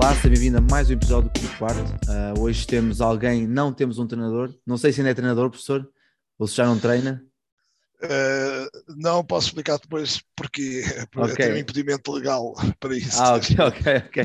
[0.00, 1.80] Olá, seja bem-vindo a mais um episódio do Quarto.
[2.08, 4.54] Uh, hoje temos alguém, não temos um treinador.
[4.64, 5.90] Não sei se ainda é treinador, professor,
[6.38, 7.20] ou se já não treina.
[8.00, 11.46] Uh, não posso explicar depois porque, porque okay.
[11.46, 13.20] tenho um impedimento legal para isso.
[13.20, 14.24] Ah, ok, ok, ok.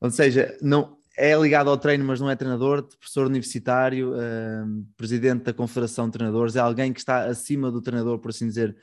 [0.00, 5.42] Ou seja, não, é ligado ao treino, mas não é treinador, professor universitário, uh, presidente
[5.42, 8.76] da Confederação de Treinadores, é alguém que está acima do treinador, por assim dizer,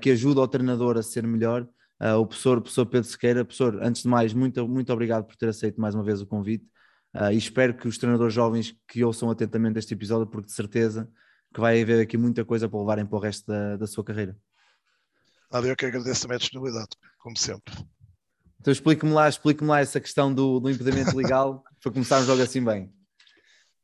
[0.00, 1.68] que ajuda o treinador a ser melhor
[2.04, 3.44] uh, o professor, o professor Pedro Sequeira.
[3.44, 6.64] Professor, antes de mais, muito, muito obrigado por ter aceito mais uma vez o convite
[7.16, 11.08] uh, e espero que os treinadores jovens que ouçam atentamente este episódio, porque de certeza
[11.52, 14.36] que vai haver aqui muita coisa para levarem para o resto da, da sua carreira.
[15.50, 17.72] Nada, eu que agradeço também a disponibilidade, como sempre.
[18.60, 22.64] Então explique-me lá, explique-me lá essa questão do, do impedimento legal para começarmos logo assim
[22.64, 22.92] bem.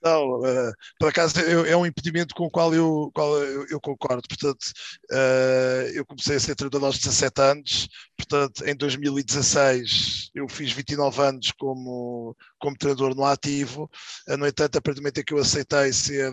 [0.02, 4.26] Não, uh, por acaso é, um impedimento com o qual eu, qual eu, eu concordo.
[4.26, 4.72] Portanto,
[5.12, 11.22] uh, eu comecei a ser treinador aos 17 anos, portanto, em 2016 eu fiz 29
[11.22, 13.90] anos como, como treinador no ativo.
[14.26, 16.32] Uh, no entanto, a partir do momento em que eu aceitei ser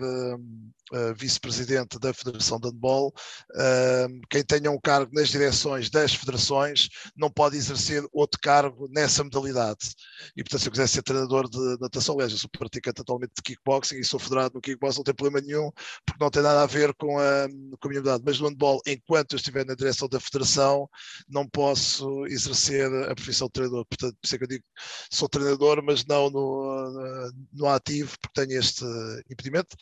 [0.92, 6.88] uh, vice-presidente da Federação de Handball, uh, quem tenha um cargo nas direções das federações
[7.16, 9.94] não pode exercer outro cargo nessa modalidade.
[10.36, 13.42] E, portanto, se eu quiser ser treinador de natação, aliás, eu sou praticante atualmente de
[13.42, 15.70] kickboxing e sou federado no kickboxing, não tem problema nenhum,
[16.06, 17.46] porque não tem nada a ver com a,
[17.80, 18.22] com a minha modalidade.
[18.24, 20.88] Mas no handball, enquanto eu estiver na direção da federação,
[21.28, 23.84] não posso exercer a profissão de treinador.
[23.86, 24.64] Portanto, por isso é que eu digo,
[25.10, 28.84] sou treinador, mas não no, no ativo, porque tenho este
[29.30, 29.76] impedimento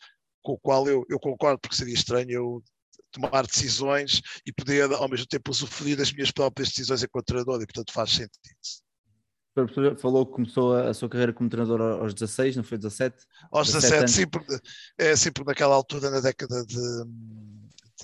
[0.47, 2.63] com o qual eu, eu concordo, porque seria estranho eu
[3.11, 7.67] tomar decisões e poder, ao mesmo tempo, usufruir das minhas próprias decisões enquanto treinador, e
[7.67, 8.31] portanto faz sentido.
[9.99, 13.17] Falou que começou a sua carreira como treinador aos 16, não foi 17?
[13.51, 14.59] Aos 17, 17 sim, porque,
[14.99, 16.77] é, sim, porque naquela altura, na década de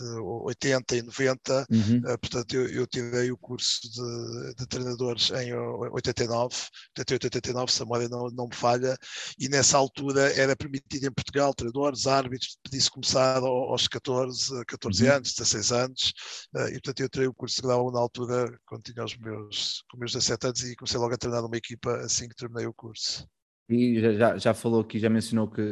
[0.00, 1.98] 80 e 90, uhum.
[1.98, 6.54] uh, portanto eu, eu, tirei o curso de, de, treinadores em 89,
[6.98, 8.96] 88, 89, se a memória não, não me falha,
[9.38, 15.12] e nessa altura era permitido em Portugal treinadores, árbitros, pedisse começar aos 14, 14 uhum.
[15.16, 16.12] anos, 16 anos,
[16.56, 19.82] uh, e portanto eu tirei o curso de grau na altura, quando tinha os meus,
[19.90, 22.74] com meus 17 anos, e comecei logo a treinar uma equipa assim que terminei o
[22.74, 23.26] curso.
[23.72, 25.62] E já, já falou aqui, já mencionou que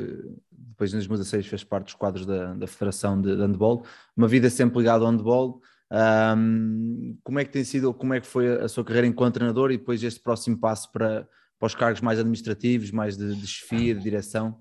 [0.51, 3.85] depois em 2016 fez parte dos quadros da, da Federação de, de Handball,
[4.17, 5.61] uma vida sempre ligada ao handball.
[5.93, 9.71] Um, como é que tem sido, como é que foi a sua carreira enquanto treinador
[9.73, 11.29] e depois este próximo passo para,
[11.59, 14.59] para os cargos mais administrativos, mais de, de chefia, de direção?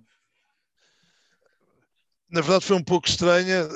[2.31, 3.67] Na verdade foi um pouco estranha.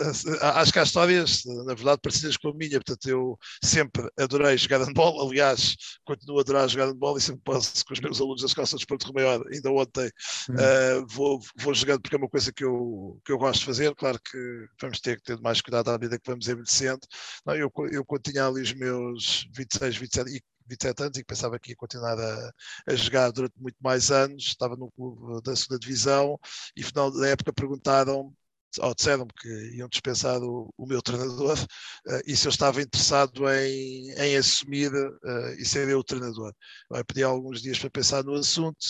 [0.42, 2.80] Acho que há histórias, na verdade, parecidas com a minha.
[2.80, 5.28] Portanto, eu sempre adorei jogar handball.
[5.28, 5.76] Aliás,
[6.06, 8.76] continuo a adorar jogar handball e sempre posso com os meus alunos da Escola de
[8.76, 9.44] Desporto Maior.
[9.52, 13.62] Ainda ontem uh, vou, vou jogando porque é uma coisa que eu, que eu gosto
[13.62, 13.96] de fazer.
[13.96, 17.02] Claro que vamos ter que ter mais cuidado à medida que vamos envelhecendo.
[17.46, 21.28] Não, eu, eu quando tinha ali os meus 26, 27 e 27 anos e que
[21.28, 22.52] pensava que ia continuar a,
[22.88, 24.46] a, jogar durante muito mais anos.
[24.46, 26.40] Estava no clube da segunda divisão
[26.76, 28.34] e, final da época, perguntaram
[28.80, 33.48] ou disseram-me que iam dispensar o, o meu treinador uh, e se eu estava interessado
[33.50, 36.54] em, em assumir uh, e ser eu o treinador.
[36.92, 38.84] Eu pedi alguns dias para pensar no assunto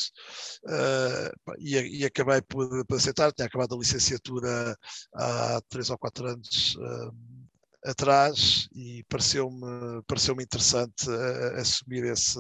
[0.65, 3.31] uh, e, e, acabei por, por, aceitar.
[3.33, 4.77] Tinha acabado a licenciatura
[5.15, 6.77] há três ou quatro anos
[7.85, 12.39] atrás e pareceu-me pareceu interessante uh, assumir esse,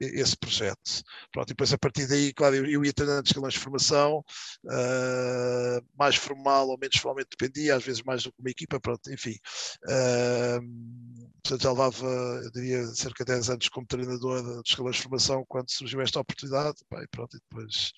[0.00, 1.02] esse projeto.
[1.32, 4.24] Pronto, e depois a partir daí, claro, eu, eu ia treinando escalões de formação,
[4.64, 9.10] uh, mais formal ou menos formalmente dependia, às vezes mais do que uma equipa, pronto,
[9.12, 9.36] enfim.
[9.84, 12.06] Uh, portanto, já levava,
[12.44, 16.20] eu diria, cerca de 10 anos como treinador de escalões de formação quando surgiu esta
[16.20, 17.92] oportunidade, pá, e pronto, e depois,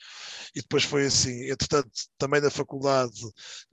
[0.55, 1.51] e depois foi assim.
[1.51, 3.21] Entretanto, também na faculdade,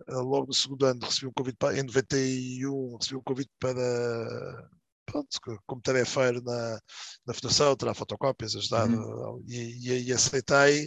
[0.08, 4.70] logo no segundo ano, recebi um convite para, em 90 2001 recebi um convite para,
[5.06, 5.28] pronto,
[5.66, 6.80] como tarefeiro na,
[7.26, 9.44] na Fundação, tirar fotocópias, ajudar uhum.
[9.48, 10.86] e, e, e, aceitei.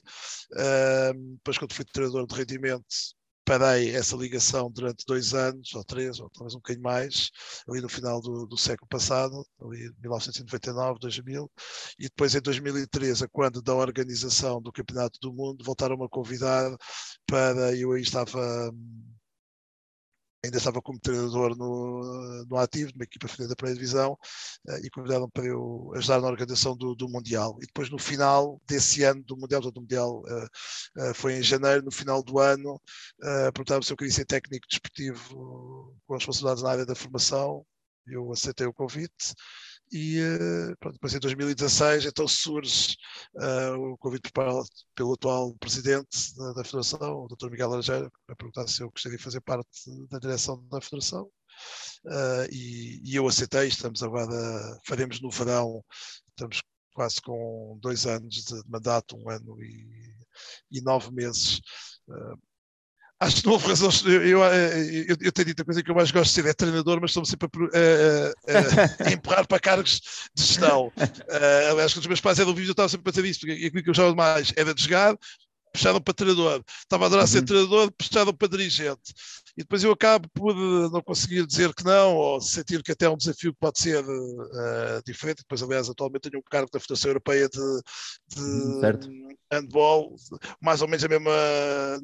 [0.53, 2.85] Uh, depois, quando fui treinador de rendimento,
[3.49, 7.31] parei essa ligação durante dois anos, ou três, ou talvez um bocadinho mais,
[7.67, 11.51] ali no final do, do século passado, ali 1999, 2000,
[11.99, 16.71] e depois em 2013, quando da organização do Campeonato do Mundo, voltaram-me a convidar
[17.27, 18.71] para, eu aí estava
[20.45, 24.13] ainda estava como treinador no, no ativo, numa equipa feminina da primeira divisão,
[24.69, 27.57] uh, e convidaram para eu ajudar na organização do, do, Mundial.
[27.61, 31.85] E depois, no final desse ano do Mundial, do Mundial uh, uh, foi em janeiro,
[31.85, 36.71] no final do ano, uh, perguntaram se eu queria ser técnico desportivo com responsabilidades na
[36.71, 37.65] área da formação.
[38.07, 39.35] Eu aceitei o convite
[39.93, 40.21] e
[40.81, 42.97] pronto, depois em 2016 então surge
[43.35, 44.65] uh, o convite pelo,
[44.95, 47.51] pelo atual presidente da, da, Federação, o Dr.
[47.51, 49.69] Miguel Laranjeira, para perguntar se eu gostaria de fazer parte
[50.11, 51.25] da direção da Federação
[52.07, 54.31] uh, e, e, eu aceitei, estamos agora,
[54.87, 55.85] faremos no verão,
[56.31, 56.63] estamos
[56.95, 60.15] quase com dois anos de mandato, um ano e,
[60.71, 61.61] e nove meses
[62.09, 62.39] uh,
[63.21, 63.91] acho que não houve razão.
[64.05, 66.53] Eu, eu, eu, eu, tenho dito a coisa que eu mais gosto de ser é
[66.53, 70.01] treinador, mas estou sempre a, a, a, empurrar para cargos
[70.35, 70.93] de gestão.
[70.97, 73.53] Uh, aliás, quando os meus pais eram vivos, eu estava sempre a ter isso, porque
[73.55, 75.17] aquilo que eu gostava mais era de jogar,
[75.73, 76.63] puxaram para treinador.
[76.83, 77.31] Estava a adorar uhum.
[77.31, 79.15] ser treinador, puxaram para dirigente.
[79.59, 83.07] E depois eu acabo por eh, não conseguir dizer que não, ou sentir que até
[83.07, 85.39] é um desafio que pode ser uh, diferente.
[85.39, 87.83] Depois, aliás, atualmente tenho um cargo da Federação Europeia de,
[88.29, 90.15] de uhum, handball,
[90.63, 91.33] mais ou menos a mesma,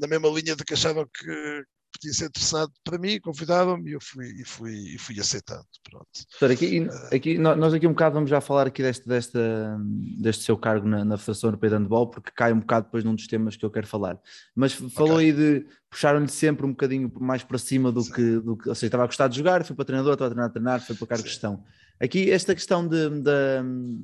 [0.00, 1.64] na mesma linha de que achavam que,
[1.94, 5.64] podia ser interessante para mim, convidaram-me e eu fui, e fui, e fui aceitando.
[5.88, 6.52] Pronto.
[6.52, 9.79] aqui, aqui, nós aqui um bocado vamos já falar aqui deste, desta,
[10.19, 13.14] deste seu cargo na, na Federação Europeia de Handball, porque cai um bocado depois num
[13.14, 14.19] dos temas que eu quero falar.
[14.55, 15.26] Mas falou okay.
[15.26, 18.87] aí de puxaram-lhe sempre um bocadinho mais para cima do que, do que, ou seja,
[18.87, 21.06] estava a gostar de jogar, foi para treinador, estava a treinar a treinar, foi para
[21.06, 21.25] cargo Sim.
[21.25, 21.64] de gestão.
[22.00, 23.62] Aqui esta questão de, da,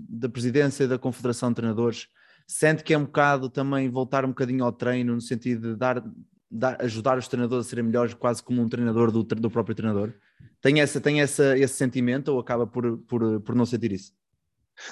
[0.08, 2.06] da presidência da Confederação de Treinadores,
[2.46, 6.02] sente que é um bocado também voltar um bocadinho ao treino, no sentido de dar,
[6.50, 10.12] dar, ajudar os treinadores a serem melhores, quase como um treinador do, do próprio treinador?
[10.60, 14.12] Tem, essa, tem essa, esse sentimento ou acaba por, por, por não sentir isso?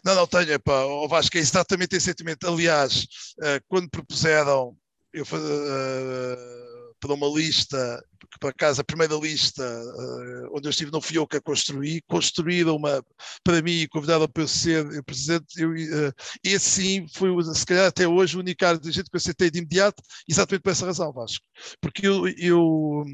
[0.05, 2.47] Não, não tenho, epá, o Vasco é exatamente esse sentimento.
[2.47, 3.07] Aliás,
[3.39, 4.77] uh, quando propuseram
[5.13, 8.05] eu, uh, para uma lista,
[8.41, 12.03] por acaso a primeira lista uh, onde eu estive não fui eu que a construí,
[12.03, 13.03] construíram uma
[13.43, 16.13] para mim e convidaram para eu ser o presidente, eu, uh,
[16.45, 20.03] esse sim foi se calhar até hoje o único dirigente que eu aceitei de imediato,
[20.29, 21.45] exatamente por essa razão, Vasco,
[21.81, 23.05] porque eu, eu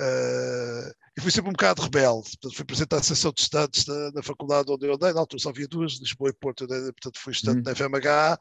[0.00, 2.30] uh, e fui sempre um bocado rebelde.
[2.30, 5.40] Portanto, fui presidente da Associação de Estudantes na, na, faculdade onde eu andei, na altura
[5.40, 7.62] só havia duas, Lisboa e Porto, andei, portanto fui estudante uhum.
[7.62, 8.38] da FMH,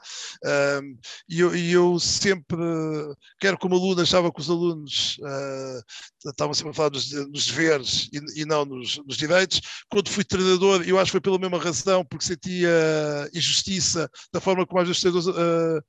[0.81, 0.97] um,
[1.29, 2.57] e, eu, e, eu, sempre,
[3.39, 8.09] quer como aluno, achava que os alunos uh, estavam sempre a falar nos, nos deveres
[8.11, 9.61] e, e não nos, nos, direitos.
[9.89, 14.65] Quando fui treinador, eu acho que foi pela mesma razão, porque sentia injustiça da forma
[14.65, 15.83] como às vezes uh,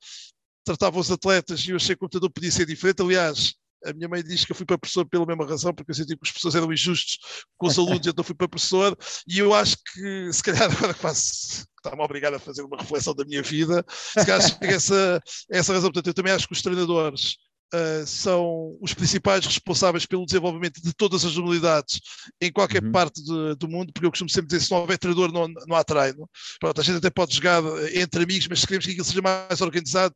[0.63, 3.01] tratavam os atletas e eu achei que o computador podia ser diferente.
[3.01, 3.55] Aliás,
[3.85, 6.15] a minha mãe diz que eu fui para professor pela mesma razão, porque eu senti
[6.15, 7.17] que os professores eram injustos
[7.57, 8.97] com os alunos, então fui para professor,
[9.27, 13.23] e eu acho que, se calhar, agora faço, está-me obrigado a fazer uma reflexão da
[13.25, 17.35] minha vida, se calhar essa, essa razão, portanto, eu também acho que os treinadores
[17.73, 21.99] uh, são os principais responsáveis pelo desenvolvimento de todas as modalidades
[22.41, 22.91] em qualquer uhum.
[22.91, 25.75] parte de, do mundo, porque eu costumo sempre dizer: se não houver treinador, não, não
[25.75, 26.29] há treino.
[26.59, 29.21] Pronto, a gente até pode jogar eh, entre amigos, mas se queremos que aquilo seja
[29.21, 30.13] mais organizado,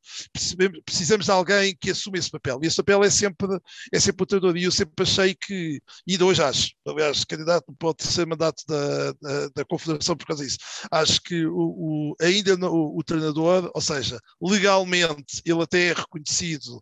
[0.86, 2.60] precisamos de alguém que assuma esse papel.
[2.62, 3.48] E esse papel é sempre,
[3.94, 4.57] é sempre o treinador.
[4.57, 9.12] E eu sempre achei que, e ainda hoje acho, aliás, candidato pode ser mandato da,
[9.22, 10.57] da, da, Confederação por causa disso.
[10.92, 16.81] Acho que o, o ainda o, o treinador, ou seja, legalmente ele até é reconhecido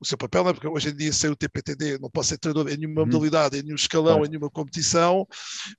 [0.00, 0.52] o seu papel, não é?
[0.52, 3.06] porque hoje em dia, sem o TPTD, não posso ser treinador em nenhuma uhum.
[3.06, 5.26] modalidade, em nenhum escalão, em nenhuma competição,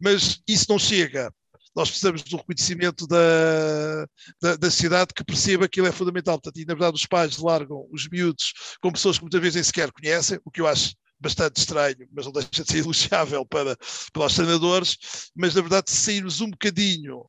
[0.02, 1.32] mas isso não chega.
[1.76, 4.08] Nós precisamos do reconhecimento da,
[4.42, 6.40] da, da sociedade que perceba que ele é fundamental.
[6.42, 9.64] Portanto, e na verdade, os pais largam os miúdos com pessoas que muitas vezes nem
[9.64, 13.78] sequer conhecem, o que eu acho bastante estranho, mas não deixa de ser elogiável para,
[14.12, 14.98] para os treinadores.
[15.36, 17.26] Mas na verdade, se sairmos um bocadinho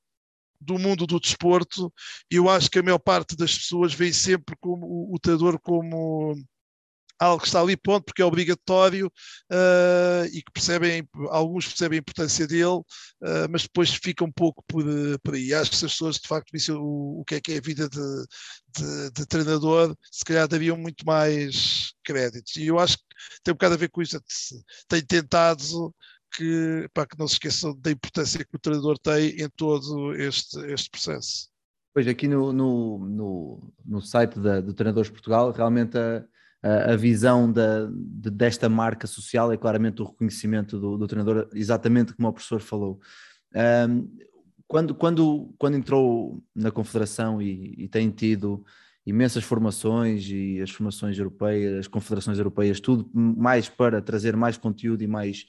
[0.61, 1.93] do mundo do desporto,
[2.31, 6.35] eu acho que a maior parte das pessoas vê sempre como o, o treinador como
[7.19, 12.01] algo que está ali ponto porque é obrigatório uh, e que percebem, alguns percebem a
[12.01, 14.85] importância dele, uh, mas depois fica um pouco por,
[15.23, 15.53] por aí.
[15.53, 17.63] Acho que se as pessoas de facto vissem o, o que é que é a
[17.63, 18.27] vida de,
[18.79, 22.57] de, de, treinador, se calhar dariam muito mais créditos.
[22.57, 23.05] E eu acho que
[23.43, 24.19] tem um bocado a ver com isso.
[24.89, 25.95] Tenho tentado
[26.35, 30.59] que, para que não se esqueçam da importância que o treinador tem em todo este,
[30.73, 31.49] este processo.
[31.93, 36.25] Pois aqui no, no, no, no site da, do Treinadores Portugal, realmente a,
[36.63, 42.13] a visão da, de, desta marca social é claramente o reconhecimento do, do treinador, exatamente
[42.15, 43.01] como o professor falou.
[43.55, 44.09] Um,
[44.67, 48.65] quando, quando, quando entrou na Confederação e, e, tem tido
[49.07, 55.03] imensas formações e as formações europeias, as confederações europeias, tudo mais para trazer mais conteúdo
[55.03, 55.47] e mais,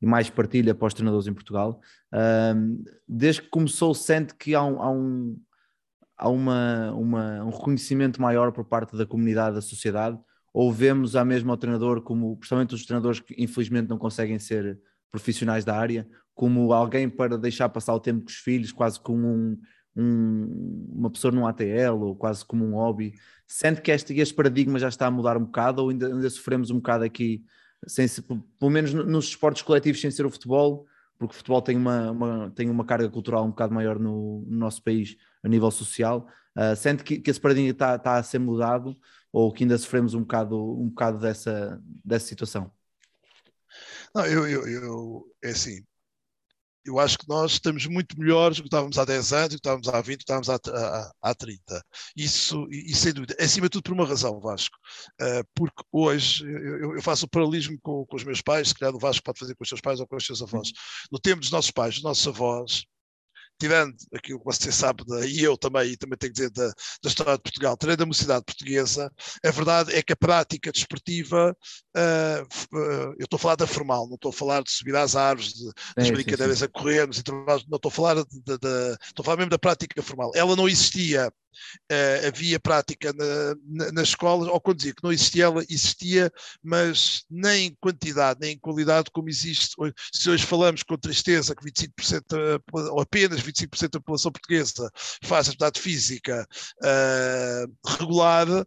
[0.00, 1.80] e mais partilha para os treinadores em Portugal.
[2.14, 5.40] Um, desde que começou, sente que há um, há um,
[6.16, 10.18] há uma, uma, um reconhecimento maior por parte da comunidade, da sociedade,
[10.52, 14.78] ou vemos a mesma ao treinador como, principalmente os treinadores que infelizmente não conseguem ser
[15.10, 19.26] profissionais da área, como alguém para deixar passar o tempo com os filhos, quase como
[19.26, 19.58] um,
[19.96, 23.14] um, uma pessoa num ATL ou quase como um hobby.
[23.46, 26.70] Sente que este, este paradigma já está a mudar um bocado ou ainda, ainda sofremos
[26.70, 27.44] um bocado aqui,
[27.86, 28.06] sem,
[28.58, 30.86] pelo menos nos esportes coletivos, sem ser o futebol,
[31.18, 34.58] porque o futebol tem uma, uma, tem uma carga cultural um bocado maior no, no
[34.58, 36.26] nosso país a nível social.
[36.56, 38.96] Uh, sente que, que esse paradigma está, está a ser mudado
[39.32, 42.70] ou que ainda sofremos um bocado, um bocado dessa, dessa situação?
[44.14, 45.82] Não, eu, eu, eu, é assim,
[46.84, 49.60] eu acho que nós estamos muito melhores do que estávamos há 10 anos, do que
[49.60, 51.84] estávamos há 20, do que estávamos há, há, há 30.
[52.16, 54.76] Isso, e, sem dúvida, acima de tudo por uma razão, Vasco.
[55.20, 58.94] Uh, porque hoje eu, eu, faço o paralelismo com, com, os meus pais, se calhar
[58.94, 60.72] o Vasco pode fazer com os seus pais ou com os seus avós.
[61.10, 62.84] No tempo dos nossos pais, dos nossos avós,
[63.62, 66.66] tirando aquilo que você sabe, da, e eu também, e também tenho que dizer da,
[66.66, 69.08] da história de Portugal, tirando a mocidade portuguesa,
[69.44, 71.56] a verdade é que a prática desportiva,
[71.96, 75.14] uh, uh, eu estou a falar da formal, não estou a falar de subir às
[75.14, 76.64] árvores, de, das é, brincadeiras sim, sim.
[76.64, 80.02] a correr, não estou a falar de, de, de, estou a falar mesmo da prática
[80.02, 80.32] formal.
[80.34, 81.32] Ela não existia
[81.90, 86.32] uh, havia prática na, na, nas escolas, ou quando dizia que não existia, ela existia,
[86.62, 89.74] mas nem em quantidade, nem em qualidade como existe.
[90.12, 94.90] Se hoje falamos com tristeza que 25%, ou apenas 25% da população portuguesa
[95.22, 96.46] faz atividade física
[96.82, 98.66] uh, regular, uh,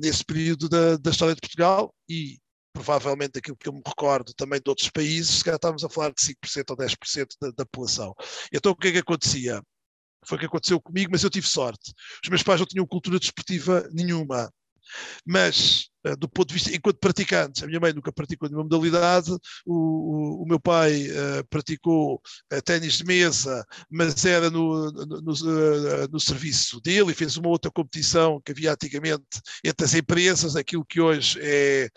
[0.00, 2.38] nesse período da, da história de Portugal, e
[2.72, 6.10] provavelmente aquilo que eu me recordo também de outros países, se calhar estávamos a falar
[6.10, 8.14] de 5% ou 10% da, da população.
[8.52, 9.62] Então o que é que acontecia?
[10.26, 11.92] Foi o que aconteceu comigo, mas eu tive sorte.
[12.22, 14.50] Os meus pais não tinham cultura desportiva nenhuma.
[15.26, 19.30] Mas eh, do ponto de vista, enquanto praticantes, a minha mãe nunca praticou nenhuma modalidade,
[19.66, 22.14] o, o, o meu pai uh, praticou
[22.52, 27.36] uh, ténis de mesa, mas era no, no, no, uh, no, serviço dele e fez
[27.36, 29.24] uma outra competição que havia antigamente
[29.64, 31.88] entre as empresas, aquilo que hoje é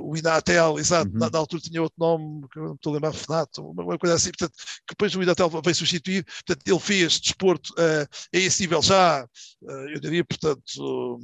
[0.00, 1.18] o Inatel, exato, uhum.
[1.18, 3.98] na, na, altura tinha outro nome, que eu não estou a lembrar, FNAT, uma, uma,
[3.98, 8.62] coisa assim, portanto, que depois o Inatel veio substituir, portanto, ele fez desporto a esse
[8.62, 9.26] nível já,
[9.92, 11.20] eu diria, portanto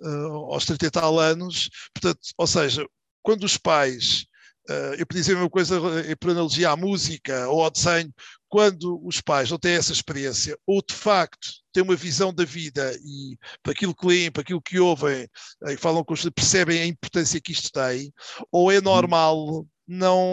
[0.00, 1.70] uh, aos 30 e tal anos.
[1.92, 2.86] Portanto, ou seja,
[3.22, 4.26] quando os pais,
[4.68, 5.80] uh, eu podia dizer a mesma coisa
[6.20, 8.12] por analogia à música ou ao desenho,
[8.48, 12.96] quando os pais não têm essa experiência, ou de facto têm uma visão da vida
[13.04, 15.28] e para aquilo que leem, para aquilo que ouvem,
[15.66, 18.12] e falam com os percebem a importância que isto tem,
[18.52, 20.24] ou é normal não,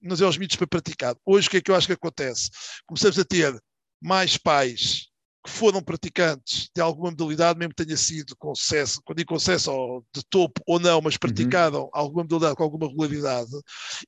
[0.00, 1.16] não dizer aos mitos para praticar.
[1.24, 2.48] Hoje o que é que eu acho que acontece?
[2.86, 3.58] Começamos a ter
[4.00, 5.08] mais pais
[5.46, 9.38] que foram praticantes de alguma modalidade, mesmo que tenha sido com sucesso, quando digo com
[9.38, 11.90] sucesso ou de topo ou não, mas praticaram uhum.
[11.92, 13.52] alguma modalidade com alguma regularidade,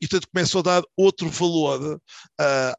[0.01, 2.75] e portanto começam a dar outro valor uh,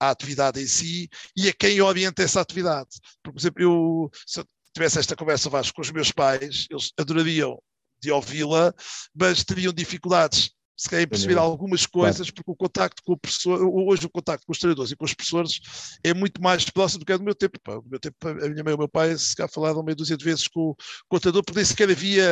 [0.00, 2.88] à atividade em si e a quem orienta essa atividade.
[3.22, 7.60] Por exemplo, eu, se eu tivesse esta conversa Vasco, com os meus pais, eles adorariam
[8.00, 8.72] de ouvi-la,
[9.14, 12.34] mas teriam dificuldades se calhar perceber algumas coisas, claro.
[12.34, 15.12] porque o contacto com o professor, hoje o contacto com os treinadores e com os
[15.12, 15.58] professores
[16.04, 17.58] é muito mais próximo do que é do meu tempo.
[17.64, 17.80] Pá.
[17.84, 20.24] Meu tempo, a minha mãe e o meu pai se calhar falaram meia dúzia de
[20.24, 20.76] vezes com,
[21.10, 22.24] o treinador, porque nem sequer havia,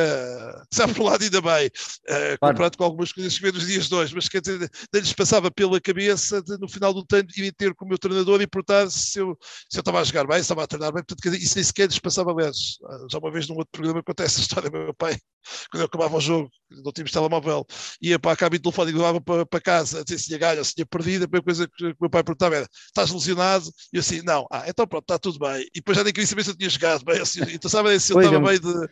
[0.71, 1.71] sabe por um lado ainda bem, uh,
[2.07, 2.37] claro.
[2.39, 5.11] comparado com algumas coisas que vê nos dias de hoje, mas quer dizer, nem lhes
[5.11, 8.47] passava pela cabeça de, no final do treino irem ter com o meu treinador e
[8.47, 9.37] perguntar se eu,
[9.69, 11.55] se eu estava a jogar bem, se estava a treinar bem, portanto, quer dizer, isso
[11.55, 12.77] nem sequer lhes passava, aliás,
[13.11, 15.17] já uma vez num outro programa acontece a história, meu pai,
[15.69, 17.65] quando eu acabava o jogo, não tínhamos telemóvel,
[18.01, 20.65] ia para a cabine telefónica levava para, para casa a dizer se tinha ganho ou
[20.65, 23.69] se tinha perdido, a primeira coisa que o meu pai perguntava era: estás lesionado?
[23.91, 25.63] E eu assim, não, ah, então pronto, está tudo bem.
[25.73, 28.13] E depois já nem queria saber se eu tinha jogado bem, assim, então sabe se
[28.13, 28.89] eu estava é, bem de.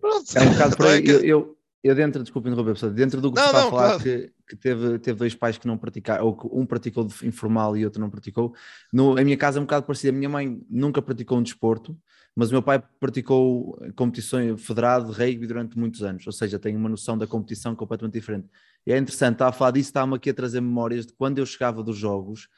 [0.00, 0.36] Pronto.
[0.36, 1.04] É um bocado por aí.
[1.06, 3.86] Eu, eu, eu dentro, desculpe interromper, pessoal, dentro do que não, está não, a falar,
[3.88, 4.02] claro.
[4.02, 7.76] que, que, teve, teve dois pais que não praticaram, ou que um praticou de informal
[7.76, 8.54] e outro não praticou,
[8.90, 10.10] no, a minha casa é um bocado parecida.
[10.10, 11.94] A minha mãe nunca praticou um desporto,
[12.36, 16.76] mas o meu pai praticou competições federado de rugby durante muitos anos, ou seja, tem
[16.76, 18.48] uma noção da competição completamente diferente.
[18.86, 21.46] E é interessante, estava a falar disso, estava-me aqui a trazer memórias de quando eu
[21.46, 22.48] chegava dos jogos,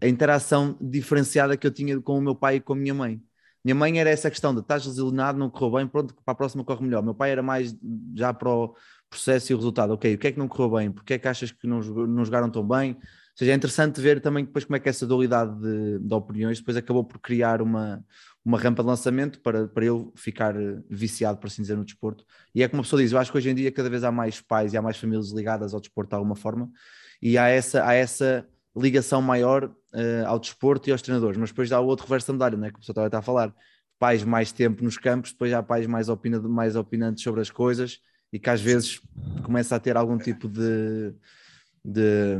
[0.00, 3.20] a interação diferenciada que eu tinha com o meu pai e com a minha mãe.
[3.64, 6.62] Minha mãe era essa questão de estás lesionado, não correu bem, pronto, para a próxima
[6.62, 7.02] corre melhor.
[7.02, 7.76] Meu pai era mais
[8.14, 8.76] já para o
[9.10, 9.92] processo e o resultado.
[9.92, 10.92] Ok, o que é que não correu bem?
[10.92, 12.96] Porquê é que achas que não, não jogaram tão bem?
[13.36, 16.74] Seja, é interessante ver também depois como é que essa dualidade de, de opiniões depois
[16.74, 18.02] acabou por criar uma,
[18.42, 20.54] uma rampa de lançamento para, para eu ficar
[20.88, 22.24] viciado, por assim dizer, no desporto.
[22.54, 24.10] E é como a pessoa diz, eu acho que hoje em dia cada vez há
[24.10, 26.70] mais pais e há mais famílias ligadas ao desporto de alguma forma,
[27.20, 31.70] e há essa, há essa ligação maior uh, ao desporto e aos treinadores, mas depois
[31.72, 33.54] há o outro reverso medalha, né, que a pessoa estava a falar,
[33.98, 37.98] pais mais tempo nos campos, depois há pais mais, opina, mais opinantes sobre as coisas
[38.32, 39.00] e que às vezes
[39.42, 41.14] começa a ter algum tipo de,
[41.86, 42.36] de,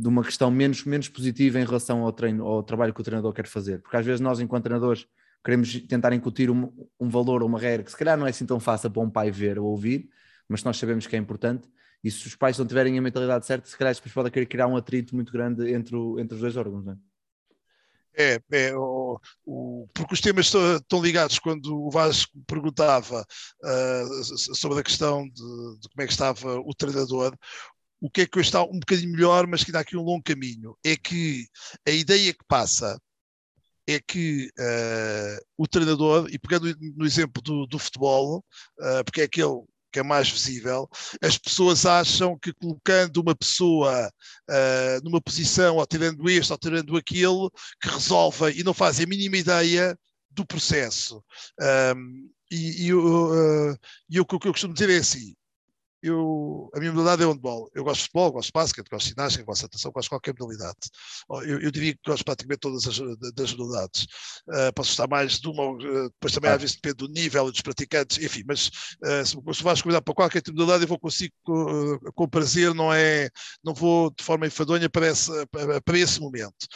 [0.00, 3.34] de, uma questão menos, menos positiva em relação ao treino, ao trabalho que o treinador
[3.34, 5.06] quer fazer, porque às vezes nós enquanto treinadores
[5.44, 8.46] queremos tentar incutir um, um valor ou uma regra que se calhar não é assim
[8.46, 10.08] tão fácil para um pai ver ou ouvir,
[10.48, 11.68] mas nós sabemos que é importante.
[12.02, 14.68] E se os pais não tiverem a mentalidade certa, se calhar depois pode querer criar
[14.68, 16.96] um atrito muito grande entre, o, entre os dois órgãos, não é?
[18.20, 23.24] É, é o, o, porque os temas estão ligados quando o Vasco perguntava
[23.62, 27.36] uh, sobre a questão de, de, como é que estava o treinador.
[28.00, 30.22] O que é que eu está um bocadinho melhor, mas que dá aqui um longo
[30.22, 31.46] caminho, é que
[31.86, 32.98] a ideia que passa
[33.88, 38.44] é que uh, o treinador, e pegando no exemplo do, do futebol,
[38.78, 40.88] uh, porque é aquele que é mais visível,
[41.22, 46.96] as pessoas acham que colocando uma pessoa uh, numa posição, ou tirando este, ou tirando
[46.96, 47.50] aquilo,
[47.80, 49.98] que resolve e não fazem a mínima ideia
[50.30, 51.24] do processo.
[51.96, 53.76] Um, e, e, uh,
[54.08, 55.34] e o que eu costumo dizer é assim:
[56.02, 57.70] eu, a minha modalidade é handball.
[57.74, 60.10] Eu gosto de futebol, gosto de basquete, gosto de ginástica, gosto de natação, gosto de
[60.10, 60.76] qualquer modalidade.
[61.44, 62.98] Eu, eu diria que gosto praticamente todas as
[63.34, 64.06] das modalidades.
[64.48, 66.54] Uh, posso estar mais de uma, uh, depois também ah.
[66.54, 70.14] às vezes depende do nível dos praticantes, enfim, mas uh, se, se vais convidar para
[70.14, 73.28] qualquer tipo de modalidade, eu vou consigo com, com prazer, não é,
[73.64, 76.66] não vou de forma enfadonha para esse, para, para esse momento.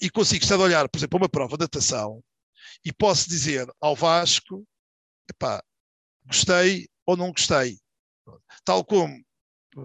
[0.00, 2.22] E consigo estar a olhar, por exemplo, uma prova de natação
[2.84, 4.64] e posso dizer ao Vasco,
[5.30, 5.62] epá,
[6.26, 7.78] gostei ou não gostei
[8.64, 9.14] Tal como,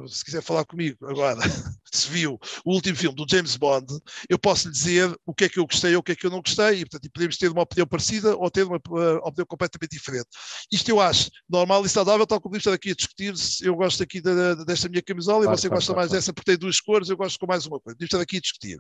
[0.07, 1.39] se quiser falar comigo agora,
[1.91, 3.87] se viu o último filme do James Bond,
[4.29, 6.25] eu posso lhe dizer o que é que eu gostei ou o que é que
[6.25, 9.45] eu não gostei, e portanto podemos ter uma opinião parecida ou ter uma uh, opinião
[9.47, 10.27] completamente diferente.
[10.71, 14.03] Isto eu acho normal e saudável, tal como estar aqui a discutir, se eu gosto
[14.03, 16.57] aqui da, desta minha camisola claro, e você claro, gosta claro, mais dessa porque tem
[16.57, 17.95] duas cores, eu gosto com mais uma coisa.
[17.95, 18.79] Podemos estar aqui a discutir.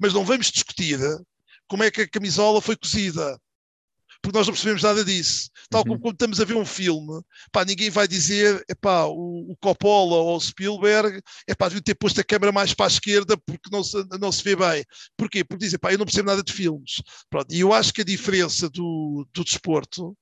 [0.00, 0.98] Mas não vamos discutir
[1.68, 3.38] como é que a camisola foi cozida,
[4.22, 5.50] porque nós não percebemos nada disso.
[5.70, 5.88] Tal uhum.
[5.88, 7.20] como quando estamos a ver um filme,
[7.52, 12.20] pá, ninguém vai dizer, epá, o, o Coppola ou o Spielberg, epá, devia ter posto
[12.20, 14.84] a câmera mais para a esquerda porque não se, não se vê bem.
[15.16, 15.44] Porquê?
[15.44, 17.02] Porque dizem, pá, eu não percebo nada de filmes.
[17.30, 20.16] Pronto, e eu acho que a diferença do, do desporto,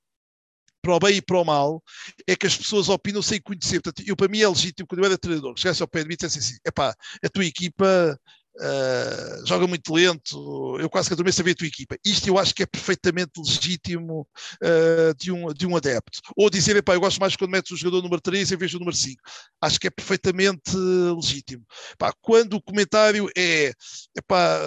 [0.81, 1.83] para o bem e para o mal,
[2.27, 3.81] é que as pessoas opinam sem conhecer.
[3.81, 6.13] Portanto, eu, para mim é legítimo, quando eu era treinador, chegasse ao pé de mim
[6.13, 8.19] e dissesse assim, epá, a tua equipa
[8.57, 11.97] Uh, joga muito lento, eu quase que adormeço a ver a tua equipa.
[12.05, 14.27] Isto eu acho que é perfeitamente legítimo
[14.63, 16.21] uh, de, um, de um adepto.
[16.37, 18.95] Ou dizer, eu gosto mais quando metes o jogador número 3 em vez do número
[18.95, 19.21] 5.
[19.61, 21.65] Acho que é perfeitamente legítimo.
[21.93, 23.73] Epá, quando o comentário é
[24.17, 24.59] epá,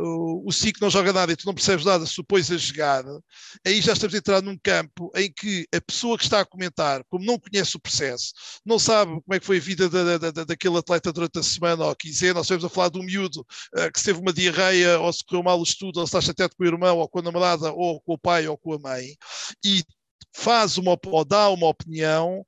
[0.00, 3.20] uh, o 5 não joga nada e tu não percebes nada, supões a jogada,
[3.66, 7.02] aí já estamos a entrar num campo em que a pessoa que está a comentar,
[7.10, 8.32] como não conhece o processo,
[8.64, 11.42] não sabe como é que foi a vida da, da, da, daquele atleta durante a
[11.42, 14.32] semana ou a quinzena, nós estamos a falar um miúdo miúdo uh, que teve uma
[14.32, 17.08] diarreia ou se correu mal o estudo, ou se está chateado com o irmão, ou
[17.08, 19.16] com a namorada, ou com o pai, ou com a mãe,
[19.64, 19.82] e
[20.34, 22.44] faz uma, ou dá uma opinião,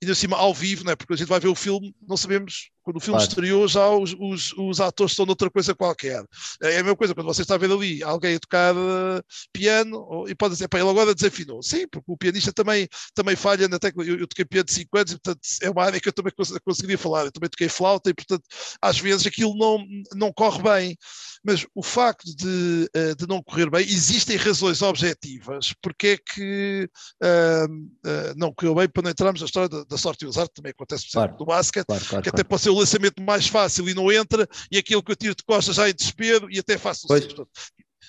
[0.00, 0.94] e acima ao vivo, né?
[0.94, 3.28] porque a gente vai ver o filme, não sabemos quando o filme claro.
[3.28, 6.24] estreou, já os, os, os, atores estão noutra coisa qualquer.
[6.62, 9.22] É a mesma coisa, quando você está a ver ali alguém a tocar uh,
[9.52, 11.62] piano, e pode dizer, pá, ele agora desafinou.
[11.62, 14.02] Sim, porque o pianista também, também falha na tecla.
[14.02, 16.32] Eu, eu toquei piano de 5 anos, e portanto é uma área que eu também
[16.64, 17.26] conseguiria falar.
[17.26, 18.44] Eu também toquei flauta, e portanto,
[18.80, 20.96] às vezes aquilo não, não corre bem.
[21.44, 26.90] Mas o facto de, uh, de não correr bem, existem razões objetivas porque é que
[27.22, 30.70] uh, não correu bem para não entrarmos na história da, da sorte e usar, também
[30.70, 31.40] acontece por exemplo, claro.
[31.40, 34.78] no basquete, claro, que até pode ser o lançamento mais fácil e não entra, e
[34.78, 37.06] aquilo que eu tiro de costas já em desespero e até faço.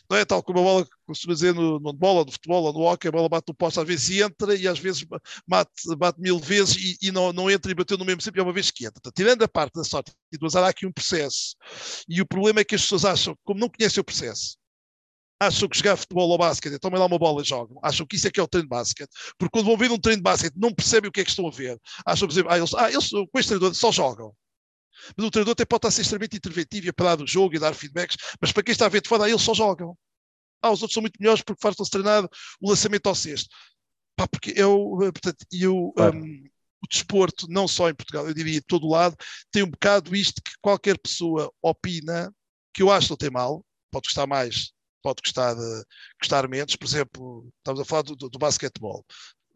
[0.10, 2.80] Não é tal como a bola costuma dizer no, no bola, no futebol ou no
[2.80, 5.06] hockey, a bola bate no posto, às vezes entra e às vezes
[5.48, 8.44] bate, bate mil vezes e, e não, não entra e bateu no mesmo sempre, é
[8.44, 9.12] uma vez que entra.
[9.16, 11.56] tirando a parte da sorte e do azar, há aqui um processo.
[12.08, 14.58] E o problema é que as pessoas acham, como não conhecem o processo,
[15.40, 18.28] acham que jogar futebol ou basquete, tomem lá uma bola e jogam, acham que isso
[18.28, 20.56] é que é o treino de basquete, porque quando vão ver um treino de basquete
[20.58, 22.92] não percebem o que é que estão a ver, acham, por exemplo, ah, eles, ah,
[22.92, 24.34] eles com este treinador só jogam.
[25.16, 27.56] Mas o treinador até pode estar a ser extremamente interventivo e a parar do jogo
[27.56, 29.98] e dar feedbacks, mas para quem está a ver de fora, eles só jogam.
[30.62, 32.26] Ah, os outros são muito melhores porque faz-se treinar
[32.62, 33.50] o lançamento ao cesto.
[34.16, 36.18] Pá, porque eu, eh, portanto, eu, claro.
[36.18, 36.44] um,
[36.84, 39.16] o desporto, não só em Portugal, eu diria em todo o lado,
[39.52, 42.34] tem um bocado isto que qualquer pessoa opina,
[42.74, 45.84] que eu acho que não tem mal, pode gostar mais, pode gostar, de,
[46.22, 46.76] gostar menos.
[46.76, 49.06] Por exemplo, estamos a falar do, do, do basquetebol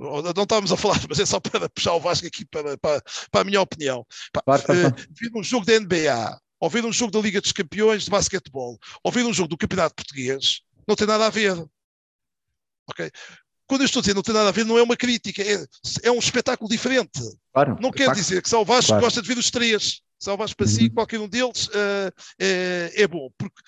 [0.04, 3.42] não estávamos a falar, mas é só para puxar o Vasco aqui para, para, para
[3.42, 4.06] a minha opinião.
[4.46, 4.88] Claro, claro.
[4.88, 8.12] Uh, vir um jogo da NBA, ou ver um jogo da Liga dos Campeões de
[8.12, 11.58] basquetebol, ou ver um jogo do Campeonato Português, não tem nada a ver.
[12.89, 13.10] Ok?
[13.66, 15.66] Quando eu estou a dizer não tem nada a ver, não é uma crítica, é,
[16.04, 17.22] é um espetáculo diferente.
[17.54, 19.04] Claro, não quer dizer que só o Vasco claro.
[19.04, 20.02] gosta de ver os três.
[20.20, 20.72] Só o Vasco para uhum.
[20.72, 23.62] si, qualquer um deles uh, é, é bom, porque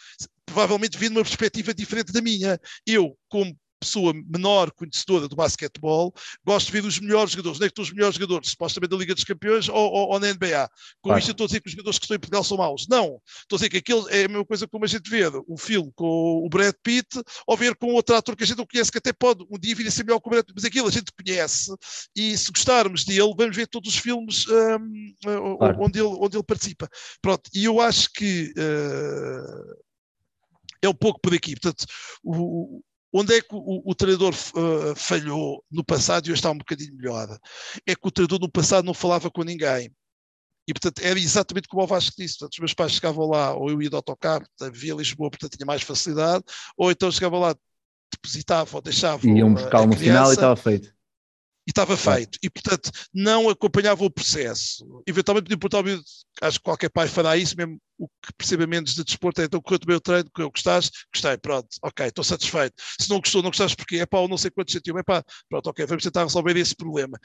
[0.46, 2.60] provavelmente vi numa perspectiva diferente da minha.
[2.86, 6.14] Eu, como pessoa menor conhecedora do basquetebol,
[6.46, 7.58] gosto de ver os melhores jogadores.
[7.58, 8.50] Onde é que estão os melhores jogadores?
[8.50, 10.70] Supostamente da Liga dos Campeões ou, ou, ou na NBA.
[11.02, 11.20] Com Claro.
[11.20, 12.88] isto eu estou a dizer que os jogadores que estão em Portugal são maus.
[12.90, 13.20] Não.
[13.42, 15.92] Estou a dizer que aquele é a mesma coisa como a gente vê um filme
[15.96, 18.98] com o Brad Pitt ou ver com outro ator que a gente não conhece, que
[18.98, 20.92] até pode um dia vir a ser melhor que o Brad Pitt, mas aquilo a
[20.92, 21.74] gente conhece
[22.16, 25.14] e se gostarmos dele, vamos ver todos os filmes hum,
[25.58, 25.78] Claro.
[25.80, 26.90] onde, ele, onde ele participa.
[27.22, 29.76] Pronto, e eu acho que uh,
[30.82, 31.54] é um pouco por aqui.
[31.60, 31.86] Portanto,
[32.24, 32.82] o,
[33.18, 36.96] onde é que o, o treinador uh, falhou no passado e hoje está um bocadinho
[36.96, 37.40] melhor?
[37.88, 39.90] É que o treinador no passado não falava com ninguém.
[40.68, 42.40] E, portanto, era exatamente como o Vasco disse.
[42.40, 45.56] Portanto, os meus pais chegavam lá, ou eu ia de autocarro, portanto, via Lisboa, portanto,
[45.56, 46.44] tinha mais facilidade,
[46.76, 47.56] ou então chegava lá,
[48.12, 50.95] depositava ou deixava Iam buscar a no final e estava feito.
[51.66, 52.38] E estava feito.
[52.44, 54.86] E, portanto, não acompanhava o processo.
[55.08, 56.04] Eventualmente, podia miúdo,
[56.42, 59.62] acho que qualquer pai fará isso, mesmo o que perceba menos de desporto, é então
[59.62, 60.92] correu o meu treino, correu, gostaste?
[61.14, 62.76] Gostei, pronto, ok, estou satisfeito.
[63.00, 63.98] Se não gostou, não gostaste porquê?
[63.98, 66.76] É pá, ou não sei quantos sentiam, é pá, pronto, ok, vamos tentar resolver esse
[66.76, 67.18] problema.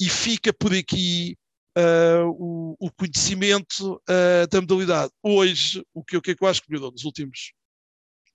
[0.00, 1.36] E fica por aqui
[1.76, 5.12] ah, o, o conhecimento ah, da modalidade.
[5.22, 7.52] Hoje, o que, o que é que eu acho que melhorou nos últimos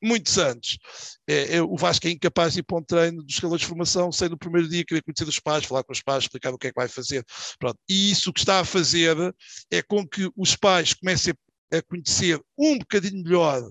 [0.04, 0.78] muitos anos.
[1.28, 4.12] É, é, o Vasco é incapaz de ir para um treino dos escalões de formação
[4.12, 6.68] sem no primeiro dia querer conhecer os pais, falar com os pais, explicar o que
[6.68, 7.26] é que vai fazer.
[7.58, 7.80] Pronto.
[7.90, 9.16] E isso que está a fazer
[9.72, 11.34] é com que os pais comecem
[11.72, 13.64] a conhecer um bocadinho melhor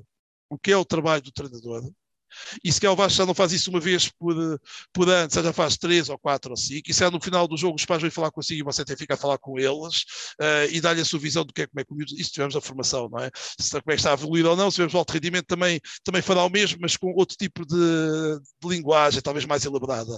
[0.49, 1.91] o que é o trabalho do treinador.
[2.63, 4.35] E se calhar o Vasco já não faz isso uma vez por,
[4.93, 7.57] por ano, já faz três ou quatro ou cinco, e se é no final do
[7.57, 10.03] jogo os pais vêm falar consigo e você tem que ficar a falar com eles
[10.41, 12.57] uh, e dar-lhe a sua visão do que é como é que o isso tivemos
[12.57, 13.31] a formação, não é?
[13.59, 16.23] Se, como é que está a evoluir ou não, se tivermos alto rendimento também, também
[16.23, 20.15] fará o mesmo, mas com outro tipo de, de linguagem, talvez mais elaborada.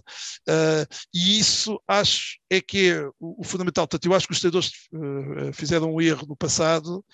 [0.48, 3.86] Uh, e isso acho é que é o, o fundamental.
[3.86, 7.04] Portanto, eu acho que os treinadores uh, fizeram um erro no passado,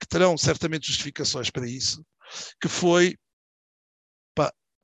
[0.00, 2.04] que terão certamente justificações para isso,
[2.60, 3.16] que foi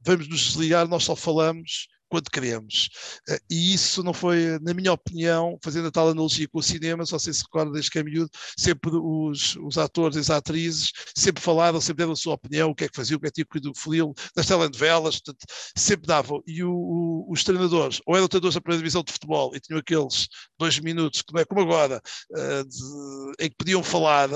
[0.05, 2.89] vamos nos desligar, nós só falamos quando queremos.
[3.29, 7.05] Uh, e isso não foi, na minha opinião, fazendo a tal analogia com o cinema,
[7.05, 10.93] se você se recorda desde que é miúdo, sempre os, os atores e as atrizes
[11.17, 13.31] sempre falaram, sempre deram a sua opinião, o que é que faziam, o que é
[13.31, 16.43] que tinha corrido o filme, das telenovelas, portanto, sempre davam.
[16.47, 19.79] E o, o, os treinadores, ou eram treinadores da primeira divisão de futebol e tinham
[19.79, 22.01] aqueles dois minutos, é como agora,
[22.33, 24.29] uh, de, em que podiam falar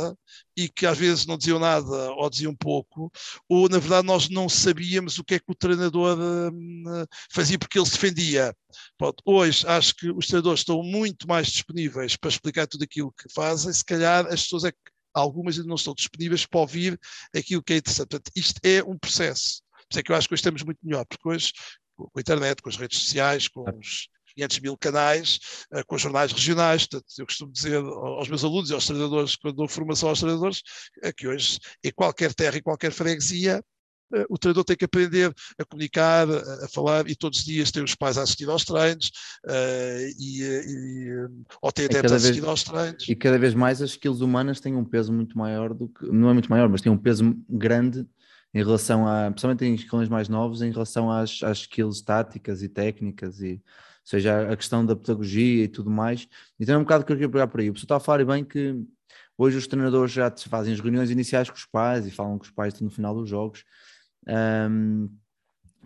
[0.57, 3.11] e que às vezes não diziam nada ou diziam pouco,
[3.49, 7.07] ou na verdade nós não sabíamos o que é que o treinador uh,
[7.59, 8.55] porque ele se defendia.
[8.97, 13.33] Pronto, hoje acho que os treinadores estão muito mais disponíveis para explicar tudo aquilo que
[13.33, 14.79] fazem, se calhar as pessoas é que
[15.15, 16.99] algumas ainda não estão disponíveis para ouvir
[17.35, 18.09] aquilo que é interessante.
[18.09, 19.63] Portanto, isto é um processo.
[19.73, 21.53] Por isso é que eu acho que hoje estamos muito melhor, porque hoje,
[21.97, 25.39] com a internet, com as redes sociais, com os 500 mil canais,
[25.73, 26.87] uh, com os jornais regionais.
[26.87, 30.63] Portanto, eu costumo dizer aos meus alunos e aos treinadores, quando dou formação aos treinadores,
[31.03, 33.63] é que hoje, em qualquer terra, em qualquer freguesia,
[34.29, 37.95] o treinador tem que aprender a comunicar, a, falar, e todos os dias tem os
[37.95, 39.11] pais a assistir aos treinos,
[39.47, 41.29] uh, e, e,
[41.61, 43.09] ou tem até a assistir vez, aos treinos.
[43.09, 46.31] E cada vez mais as skills humanas têm um peso muito maior do que, não
[46.31, 48.07] é muito maior, mas têm um peso grande
[48.55, 52.69] em relação a, principalmente em escalões mais novos, em relação às, às skills táticas e
[52.69, 53.63] técnicas e
[54.09, 56.27] ou seja, a questão da pedagogia e tudo mais.
[56.59, 57.69] Então é um bocado que eu queria pegar por aí.
[57.69, 58.75] O pessoal está a falar bem que
[59.37, 62.51] hoje os treinadores já fazem as reuniões iniciais com os pais e falam com os
[62.51, 63.65] pais no final dos jogos.
[64.27, 65.09] Um,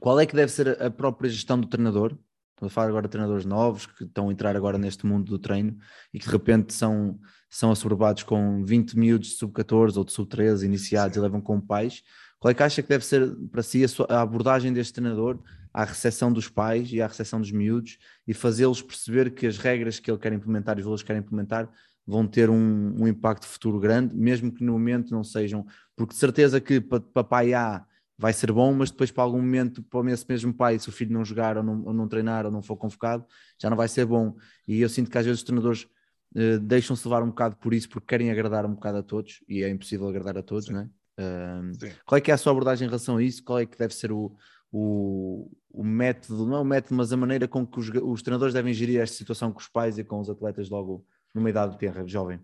[0.00, 2.16] qual é que deve ser a própria gestão do treinador?
[2.52, 5.38] Estou a falar agora de treinadores novos que estão a entrar agora neste mundo do
[5.38, 5.76] treino
[6.14, 7.18] e que de repente são,
[7.50, 11.20] são assoberbados com 20 miúdos de sub-14 ou de sub-13 iniciados Sim.
[11.20, 12.02] e levam com pais.
[12.38, 15.40] Qual é que acha que deve ser para si a, sua, a abordagem deste treinador
[15.72, 19.98] à recepção dos pais e à recepção dos miúdos e fazê-los perceber que as regras
[19.98, 21.68] que ele quer implementar e os valores que quer implementar
[22.06, 25.64] vão ter um, um, impacto futuro grande, mesmo que no momento não sejam,
[25.96, 27.84] porque de certeza que para, para pai A
[28.22, 31.12] vai ser bom, mas depois para algum momento, para esse mesmo pai, se o filho
[31.12, 33.26] não jogar ou não, ou não treinar ou não for convocado,
[33.58, 34.36] já não vai ser bom.
[34.66, 35.88] E eu sinto que às vezes os treinadores
[36.36, 39.64] uh, deixam-se levar um bocado por isso, porque querem agradar um bocado a todos, e
[39.64, 40.72] é impossível agradar a todos, Sim.
[40.72, 40.88] não é?
[41.18, 43.42] Uh, qual é que é a sua abordagem em relação a isso?
[43.42, 44.36] Qual é que deve ser o,
[44.70, 48.54] o, o método, não é o método, mas a maneira com que os, os treinadores
[48.54, 51.04] devem gerir esta situação com os pais e com os atletas logo
[51.34, 52.38] numa idade terra, jovem?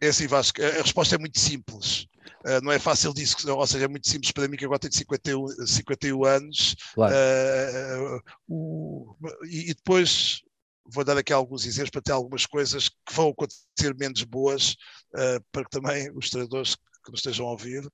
[0.00, 2.08] É assim, Vasco, a resposta é muito simples.
[2.44, 4.92] Uh, não é fácil disso, ou seja, é muito simples para mim que agora tenho
[4.92, 6.76] 51, 51 anos.
[6.94, 7.14] Claro.
[7.14, 10.40] Uh, o, e, e, depois
[10.86, 14.72] vou dar aqui alguns exemplos para ter algumas coisas que vão acontecer menos boas,
[15.14, 17.86] uh, para que também os treinadores que nos estejam a ouvir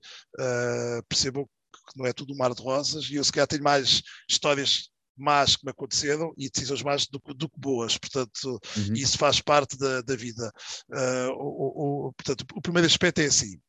[1.09, 4.03] percebam que não é tudo um mar de rosas e eu se calhar tenho mais
[4.29, 4.91] histórias
[5.21, 8.95] más que me aconteceram e decisões más do, do que boas, portanto uhum.
[8.95, 10.51] isso faz parte da, da vida.
[10.89, 13.61] Uh, o, o, portanto, o primeiro aspecto é assim,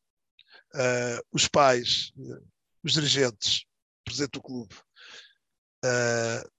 [0.76, 2.12] uh, os pais,
[2.84, 3.66] os dirigentes,
[4.02, 4.74] o presidente do clube,
[5.86, 6.50] uh,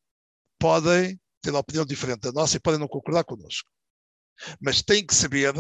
[0.59, 3.69] podem ter uma opinião diferente da nossa e podem não concordar connosco.
[4.61, 5.55] Mas têm que saber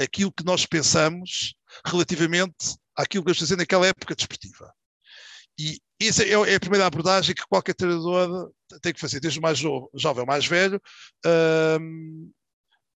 [0.00, 4.72] aquilo que nós pensamos relativamente àquilo que eles fazendo naquela época desportiva.
[5.58, 9.42] E essa é, é a primeira abordagem que qualquer treinador tem que fazer, desde o
[9.42, 10.80] mais jo jovem ao mais velho.
[11.26, 12.32] Um,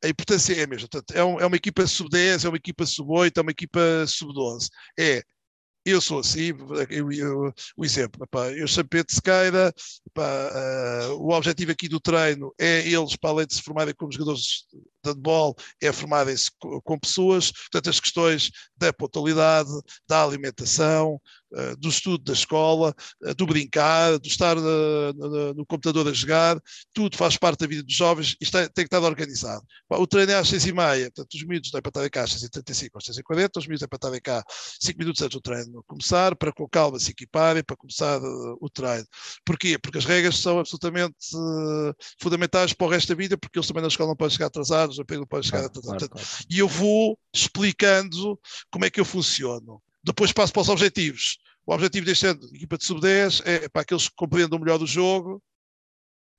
[0.05, 0.89] a importância é a mesma.
[0.89, 4.69] Portanto, é, um, é, uma equipa sub-10, é uma equipa sub-8, é uma equipa sub-12.
[4.99, 5.23] É
[5.85, 6.53] eu sou assim,
[6.89, 9.73] eu, eu, o exemplo, pá, eu sou Pedro Sequeira,
[10.17, 14.67] uh, o objetivo aqui do treino é eles, para além de se formarem como jogadores
[15.05, 19.71] de handball, é formarem-se com pessoas, portanto as questões da pontualidade,
[20.09, 21.21] da alimentação,
[21.53, 26.59] uh, do estudo da escola, uh, do brincar, do estar no, no computador a jogar,
[26.93, 29.63] tudo faz parte da vida dos jovens e está, tem que estar organizado.
[29.91, 32.31] o treino é às seis e meia, portanto os miúdos é para estarem cá às
[32.31, 34.45] seis e trinta e cinco, às seis e quarenta, os miúdos é para estarem cá
[34.81, 38.21] cinco minutos antes do treino começar, para com calma se equiparem, para começar
[38.61, 39.07] o treino.
[39.45, 39.79] Porquê?
[39.79, 41.15] Porque as regras são absolutamente
[42.21, 44.94] fundamentais para o resto da vida, porque eles também na escola não podem chegar atrasados,
[44.99, 45.83] o pode chegar claro.
[45.83, 46.29] Claro, claro.
[46.49, 48.39] E eu vou explicando
[48.71, 49.83] como é que eu funciono.
[50.03, 51.39] Depois passo para os objetivos.
[51.67, 55.43] O objetivo deste ano, equipa de sub-10, é para aqueles que compreendam melhor do jogo,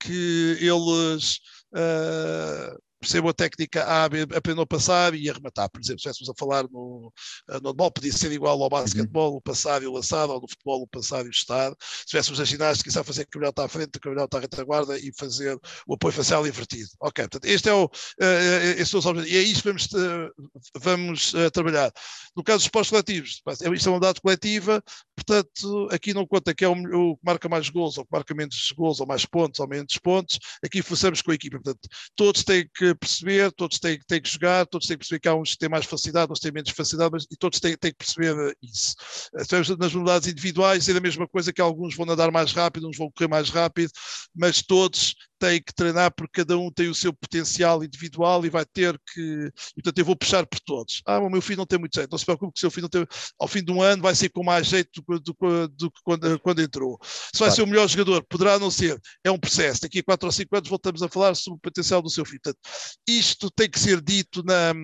[0.00, 1.40] que eles
[1.72, 4.04] uh, percebo a técnica A,
[4.36, 5.70] aprendam a passar e arrematar.
[5.70, 7.12] Por exemplo, se estivéssemos a falar no,
[7.48, 10.48] eh, no handball, podia ser igual ao basquetebol, o passar e o lançar, ou no
[10.48, 11.70] futebol, o passar e o estar.
[11.70, 14.98] Se estivéssemos na ginástica, só fazer que o está à frente, o está à retaguarda
[14.98, 16.88] e fazer o apoio facial invertido.
[17.00, 20.50] Ok, portanto, este é o, uh, este é o e é isto que vamos, uh,
[20.76, 21.92] vamos uh, trabalhar.
[22.36, 23.42] No caso dos esportes coletivos,
[23.72, 24.82] isto é uma data coletiva,
[25.14, 28.34] portanto, aqui não conta que é o, o que marca mais gols, ou que marca
[28.34, 31.60] menos gols, ou mais pontos, ou menos pontos, aqui façamos com a equipa.
[31.60, 35.28] Portanto, todos têm que perceber, todos têm, têm que jogar, todos têm que perceber que
[35.28, 37.92] há uns que têm mais facilidade, outros têm menos facilidade, mas, e todos têm, têm
[37.92, 38.94] que perceber isso.
[39.36, 42.96] Estamos nas modalidades individuais, é a mesma coisa que alguns vão nadar mais rápido, uns
[42.96, 43.90] vão correr mais rápido,
[44.34, 48.64] mas todos têm que treinar porque cada um tem o seu potencial individual e vai
[48.64, 49.50] ter que.
[49.76, 51.02] E, portanto, eu vou puxar por todos.
[51.06, 52.84] Ah, o meu filho não tem muito jeito, não se preocupe que o seu filho
[52.84, 53.06] não tem.
[53.38, 56.98] Ao fim de um ano vai ser com mais jeito do que quando, quando, entrou.
[57.02, 57.54] Se vai claro.
[57.54, 59.00] ser o melhor jogador, poderá não ser.
[59.24, 59.82] É um processo.
[59.82, 62.40] Daqui a 4 ou 5 anos voltamos a falar sobre o potencial do seu filho.
[62.42, 62.60] Portanto,
[63.08, 64.74] isto tem que ser dito na,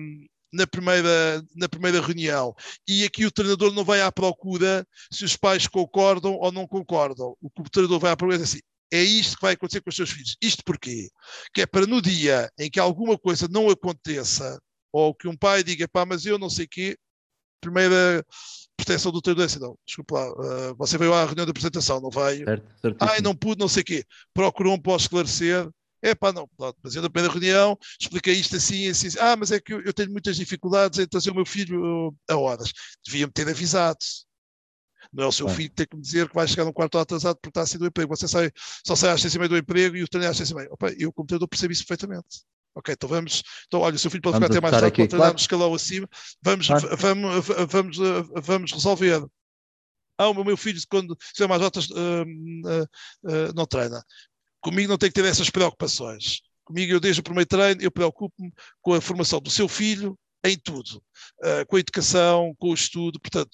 [0.53, 2.53] na primeira, na primeira reunião.
[2.87, 7.35] E aqui o treinador não vai à procura se os pais concordam ou não concordam.
[7.41, 8.59] O que o treinador vai à procura é assim:
[8.91, 10.35] é isto que vai acontecer com os seus filhos.
[10.41, 11.09] Isto porquê?
[11.53, 14.59] Que é para no dia em que alguma coisa não aconteça,
[14.91, 16.97] ou que um pai diga, pá, mas eu não sei o quê,
[17.61, 18.23] primeira
[18.77, 22.09] proteção do é assim, não, desculpa lá, uh, você veio à reunião de apresentação, não
[22.09, 22.45] veio?
[22.45, 24.03] Certo, Ai, não pude, não sei o quê.
[24.33, 25.69] Procurou um para esclarecer,
[26.01, 29.37] é pá, não, pronto, mas eu na primeira reunião expliquei isto assim, assim, assim, ah,
[29.37, 32.73] mas é que eu, eu tenho muitas dificuldades em trazer o meu filho a horas.
[33.05, 33.99] Devia-me ter avisado.
[35.13, 36.97] Não é o seu filho que tem que me dizer que vai chegar no quarto
[36.97, 38.15] atrasado porque está a sair do emprego.
[38.15, 38.51] Você sai,
[38.85, 40.55] só sai às seis e meia do emprego e o treino é às seis e
[40.55, 40.67] meia.
[40.71, 42.43] Opa, eu, como treinador, percebo isso perfeitamente.
[42.75, 43.43] Ok, então vamos.
[43.67, 45.33] Então, olha, o seu filho pode vamos ficar até mais tarde para treinar claro.
[45.33, 46.09] no escalão acima.
[46.41, 46.97] Vamos, claro.
[46.97, 47.97] vamos, vamos,
[48.43, 49.23] vamos resolver.
[50.17, 54.03] Ah, o meu filho, quando é mais altas, uh, uh, uh, não treina.
[54.61, 56.41] Comigo não tem que ter essas preocupações.
[56.63, 60.57] Comigo, eu desde o primeiro treino, eu preocupo-me com a formação do seu filho em
[60.57, 61.01] tudo,
[61.67, 63.19] com a educação, com o estudo.
[63.19, 63.51] Portanto,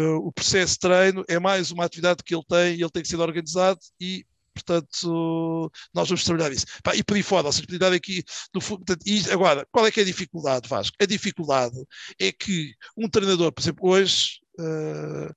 [0.00, 3.08] o processo de treino é mais uma atividade que ele tem e ele tem que
[3.08, 4.24] ser organizado e
[4.58, 6.66] portanto, nós vamos trabalhar isso.
[6.82, 8.22] Pá, e por aí fora, a sensibilidade aqui,
[8.54, 10.96] no, portanto, e agora, qual é que é a dificuldade, Vasco?
[11.00, 11.76] A dificuldade
[12.18, 15.32] é que um treinador, por exemplo, hoje, uh,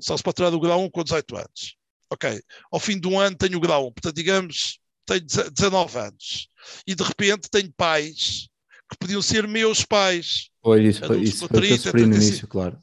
[0.00, 1.76] só se pode treinar do grau 1 com 18 anos.
[2.12, 6.48] Ok, ao fim de um ano tenho o grau 1, portanto, digamos, tenho 19 anos.
[6.86, 8.48] E de repente tenho pais
[8.90, 10.50] que podiam ser meus pais.
[10.60, 12.78] Foi isso, foi, isso foi 30, que eu no início, claro.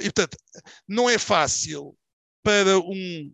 [0.00, 0.36] E, portanto,
[0.88, 1.96] não é fácil
[2.42, 3.32] para um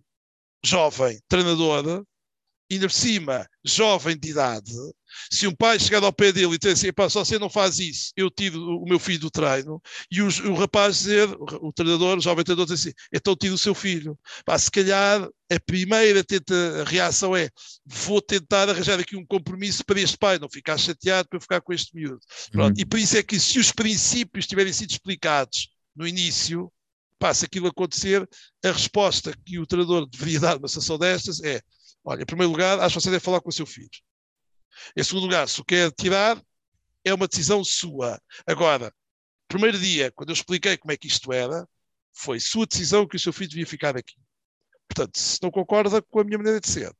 [0.64, 2.04] jovem treinador,
[2.70, 4.72] ainda por cima, jovem de idade,
[5.30, 8.12] se um pai chegar ao pé dele e dizer assim, se você não faz isso,
[8.16, 12.18] eu tiro o meu filho do treino, e o, o rapaz dizer, o, o treinador,
[12.18, 14.18] o jovem treinador dizer assim, então tiro o seu filho.
[14.44, 17.50] Pá, se calhar a primeira tenta, a reação é,
[17.84, 21.72] vou tentar arranjar aqui um compromisso para este pai, não ficar chateado para ficar com
[21.72, 22.20] este miúdo.
[22.54, 22.72] Uhum.
[22.76, 26.72] E por isso é que se os princípios tiverem sido explicados no início,
[27.34, 28.28] se aquilo acontecer,
[28.64, 31.60] a resposta que o treinador deveria dar numa situação destas é,
[32.04, 33.88] olha, em primeiro lugar, acho que você deve falar com o seu filho.
[34.96, 36.42] Em segundo lugar, se o quer tirar,
[37.04, 38.20] é uma decisão sua.
[38.46, 38.92] Agora,
[39.46, 41.66] primeiro dia, quando eu expliquei como é que isto era,
[42.12, 44.16] foi sua decisão que o seu filho devia ficar aqui.
[44.88, 46.92] Portanto, se não concorda com a minha maneira de ser,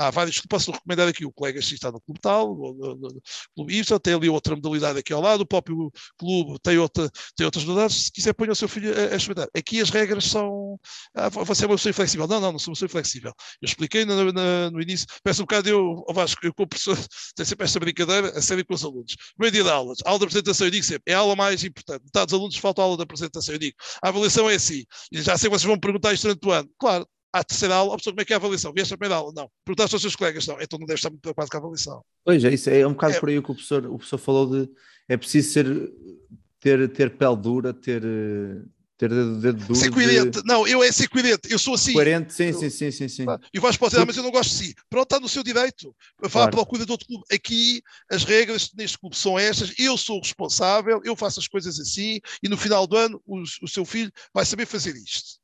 [0.00, 1.24] há vários que posso recomendar aqui.
[1.26, 3.22] O colega X está no clube tal, no, no, no
[3.54, 7.44] clube Y, tem ali outra modalidade aqui ao lado, o próprio clube tem, outra, tem
[7.44, 8.04] outras modalidades.
[8.04, 9.48] Se quiser, ponha o seu filho a, a experimentar.
[9.54, 10.78] Aqui as regras são.
[11.14, 12.26] Ah, você é uma pessoa inflexível.
[12.26, 13.32] Não, não, não sou uma pessoa inflexível.
[13.60, 16.96] Eu expliquei no, no, no início, peço um bocado, eu, oh Vasco, eu como professor,
[17.36, 19.14] tenho sempre esta brincadeira, a série com os alunos.
[19.36, 21.62] Primeiro dia de aulas, a aula de apresentação, eu digo sempre, é a aula mais
[21.62, 22.02] importante.
[22.04, 23.54] Metade dos alunos falta a aula de apresentação.
[23.54, 24.84] Eu digo, a avaliação é assim.
[25.12, 26.70] E já sei que vocês vão perguntar isto durante o ano.
[26.78, 28.72] Claro, à terceira aula, a pessoa, como é que é a avaliação?
[28.72, 29.32] Vieste a primeira aula?
[29.34, 29.50] Não.
[29.64, 30.46] Perguntaste aos seus colegas?
[30.46, 30.60] Não.
[30.60, 32.04] Então não deve estar muito preocupado com a avaliação.
[32.24, 33.20] Pois é, isso é um bocado é.
[33.20, 34.70] por aí o que o professor, o professor falou de
[35.08, 35.92] é preciso ser,
[36.60, 38.02] ter, ter pele dura, ter,
[38.96, 39.74] ter dedo, dedo duro.
[39.74, 40.40] Ser coerente.
[40.40, 40.46] De...
[40.46, 41.50] Não, eu é ser coerente.
[41.50, 41.94] Eu sou assim.
[41.94, 43.24] Coerente, sim, eu, sim, sim, sim, sim.
[43.52, 44.74] E vais para dizer, mas eu não gosto de si.
[44.88, 45.92] Pronto, está no seu direito.
[46.22, 46.50] Vá claro.
[46.52, 47.24] procura de outro clube.
[47.32, 49.74] Aqui, as regras neste clube são estas.
[49.78, 53.42] Eu sou o responsável, eu faço as coisas assim e no final do ano o,
[53.62, 55.39] o seu filho vai saber fazer isto.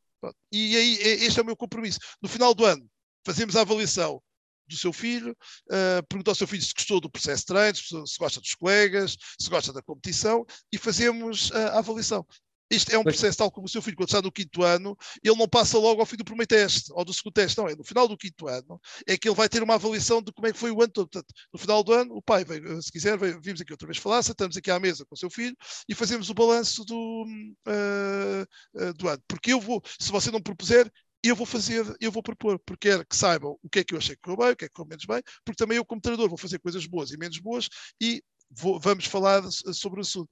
[0.53, 1.99] E aí, este é o meu compromisso.
[2.23, 2.89] No final do ano,
[3.25, 4.23] fazemos a avaliação
[4.69, 5.37] do seu filho,
[5.71, 9.17] uh, pergunta ao seu filho se gostou do processo de treino, se gosta dos colegas,
[9.39, 12.27] se gosta da competição e fazemos uh, a avaliação.
[12.71, 15.37] Isto é um processo tal como o seu filho, quando está no quinto ano, ele
[15.37, 17.85] não passa logo ao fim do primeiro teste ou do segundo teste, não, é no
[17.85, 20.59] final do quinto ano, é que ele vai ter uma avaliação de como é que
[20.59, 21.09] foi o ano todo.
[21.09, 24.23] Portanto, no final do ano, o pai, vem, se quiser, vimos aqui outra vez falar,
[24.23, 25.57] sentamos aqui à mesa com o seu filho
[25.89, 27.25] e fazemos o balanço do,
[27.69, 29.23] uh, uh, do ano.
[29.29, 30.91] Porque eu vou, se você não propuser,
[31.23, 33.99] eu vou fazer, eu vou propor, porque quero que saibam o que é que eu
[33.99, 36.01] achei que correu bem, o que é que correu menos bem, porque também eu, como
[36.01, 37.69] treinador, vou fazer coisas boas e menos boas
[38.01, 40.31] e vou, vamos falar sobre o assunto.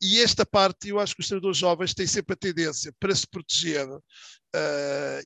[0.00, 3.26] E esta parte, eu acho que os treinadores jovens têm sempre a tendência para se
[3.26, 4.00] proteger, uh,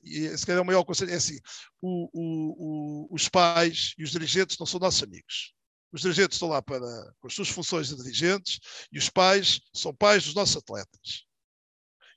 [0.03, 1.37] e se calhar é o maior conselho, é assim,
[1.81, 5.53] o, o, o, os pais e os dirigentes não são nossos amigos.
[5.91, 6.79] Os dirigentes estão lá para,
[7.19, 8.59] com as suas funções de dirigentes
[8.91, 11.25] e os pais são pais dos nossos atletas.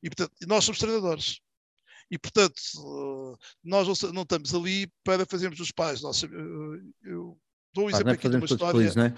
[0.03, 1.41] E, portanto, nós somos treinadores.
[2.11, 6.03] E, portanto, nós não, estamos ali para fazermos os pais.
[6.03, 7.39] Nós, eu
[7.73, 8.81] dou um exemplo aqui de uma história.
[8.81, 9.15] Feliz, não é?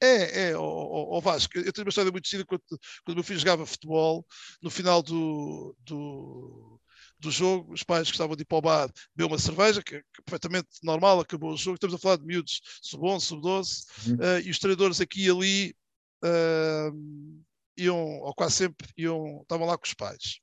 [0.00, 1.58] É, é, o, Vasco.
[1.58, 2.62] Eu tenho uma história muito conhecida quando,
[3.04, 4.24] quando meu filho jogava futebol,
[4.62, 6.80] no final do, do,
[7.18, 10.02] do jogo, os pais gostavam de ir para o bar beber uma cerveja, que é
[10.24, 11.74] perfeitamente normal, acabou o jogo.
[11.74, 14.14] Estamos a falar de miúdos sub-11, sub-12, uhum.
[14.14, 15.76] uh, e os treinadores aqui e ali
[16.24, 17.44] uh,
[17.76, 20.40] iam, ou quase sempre, iam, estavam lá com os pais.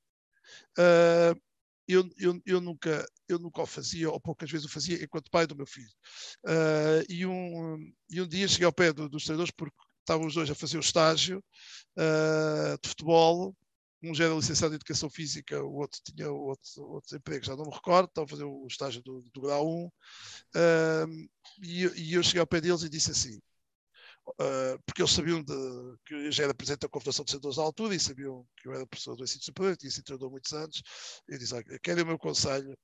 [0.77, 1.39] Uh,
[1.87, 5.45] eu, eu, eu, nunca, eu nunca o fazia, ou poucas vezes o fazia, enquanto pai
[5.45, 5.91] do meu filho.
[6.45, 10.33] Uh, e, um, e um dia cheguei ao pé do, dos treinadores, porque estavam os
[10.33, 11.43] dois a fazer o estágio
[11.97, 13.55] uh, de futebol.
[14.03, 17.65] Um já era licenciado em Educação Física, o outro tinha outro, outro emprego, já não
[17.65, 19.85] me recordo, estava a fazer o estágio do, do grau 1.
[19.85, 19.91] Uh,
[21.63, 23.39] e, e eu cheguei ao pé deles e disse assim:
[24.27, 25.53] Uh, porque eles sabiam de,
[26.05, 28.73] que eu já era presidente da Confederação de Senadores à altura e sabiam que eu
[28.73, 30.81] era professor do ensino superior, tinha sido treinador muitos anos.
[31.27, 32.75] Eu disse: querem o meu conselho?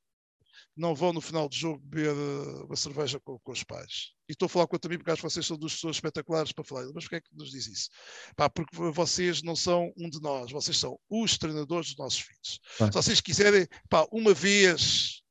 [0.77, 4.11] Não vão no final do jogo beber uh, uma cerveja com, com, os pais.
[4.29, 6.51] E estou a falar com a mim porque acho que vocês são duas pessoas espetaculares
[6.51, 6.85] para falar.
[6.93, 7.89] Mas porquê é que nos diz isso?
[8.35, 12.59] Pá, porque vocês não são um de nós, vocês são os treinadores dos nossos filhos.
[12.77, 15.21] Se vocês quiserem, pá, uma vez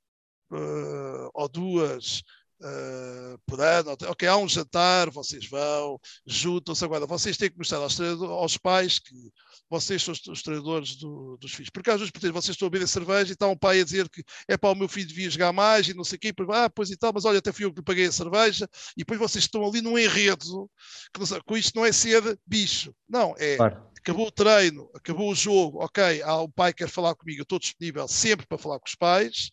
[0.51, 2.23] uh, ou duas
[2.61, 6.85] uh, por ano, ok, há um jantar, vocês vão, juntam-se.
[6.85, 9.15] Agora, vocês têm que mostrar aos, aos pais que
[9.69, 11.71] vocês são os, os treinadores do, dos filhos.
[11.71, 13.81] Porque às vezes, por exemplo, vocês estão a beber a cerveja e está um pai
[13.81, 16.21] a dizer que é para o meu filho devia jogar mais e não sei o
[16.21, 18.69] quê, ah, pois e tal, mas olha, até fui eu que lhe paguei a cerveja,
[18.97, 20.71] e depois vocês estão ali num enredo,
[21.13, 23.57] que não, com isto não é ser bicho, não, é.
[23.57, 23.91] Claro.
[23.99, 27.43] Acabou o treino, acabou o jogo, ok, há, o pai que quer falar comigo, eu
[27.43, 29.51] estou disponível sempre para falar com os pais,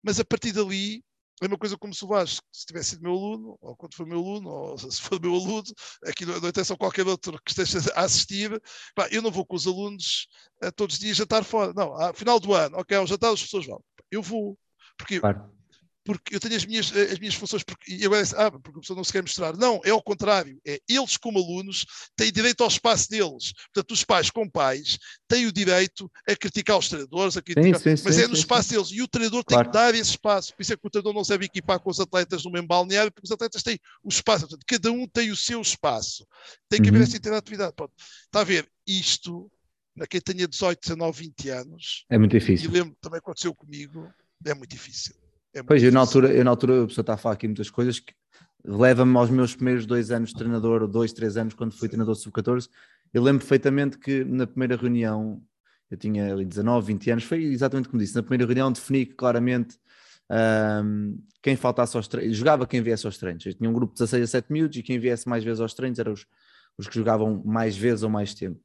[0.00, 1.02] mas a partir dali
[1.40, 4.06] é uma coisa como se o Vasco, se tivesse sido meu aluno, ou quando foi
[4.06, 5.64] meu aluno, ou se for meu aluno,
[6.04, 8.60] aqui não, não interessa qualquer outro que esteja a assistir,
[8.94, 10.28] pá, eu não vou com os alunos
[10.62, 11.72] a, eh, todos os dias jantar fora.
[11.74, 13.82] Não, ao final do ano, ok, ao jantar as pessoas vão.
[14.10, 14.58] Eu vou.
[14.96, 15.59] Porque claro
[16.10, 18.96] porque eu tenho as minhas, as minhas funções, porque, e agora ah, porque a pessoa
[18.96, 19.56] não se quer mostrar.
[19.56, 20.60] Não, é ao contrário.
[20.66, 23.52] É eles, como alunos, têm direito ao espaço deles.
[23.72, 27.96] Portanto, os pais, como pais, têm o direito a criticar os treinadores, a criticar, sim,
[27.96, 28.88] sim, mas sim, é no espaço deles.
[28.90, 29.62] E o treinador claro.
[29.62, 30.52] tem que dar esse espaço.
[30.52, 33.12] Por isso é que o treinador não deve equipar com os atletas no mesmo balneário,
[33.12, 34.48] porque os atletas têm o espaço.
[34.48, 36.26] Portanto, cada um tem o seu espaço.
[36.68, 36.96] Tem que uhum.
[36.96, 37.72] haver essa interatividade.
[37.76, 37.94] Pronto.
[38.24, 38.68] Está a ver?
[38.84, 39.48] Isto,
[40.00, 42.04] a quem tenha 18, 19, 20 anos.
[42.10, 42.68] É muito difícil.
[42.68, 44.12] E lembro também aconteceu comigo.
[44.44, 45.19] É muito difícil.
[45.52, 47.70] É pois, eu na, altura, eu na altura, a pessoa está a falar aqui muitas
[47.70, 48.14] coisas que
[48.64, 52.68] leva-me aos meus primeiros dois anos de treinador, dois, três anos, quando fui treinador sub-14.
[53.12, 55.42] Eu lembro perfeitamente que na primeira reunião,
[55.90, 59.76] eu tinha ali 19, 20 anos, foi exatamente como disse, na primeira reunião defini claramente
[60.30, 63.44] um, quem faltasse aos treinos, jogava quem viesse aos treinos.
[63.44, 65.74] Eu tinha um grupo de 16 a 7 minutos e quem viesse mais vezes aos
[65.74, 66.26] treinos eram os,
[66.78, 68.60] os que jogavam mais vezes ou mais tempo.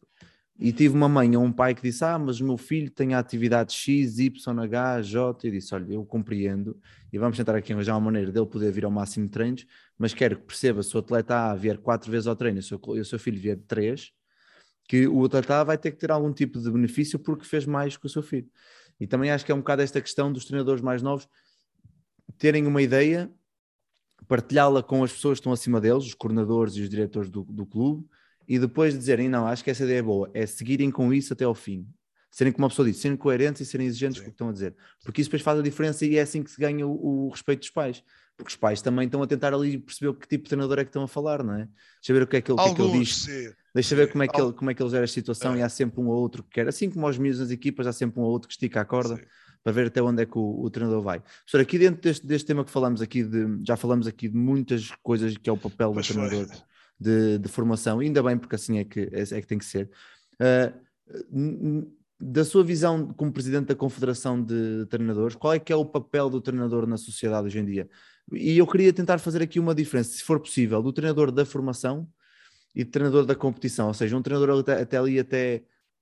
[0.57, 3.13] E tive uma mãe ou um pai que disse: Ah, mas o meu filho tem
[3.13, 5.47] a atividade X, Y, H, J.
[5.47, 6.80] Eu disse: Olha, eu compreendo
[7.11, 9.65] e vamos tentar aqui arranjar uma maneira dele poder vir ao máximo de treinos,
[9.97, 12.63] mas quero que perceba: se o atleta A vier quatro vezes ao treino e o
[12.63, 14.13] seu, e seu filho vier três,
[14.88, 17.97] que o atleta A vai ter que ter algum tipo de benefício porque fez mais
[17.97, 18.49] que o seu filho.
[18.97, 21.27] E também acho que é um bocado esta questão dos treinadores mais novos
[22.38, 23.32] terem uma ideia,
[24.27, 27.65] partilhá-la com as pessoas que estão acima deles, os coordenadores e os diretores do, do
[27.65, 28.05] clube
[28.47, 31.43] e depois dizerem, não, acho que essa ideia é boa, é seguirem com isso até
[31.45, 31.87] ao fim.
[32.31, 34.51] Serem, como a pessoa disse, serem coerentes e serem exigentes com o que estão a
[34.51, 34.75] dizer.
[35.03, 37.61] Porque isso depois faz a diferença e é assim que se ganha o, o respeito
[37.61, 38.03] dos pais.
[38.35, 40.89] Porque os pais também estão a tentar ali perceber que tipo de treinador é que
[40.89, 41.59] estão a falar, não é?
[42.01, 43.15] Deixa ver o que é que ele, Alguns, que é que ele diz.
[43.15, 43.53] sim.
[43.73, 45.59] Deixa ver como é, que ele, como é que ele gera a situação É.
[45.59, 46.67] e há sempre um ou outro que quer.
[46.67, 49.15] Assim como aos miúdos nas equipas, há sempre um ou outro que estica a corda
[49.15, 49.23] Sim.
[49.63, 51.21] para ver até onde é que o, o treinador vai.
[51.21, 54.91] Professor, aqui dentro deste, deste tema que falamos aqui, de, já falamos aqui de muitas
[55.01, 56.47] coisas que é o papel do Pois foi.
[56.99, 59.89] De, de formação, ainda bem, porque assim é que, é, é que tem que ser.
[60.39, 60.73] Ah,
[61.31, 61.87] n-
[62.19, 66.29] da sua visão como presidente da Confederação de Treinadores, qual é que é o papel
[66.29, 67.89] do treinador na sociedade hoje em dia?
[68.33, 72.07] E eu queria tentar fazer aqui uma diferença, se for possível, do treinador da formação
[72.73, 75.55] e do treinador da competição, ou seja, um treinador até, até ali até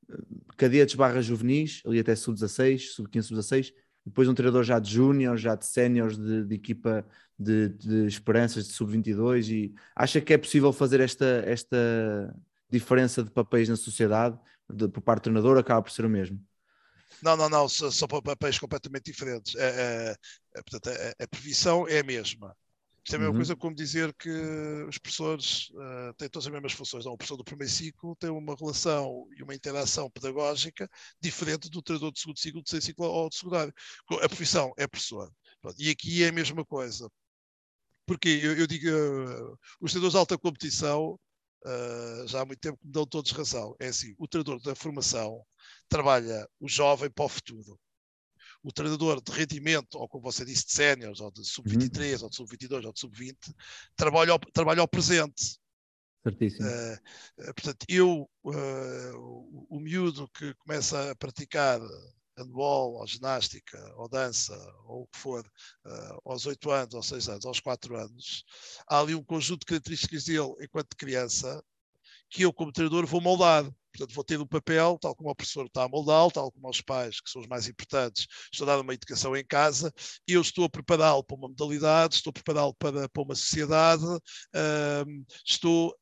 [0.10, 0.18] eh,
[0.58, 3.74] cadetes barra juvenis, ali até sub-16, sub-15, sub-16,
[4.06, 7.06] depois um treinador já de júnior, já de séniores de, de equipa
[7.44, 11.78] de, de esperanças de sub-22 e acha que é possível fazer esta, esta
[12.70, 14.38] diferença de papéis na sociedade
[14.72, 16.40] de- por parte do treinador acaba por ser o mesmo.
[17.22, 19.56] Não, não, não, só para papéis completamente diferentes.
[19.56, 20.16] É, é,
[20.58, 22.56] é, portanto, a, a previsão é a mesma.
[23.06, 23.36] Isto é a mesma Uhum.
[23.36, 24.30] coisa como dizer que
[24.88, 27.04] os professores eh, têm todas as mesmas funções.
[27.06, 30.90] Não, o professor do primeiro ciclo tem uma relação e uma interação pedagógica
[31.22, 33.74] diferente do treinador de segundo ciclo, de terceiro ciclo ou de secundário.
[34.22, 35.30] A profissão é professor.
[35.78, 37.10] E aqui é a mesma coisa.
[38.06, 41.20] Porque eu, eu digo, eh, os treinadores de alta competição,
[41.66, 43.76] eh, já há muito tempo que me dão todos razão.
[43.80, 45.42] É assim, o treinador da formação
[45.88, 47.80] trabalha o jovem para o futuro.
[48.62, 52.36] O treinador de rendimento, ou como você disse, de séniores, ou de sub-23, ou de
[52.36, 53.38] sub-22, ou de sub-20,
[53.96, 55.58] trabalha, ao- trabalha ao presente.
[56.24, 56.68] Certíssimo.
[56.68, 57.00] Eh,
[57.54, 61.80] portanto, eu, o, o miúdo que começa a praticar
[62.38, 64.56] handball, ou ginástica, ou dança,
[64.86, 65.46] ou o que for,
[65.86, 68.44] eh, aos 8 anos, aos 6 anos, aos 4 anos,
[68.88, 71.64] há ali um conjunto de características dele enquanto criança
[72.30, 73.64] que eu, como treinador, vou moldar.
[73.96, 76.82] Portanto, vou ter um papel, tal como o professor está a moldá-lo, tal como os
[76.82, 79.94] pais, que são os mais importantes, estou a dar uma educação em casa,
[80.28, 84.04] eu estou a prepará-lo para uma modalidade, estou a prepará-lo para, para uma sociedade,
[84.56, 85.96] ahm, estou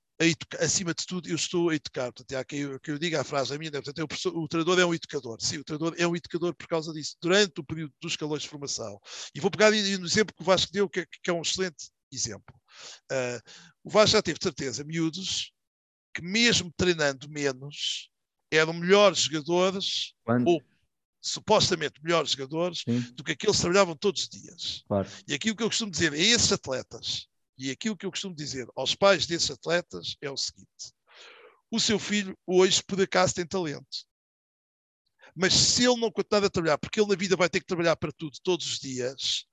[0.59, 2.11] acima de tudo, eu estou a educar.
[2.11, 3.81] Portanto, há quem eu, que eu diga a frase a minha, né?
[3.81, 5.37] portanto, é o, o treinador é um educador.
[5.41, 8.49] Sim, o treinador é um educador por causa disso, durante o período dos escalões de
[8.49, 8.99] formação.
[9.33, 11.89] E vou pegar no exemplo que o Vasco deu, que é, que é um excelente
[12.11, 12.53] exemplo.
[13.11, 13.39] Ah,
[13.83, 15.51] o Vasco já teve certeza miúdos
[16.13, 18.09] que, mesmo treinando menos,
[18.51, 20.61] eram melhores jogadores, Quando- ou
[21.21, 24.83] supostamente melhores jogadores, Sim, do que aqueles que trabalhavam todos os dias.
[24.87, 25.07] claro.
[25.27, 27.27] E aquilo que eu costumo dizer a esses atletas,
[27.61, 30.93] e aquilo que eu costumo dizer aos pais desses atletas é o seguinte:
[31.69, 34.05] o seu filho hoje, por acaso, tem talento.
[35.35, 37.95] Mas se ele não continuar a trabalhar, porque ele na vida vai ter que trabalhar
[37.95, 39.45] para tudo todos os dias,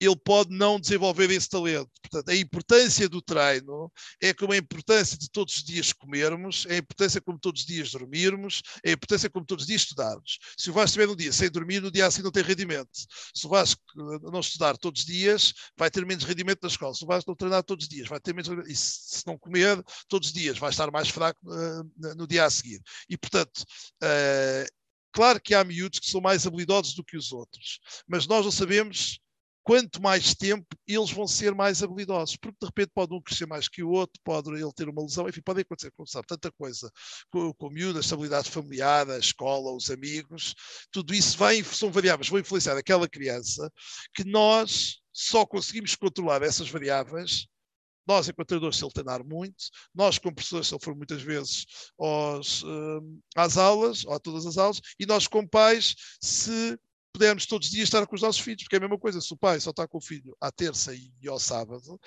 [0.00, 1.90] ele pode não desenvolver esse talento.
[2.02, 3.90] Portanto, a importância do treino
[4.20, 7.66] é como a importância de todos os dias comermos, é a importância como todos os
[7.66, 10.38] dias dormirmos, é a importância como todos os dias estudarmos.
[10.56, 12.90] Se o Vasco estiver um dia sem dormir, no dia assim não tem rendimento.
[13.34, 16.94] Se o Vasco eh, não estudar todos os dias, vai ter menos rendimento na escola.
[16.94, 18.70] Se o Vasco não treinar todos os dias, vai ter menos rendimento.
[18.70, 22.50] E se não comer todos os dias, vai estar mais fraco eh, no dia a
[22.50, 22.80] seguir.
[23.08, 23.64] E, portanto,
[24.02, 24.66] eh,
[25.12, 28.52] claro que há miúdos que são mais habilidosos do que os outros, mas nós não
[28.52, 29.18] sabemos
[29.64, 33.66] quanto mais tempo eles vão ser mais habilidosos, porque de repente pode um crescer mais
[33.66, 36.90] que o outro, pode ele ter uma lesão, enfim, pode acontecer, como sabe, tanta coisa
[37.30, 40.54] com, com o miúdo, a estabilidade familiar, a escola, os amigos,
[40.92, 43.72] tudo isso vai, são variáveis, vão influenciar aquela criança
[44.14, 47.46] que nós só conseguimos controlar essas variáveis
[48.06, 51.64] nós, enquanto treinadores, se ele treinar muito, nós, como professores, se ele for muitas vezes
[51.98, 56.78] aos, hum, às aulas, ou a todas as aulas, e nós, como pais, se
[57.14, 59.32] pudermos todos os dias estar com os nossos filhos, porque é a mesma coisa, se
[59.32, 61.98] o pai só está com o filho à terça e ao sábado,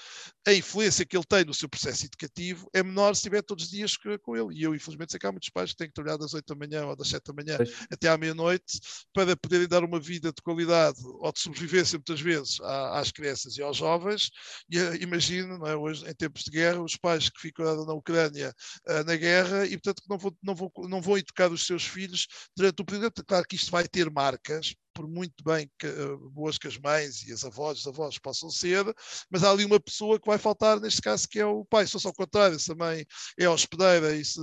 [0.45, 3.71] a influência que ele tem no seu processo educativo é menor se estiver todos os
[3.71, 4.59] dias co- com ele.
[4.59, 6.55] E eu, infelizmente, sei que há muitos pais que têm que trabalhar das 8 da
[6.55, 7.69] manhã ou das 7 da manhã Pois.
[7.89, 8.79] até à meia-noite
[9.13, 13.61] para poderem dar uma vida de qualidade ou de sobrevivência, muitas vezes, às crianças e
[13.61, 14.29] aos jovens.
[14.69, 18.53] E eh, imagino, é, hoje, em tempos de guerra, os pais que ficam na Ucrânia
[18.87, 21.85] ah, na guerra e, portanto, que não vão, não, vão, não vão educar os seus
[21.85, 23.23] filhos durante o período.
[23.25, 27.21] Claro que isto vai ter marcas por muito bem que, uh, boas que as mães
[27.21, 28.83] e as avós, os avós possam ser,
[29.29, 31.85] mas há ali uma pessoa que vai faltar, neste caso, que é o pai.
[31.85, 33.05] Se fosse ao contrário, se a mãe
[33.37, 34.39] é hospedeira e, se,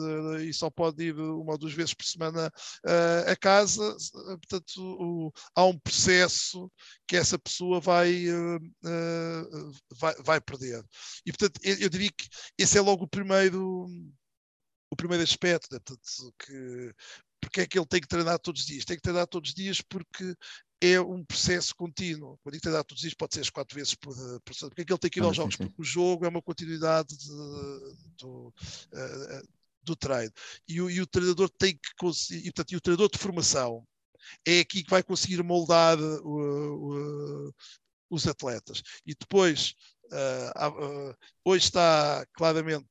[0.48, 2.52] e só pode ir uma ou duas vezes por semana
[2.86, 6.70] uh, a casa, portanto, o, há um processo
[7.04, 8.26] que essa pessoa vai,
[9.98, 10.84] vai, vai perder.
[11.26, 13.88] E, portanto, eu, eu diria que esse é logo o primeiro
[14.94, 15.80] o primeiro aspecto, né?
[15.84, 16.94] Portanto, que,
[17.44, 18.84] porque é que ele tem que treinar todos os dias?
[18.84, 20.34] Tem que treinar todos os dias porque
[20.80, 22.38] é um processo contínuo.
[22.42, 24.84] Quando digo treinar todos os dias, pode ser as quatro vezes por, por Porque é
[24.84, 25.56] que ele tem que ir aos jogos?
[25.56, 27.28] Porque o jogo é uma continuidade de,
[28.18, 29.48] do, uh,
[29.82, 30.32] do treino.
[30.68, 33.86] E o, e o, treinador tem que conseguir, e, portanto, e o treinador de formação
[34.46, 37.54] é aqui que vai conseguir moldar uh, uh,
[38.10, 38.82] os atletas.
[39.06, 39.74] E depois,
[41.44, 42.86] hoje está claramente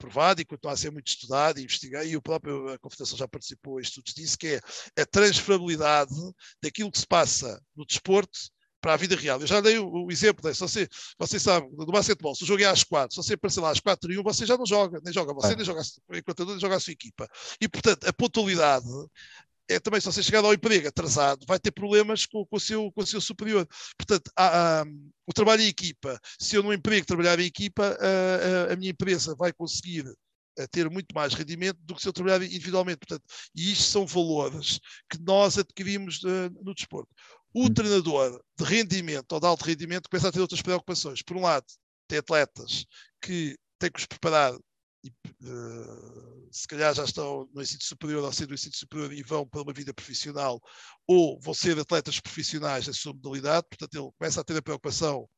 [0.00, 3.28] provado e continua a ser muito estudado e investigado, e o próprio a Confederação já
[3.28, 4.60] participou em estudos disso, que
[4.96, 6.14] é a transferabilidade
[6.62, 8.38] daquilo que se passa no desporto
[8.80, 9.38] para a vida real.
[9.38, 10.54] Eu já dei o, o exemplo, né?
[10.54, 10.88] se você,
[11.18, 13.80] você sabe, do basquetebol, se o jogo é às quatro, se você aparecer lá às
[13.80, 15.56] quatro e um, você já não joga, nem joga você, é.
[15.56, 15.82] nem joga
[16.14, 17.28] enquanto nem joga a sua equipa.
[17.60, 18.86] E, portanto, a pontualidade
[19.70, 22.90] é também, se você chegar ao emprego atrasado, vai ter problemas com, com, o, seu,
[22.92, 23.66] com o seu superior.
[23.96, 24.84] Portanto, há, há,
[25.26, 28.90] o trabalho em equipa, se eu no emprego trabalhar em equipa, a, a, a minha
[28.90, 30.04] empresa vai conseguir
[30.58, 32.98] eh, ter muito mais rendimento do que se eu trabalhar individualmente.
[32.98, 37.08] Portanto, e isto são valores que nós adquirimos uh, no desporto.
[37.54, 37.74] O hum.
[37.74, 41.22] treinador de rendimento ou de alto rendimento começa a ter outras preocupações.
[41.22, 41.66] Por um lado,
[42.08, 42.84] tem atletas
[43.22, 44.52] que têm que os preparar
[45.04, 49.22] e, uh, se calhar já estão no ensino superior ou ser do ensino superior e
[49.22, 50.60] vão para uma vida profissional
[51.06, 55.28] ou vão ser atletas profissionais da sua modalidade, portanto ele começa a ter a preocupação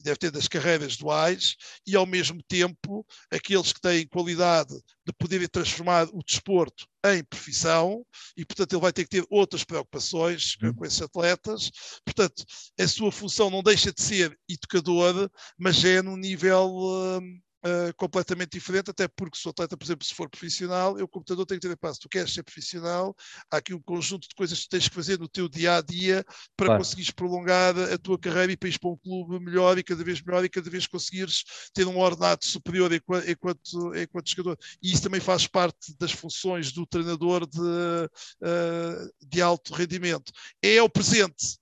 [0.00, 1.56] deve ter das carreiras duais
[1.86, 4.74] e ao mesmo tempo aqueles que têm qualidade
[5.06, 8.04] de poderem transformar o desporto em profissão
[8.36, 11.70] e portanto ele vai ter que ter outras preocupações com esses atletas.
[12.04, 12.44] Portanto
[12.78, 18.50] a sua função não deixa de ser educador mas é no nível hum, uh, completamente
[18.50, 21.60] diferente, até porque se o atleta, por exemplo, se for profissional, eu, o computador, tenho
[21.60, 22.00] que ter passo.
[22.00, 23.14] Tu queres ser profissional,
[23.50, 26.24] há aqui um conjunto de coisas que tens que fazer no teu dia a dia
[26.56, 26.80] para claro.
[26.80, 30.20] conseguires prolongar a tua carreira e para ir para um clube melhor e cada vez
[30.22, 34.58] melhor e cada vez conseguires ter um ordenado superior enquanto, enquanto, enquanto jogador.
[34.82, 40.32] E isso também faz parte das funções do treinador de, uh, de alto rendimento.
[40.62, 41.58] É o presente.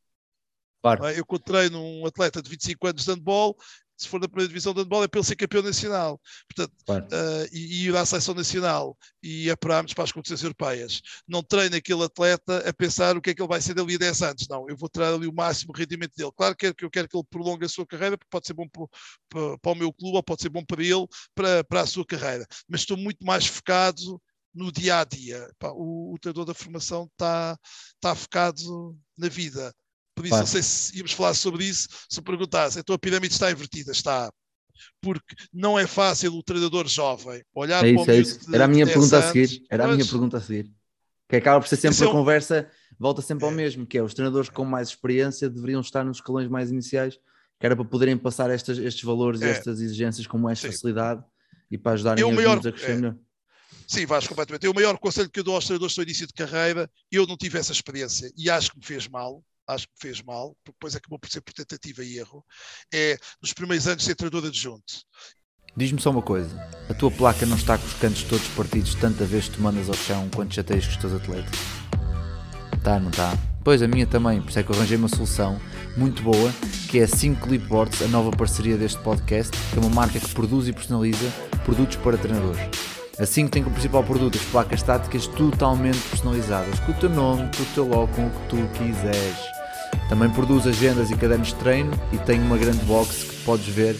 [0.85, 1.07] Claro.
[1.07, 1.19] É?
[1.19, 3.57] Eu treino um atleta de 25 anos de handball,
[3.97, 6.20] se for da primeira divisão de handball, é para ele ser campeão nacional.
[6.49, 7.05] Portanto, claro.
[7.07, 11.01] uh, e, e ir à seleção nacional e apurarmos para as competições europeias.
[11.26, 13.99] Não treino aquele atleta a pensar o que é que ele vai ser dali a
[13.99, 14.49] 10 anos.
[14.49, 16.32] Não, eu vou treinar ali o máximo rendimento dele.
[16.36, 18.86] Claro que eu quero que ele prolongue a sua carreira, porque pode ser bom para,
[19.28, 22.05] para, para o meu clube ou pode ser bom para ele, para, para a sua
[22.05, 22.47] carreira.
[22.68, 24.20] Mas estou muito mais focado
[24.55, 25.49] no dia a dia.
[25.74, 27.59] o, o treinador da formação está,
[27.97, 29.74] está focado na vida
[30.15, 33.51] por isso, não sei se íamos falar sobre isso, se perguntasse, então a pirâmide está
[33.51, 34.31] invertida, está.
[35.01, 38.55] Porque não é fácil o treinador jovem olhar é isso, para o é isso.
[38.55, 39.62] Era a minha pergunta anos, a seguir.
[39.71, 39.93] Era mas...
[39.93, 40.71] a minha pergunta a seguir.
[41.29, 42.12] Que acaba por ser sempre a é um...
[42.12, 43.55] conversa, volta sempre ao é.
[43.55, 47.19] mesmo, que é os treinadores com mais experiência deveriam estar nos escalões mais iniciais,
[47.59, 49.51] que era para poderem passar estas, estes valores e é.
[49.51, 50.69] estas exigências com mais Sim.
[50.69, 51.25] facilidade
[51.71, 52.95] e para ajudarem os maior, a crescer é.
[52.97, 53.17] melhor.
[53.87, 54.67] Sim, Vasco, completamente.
[54.67, 57.59] o maior conselho que eu dou aos treinadores no início de carreira, eu não tive
[57.59, 61.19] essa experiência e acho que me fez mal, acho que fez mal, porque depois acabou
[61.19, 62.45] por ser por tentativa e erro,
[62.93, 65.03] é nos primeiros anos ser treinador adjunto.
[65.77, 66.57] Diz-me só uma coisa:
[66.89, 69.89] a tua placa não está com os cantos todos partidos tanta vez que tu mandas
[69.89, 71.59] ao chão quando chateias com os teus atletas?
[72.83, 73.33] Tá, não tá?
[73.65, 75.59] Pois a minha também, por isso é que eu arranjei uma solução
[75.97, 76.53] muito boa,
[76.91, 80.35] que é a 5 Clipboards, a nova parceria deste podcast, que é uma marca que
[80.35, 81.31] produz e personaliza
[81.65, 82.93] produtos para treinadores.
[83.19, 87.49] Assim que tem como principal produto as placas estáticas totalmente personalizadas, com o teu nome,
[87.57, 89.39] com o teu logo, com o que tu quiseres.
[90.09, 93.97] Também produz agendas e cadernos de treino e tem uma grande box que podes ver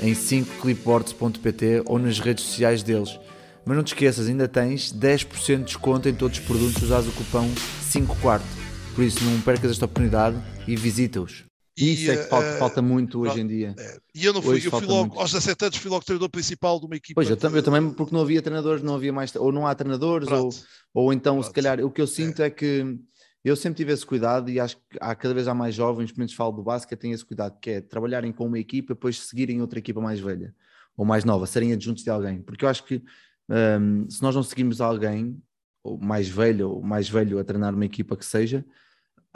[0.00, 3.18] em 5clipboards.pt ou nas redes sociais deles.
[3.64, 7.12] Mas não te esqueças, ainda tens 10% de desconto em todos os produtos usados o
[7.12, 7.50] cupom
[7.82, 8.46] 5 quarto.
[8.94, 11.47] Por isso não percas esta oportunidade e visita-os.
[11.78, 13.74] E, Isso é que falta, uh, falta muito hoje em dia.
[13.78, 13.98] É.
[14.14, 15.20] E eu não fui, hoje eu fui logo, muito.
[15.20, 17.14] aos 17 anos, fui logo treinador principal de uma equipa.
[17.14, 20.28] Pois, eu, eu também, porque não havia treinadores, não havia mais, ou não há treinadores,
[20.28, 20.50] ou,
[20.92, 21.46] ou então, Pronto.
[21.46, 22.98] se calhar, o que eu sinto é, é que
[23.44, 26.18] eu sempre tive esse cuidado e acho que há cada vez há mais jovens, pelo
[26.18, 29.20] menos falo do basquete, têm esse cuidado, que é trabalharem com uma equipa e depois
[29.20, 30.54] seguirem outra equipa mais velha
[30.96, 32.42] ou mais nova, serem adjuntos de alguém.
[32.42, 33.00] Porque eu acho que
[33.48, 35.40] um, se nós não seguirmos alguém,
[35.82, 38.64] ou mais velho, ou mais velho a treinar uma equipa que seja,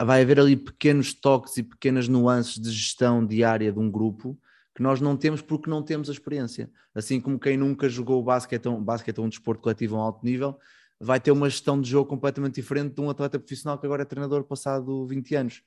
[0.03, 4.37] vai haver ali pequenos toques e pequenas nuances de gestão diária de um grupo
[4.75, 6.69] que nós não temos porque não temos a experiência.
[6.95, 10.57] Assim como quem nunca jogou basquete, basquete é um desporto coletivo a um alto nível,
[10.99, 14.05] vai ter uma gestão de jogo completamente diferente de um atleta profissional que agora é
[14.05, 15.61] treinador passado 20 anos.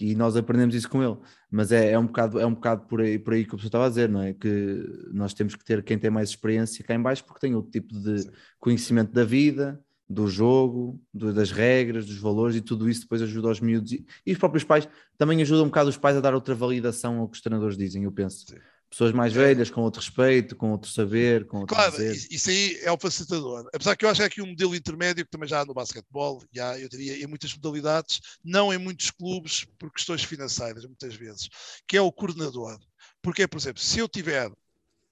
[0.00, 1.16] E nós aprendemos isso com ele.
[1.50, 3.66] Mas é, é um bocado, é um bocado por, aí, por aí que o pessoal
[3.66, 4.32] estava a dizer, não é?
[4.32, 7.72] Que nós temos que ter quem tem mais experiência cá em baixo porque tem outro
[7.72, 8.30] tipo de Sim.
[8.60, 13.48] conhecimento da vida, do jogo, do- das regras, dos valores e tudo isso depois ajuda
[13.48, 14.88] aos miúdos e, e os próprios pais
[15.18, 18.04] também ajudam um bocado os pais a dar outra validação ao que os treinadores dizem,
[18.04, 18.46] eu penso.
[18.48, 18.56] Sim.
[18.90, 22.14] Pessoas mais velhas, com outro respeito, com outro saber, com outro Claro, dizer.
[22.14, 23.68] isso isso aí é o facilitador.
[23.74, 25.74] Apesar que eu acho que há aqui um modelo intermédio que também já há no
[25.74, 30.86] basquetebol, e há, eu diria, em muitas modalidades, não em muitos clubes, por questões financeiras,
[30.86, 31.50] muitas vezes,
[31.86, 32.78] que é o coordenador.
[33.20, 34.50] Porque, por exemplo, se eu tiver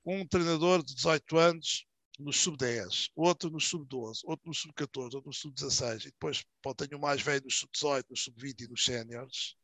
[0.07, 1.85] um treinador de 18 anos
[2.19, 6.99] no sub-10, outro no sub-12, outro no sub-14, outro no sub-16, e depois pode um
[6.99, 9.55] mais velho no sub-18, no sub-20 e nos séniores,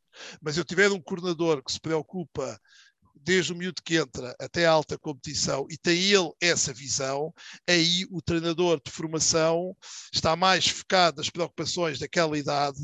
[0.41, 2.59] mas eu tiver um coordenador que se preocupa
[3.15, 7.33] desde o miúdo que entra até a alta competição e tem ele essa visão,
[7.67, 9.75] aí o treinador de formação
[10.11, 12.79] está mais focado nas preocupações daquela idade,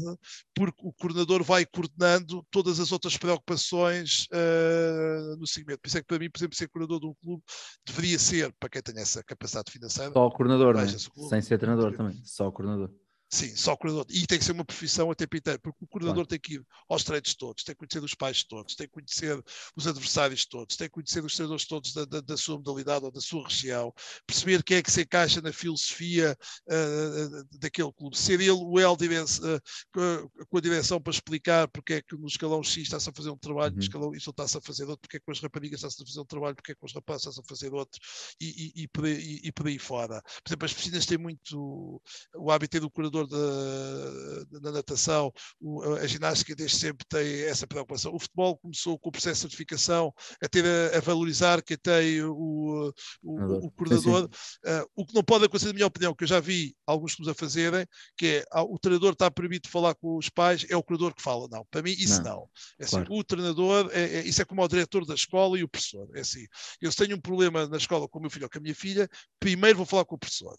[0.56, 5.82] porque o coordenador vai coordenando todas as outras preocupações uh, no segmento.
[5.82, 7.44] Por isso é que para mim, por exemplo, ser coordenador de um clube
[7.86, 10.84] deveria ser, para quem tem essa capacidade financeira, Só o coordenador, é?
[10.84, 11.30] O clube.
[11.30, 12.92] sem ser treinador também, só o coordenador.
[13.32, 14.08] Sim, só o coordenador.
[14.10, 16.66] E tem que ser uma profissão a tempo inteiro, porque o coordenador tem que ir
[16.88, 19.44] aos treinos todos, tem que conhecer os pais todos, tem que conhecer
[19.76, 23.12] os adversários todos, tem que conhecer os treinadores todos da, da, da sua modalidade ou
[23.12, 23.94] da sua região,
[24.26, 28.94] perceber quem é que se encaixa na filosofia uh, daquele clube, ser ele o L
[28.94, 33.30] uh, com a direção para explicar porque é que no escalão X está-se a fazer
[33.30, 33.76] um trabalho, Uhum.
[33.76, 36.06] no escalão Y está-se a fazer outro, porque é que com as raparigas está-se a
[36.06, 38.00] fazer um trabalho, porque é que com os rapazes está-se a fazer outro,
[38.40, 40.22] e, e, e, por aí, e por aí fora.
[40.22, 42.02] Por exemplo, as piscinas têm muito
[42.36, 48.14] o hábito do coordenador da, da natação, o, a ginástica desde sempre tem essa preocupação.
[48.14, 50.14] O futebol começou com o processo de certificação
[50.44, 52.94] a ter a, a valorizar quem tem o,
[53.24, 54.26] o, o coordenador.
[54.26, 57.32] Uh, o que não pode acontecer, na minha opinião, que eu já vi alguns clubes
[57.32, 57.86] a fazerem,
[58.18, 61.16] que é ah, o treinador está proibido de falar com os pais, é o coordenador
[61.16, 61.48] que fala.
[61.50, 62.32] Não, para mim isso não.
[62.32, 62.50] não.
[62.80, 63.14] É assim, claro.
[63.14, 66.08] O treinador, é, é, isso é como o diretor da escola e o professor.
[66.16, 66.46] É assim,
[66.82, 69.10] eu tenho um problema na escola com o meu filho ou com a minha filha,
[69.40, 70.56] primeiro vou falar com o professor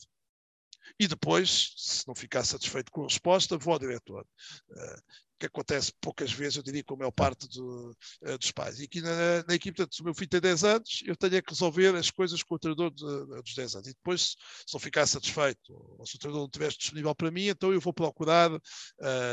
[0.99, 4.27] e depois, se não ficar satisfeito com a resposta, vou ao diretor.
[4.71, 8.79] Uh, que acontece poucas vezes, eu diria, com a maior parte do, uh, dos pais.
[8.79, 11.37] E aqui na, na equipe, portanto, se o meu filho tem 10 anos, eu tenho
[11.37, 13.89] é que resolver as coisas com o treinador de, dos 10 anos.
[13.89, 14.37] E depois,
[14.67, 17.81] se não ficar satisfeito, ou se o treinador não estiver disponível para mim, então eu
[17.81, 18.61] vou procurar, uh,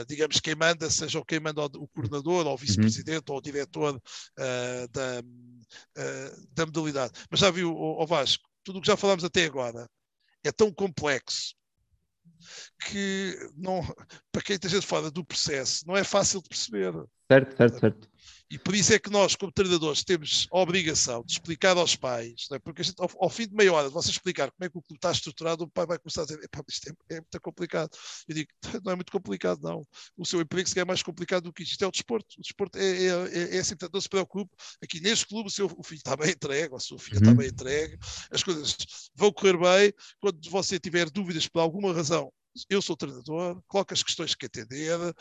[0.08, 3.36] digamos, quem manda, seja quem manda o coordenador, ou o vice-presidente, uhum.
[3.36, 4.02] ou o diretor
[4.92, 5.22] da,
[6.54, 7.14] da modalidade.
[7.30, 9.88] Mas já viu, o Vasco, tudo o que já falámos até agora,
[10.48, 11.56] é tão complexo
[12.88, 13.82] que não,
[14.32, 16.94] para quem esteja fora do processo não é fácil de perceber.
[17.30, 18.10] Certo, certo, certo.
[18.50, 22.48] E por isso é que nós, como treinadores, temos a obrigação de explicar aos pais,
[22.52, 22.60] é?
[22.60, 24.82] porque gente, ao, ao, fim de meia hora de você explicar como é que o
[24.82, 26.40] clube está estruturado, o pai vai começar a dizer:
[26.70, 27.90] isto é, é, muito complicado.
[28.28, 28.50] Eu digo:
[28.84, 29.86] não é muito complicado, não.
[30.18, 31.74] O seu emprego se é mais complicado do que isto.
[31.74, 32.36] Isto é o desporto.
[32.38, 34.56] O desporto é, é, é assim, portanto, não se preocupe.
[34.82, 37.24] Aqui neste clube, o seu o filho está bem entregue, a sua filha uhum.
[37.24, 37.98] está bem entregue,
[38.32, 38.76] as coisas
[39.14, 39.94] vão correr bem.
[40.20, 42.32] Quando você tiver dúvidas por alguma razão,
[42.70, 45.14] eu sou treinador, coloco as questões que atender, uh,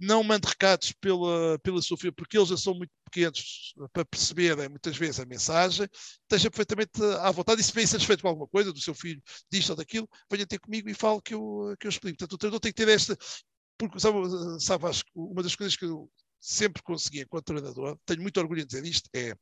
[0.00, 4.68] não mando recados pela, pela sua filha, porque eles já são muito pequenos para perceberem
[4.68, 5.88] muitas vezes a mensagem,
[6.22, 9.70] esteja perfeitamente à vontade e se bem satisfeito com alguma coisa do seu filho, disto
[9.70, 12.18] ou daquilo, venha ter comigo e fale que eu, que eu explico.
[12.18, 13.16] Portanto, o treinador tem que ter esta,
[13.78, 14.18] porque sabe,
[14.60, 16.10] sabe acho uma das coisas que eu
[16.40, 19.34] sempre consegui enquanto treinador, tenho muito orgulho em dizer isto, é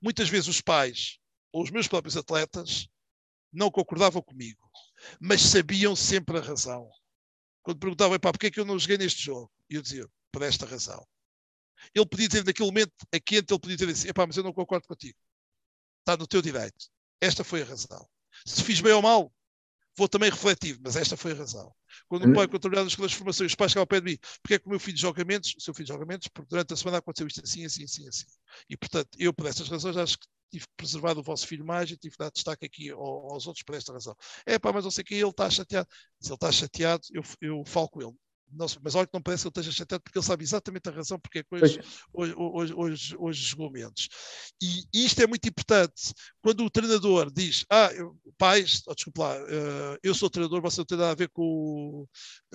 [0.00, 1.18] muitas vezes os pais
[1.52, 2.88] ou os meus próprios atletas
[3.52, 4.65] não concordavam comigo
[5.20, 6.90] mas sabiam sempre a razão.
[7.62, 9.50] Quando perguntavam, pá, porquê é que eu não joguei neste jogo?
[9.68, 11.04] E eu dizia, por esta razão.
[11.94, 14.52] Ele podia dizer, naquele momento, a quente, ele podia dizer assim, pá, mas eu não
[14.52, 15.18] concordo contigo.
[16.00, 16.86] Está no teu direito.
[17.20, 18.08] Esta foi a razão.
[18.44, 19.32] Se fiz bem ou mal,
[19.96, 21.74] vou também refletir, mas esta foi a razão.
[22.06, 24.12] Quando o pai, quando trabalhava nas escolas de formação, os pais chegavam ao pé de
[24.12, 25.54] mim, porque é que o meu filho joga menos?
[25.56, 28.26] O seu filho joga menos, porque durante a semana aconteceu isto assim, assim, assim, assim.
[28.68, 30.26] E, portanto, eu, por estas razões, acho que
[30.56, 33.74] tive que preservar o vosso filho mais e tive dar destaque aqui aos outros por
[33.74, 34.16] esta razão.
[34.46, 35.88] É pá, mas não sei que ele está chateado.
[36.20, 38.14] Se ele está chateado, eu, eu falo com ele.
[38.48, 40.92] Não, mas olha que não parece que ele esteja chateado porque ele sabe exatamente a
[40.92, 41.80] razão porque é que hoje,
[42.12, 44.08] hoje, hoje, hoje, hoje jogou menos.
[44.62, 46.14] E isto é muito importante.
[46.40, 50.80] Quando o treinador diz, ah, eu, pais, oh, desculpa lá, uh, eu sou treinador, você
[50.80, 52.06] não tem nada a ver com,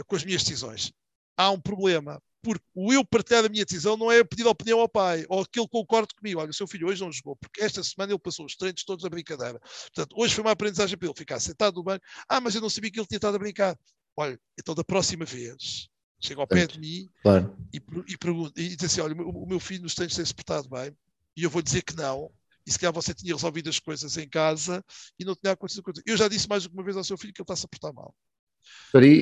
[0.08, 0.93] com as minhas decisões.
[1.38, 4.89] Há um problema, porque o eu partilhar a minha decisão não é pedir opinião ao
[4.89, 6.39] pai, ou que ele concorde comigo.
[6.39, 9.05] Olha, o seu filho hoje não jogou, porque esta semana ele passou os treinos todos
[9.05, 9.59] a brincadeira.
[9.59, 12.03] Portanto, hoje foi uma aprendizagem para ele ficar sentado no banco.
[12.27, 13.77] Ah, mas eu não sabia que ele tinha estado a brincar.
[14.15, 15.88] Olha, então da próxima vez,
[16.19, 17.55] chega ao pé de mim claro.
[17.73, 20.95] e, e, pergunta, e diz assim: olha, o meu filho nos treinos tem-se portado bem,
[21.36, 22.32] e eu vou dizer que não,
[22.65, 24.84] e se calhar você tinha resolvido as coisas em casa
[25.19, 26.01] e não tinha acontecido coisa.
[26.05, 27.69] Eu já disse mais do que uma vez ao seu filho que ele está-se a
[27.69, 28.13] portar mal.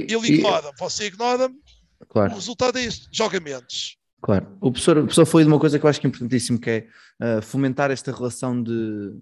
[0.09, 1.59] E, Ele e- ignora-me, você ignora-me,
[2.01, 3.97] o claro, resultado é este: jogamentos.
[4.21, 4.47] claro.
[4.61, 6.69] O professor, o professor foi de uma coisa que eu acho que é importantíssimo, que
[6.69, 6.87] é
[7.19, 9.13] ah, fomentar esta relação de,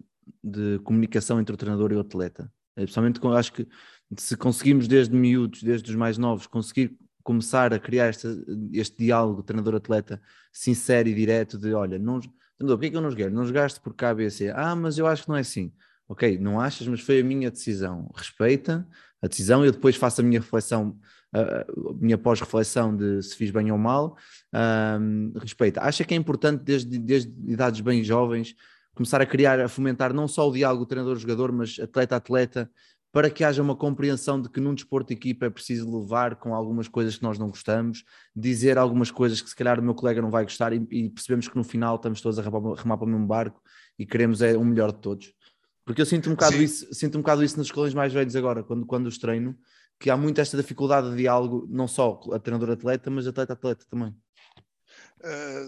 [0.43, 2.51] de comunicação entre o treinador e o atleta.
[2.75, 3.67] Eh, Principalmente com, acho que
[4.17, 8.29] se conseguimos desde miúdos, desde os mais novos, conseguir começar a criar esta,
[8.71, 10.21] este diálogo treinador-atleta
[10.53, 13.29] sincero e direto de olha, não, treinador, porquê que eu não joguei?
[13.29, 14.49] Não jogaste por K, B, C.
[14.55, 15.73] Ah, mas eu acho que não é assim.
[16.07, 18.09] Ok, não achas, mas foi a minha decisão.
[18.15, 18.87] Respeita
[19.21, 20.97] a decisão e eu depois faço a minha reflexão,
[21.33, 21.65] a
[21.99, 24.17] minha pós-reflexão de se fiz bem ou mal.
[24.53, 25.81] Ahm, respeita.
[25.81, 28.55] Acha que é importante desde, desde idades bem jovens
[28.97, 32.69] começar a criar, a fomentar não só o diálogo treinador-jogador, mas atleta-atleta,
[33.11, 36.53] para que haja uma compreensão de que num desporto de equipa é preciso levar com
[36.53, 38.03] algumas coisas que nós não gostamos,
[38.35, 41.47] dizer algumas coisas que se calhar o meu colega não vai gostar e, e percebemos
[41.47, 43.61] que no final estamos todos a remar, para o mesmo barco
[43.99, 45.31] e queremos é o melhor de todos.
[45.85, 46.63] Porque eu sinto um bocado Sim.
[46.63, 49.55] isso, sinto um bocado isso nos escalões mais velhos agora, quando, quando os treino,
[49.99, 54.15] que há muito esta dificuldade de diálogo, não só a treinador-atleta, mas atleta-atleta também.
[55.19, 55.67] Uh,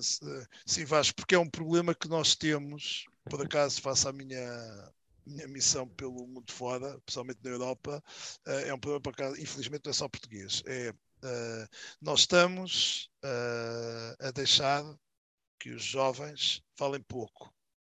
[0.66, 4.92] sim, Vasco, porque é um problema que nós temos, por acaso faço a minha,
[5.26, 8.04] minha missão pelo mundo fora, principalmente na Europa,
[8.48, 11.68] uh, é um problema, por acaso, infelizmente não é só português, é, uh,
[12.00, 13.10] nós estamos
[14.22, 14.84] a deixar
[15.60, 17.54] que os jovens falem pouco.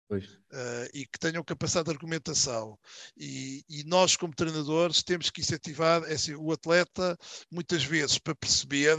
[0.10, 2.78] Uh, e que tenham capacidade de argumentação.
[3.18, 7.18] E, e nós, como treinadores, temos que incentivar é assim, o atleta,
[7.52, 8.98] muitas vezes, para perceber,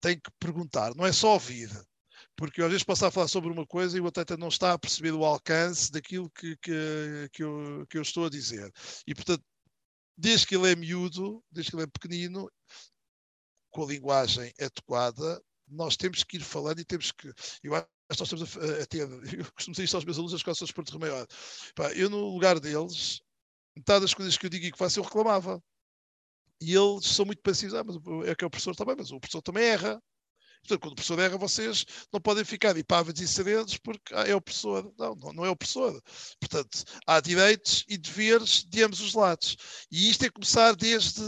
[0.00, 1.70] tem que perguntar, não é só ouvir.
[2.36, 4.78] Porque às vezes posso a falar sobre uma coisa e o atleta não está a
[4.78, 8.70] perceber o alcance daquilo que, que, que, eu, que eu estou a dizer.
[9.06, 9.42] E portanto,
[10.16, 12.50] desde que ele é miúdo, desde que ele é pequenino,
[13.70, 17.32] com a linguagem adequada, nós temos que ir falando e temos que.
[17.62, 19.08] Eu acho que nós estamos a, a ter.
[19.38, 21.26] Eu costumo dizer isto aos meus alunos das escolas de Porto Maior.
[21.74, 23.20] Pá, eu, no lugar deles,
[23.76, 25.62] metade das coisas que eu digo e que faço, eu reclamava.
[26.60, 27.74] E eles são muito passivos.
[27.74, 27.96] Ah, mas
[28.26, 30.02] é que é o professor também, mas o professor também erra.
[30.62, 34.24] Portanto, quando o professor erra, vocês não podem ficar de pávades e serenos porque ah,
[34.26, 34.92] é o professor.
[34.98, 36.00] Não, não, não é o professor.
[36.40, 39.56] Portanto, há direitos e deveres de ambos os lados.
[39.90, 41.22] E isto é começar desde.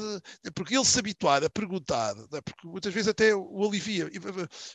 [0.54, 2.40] Porque ele se habituar a perguntar, é?
[2.40, 4.10] porque muitas vezes até o alivia.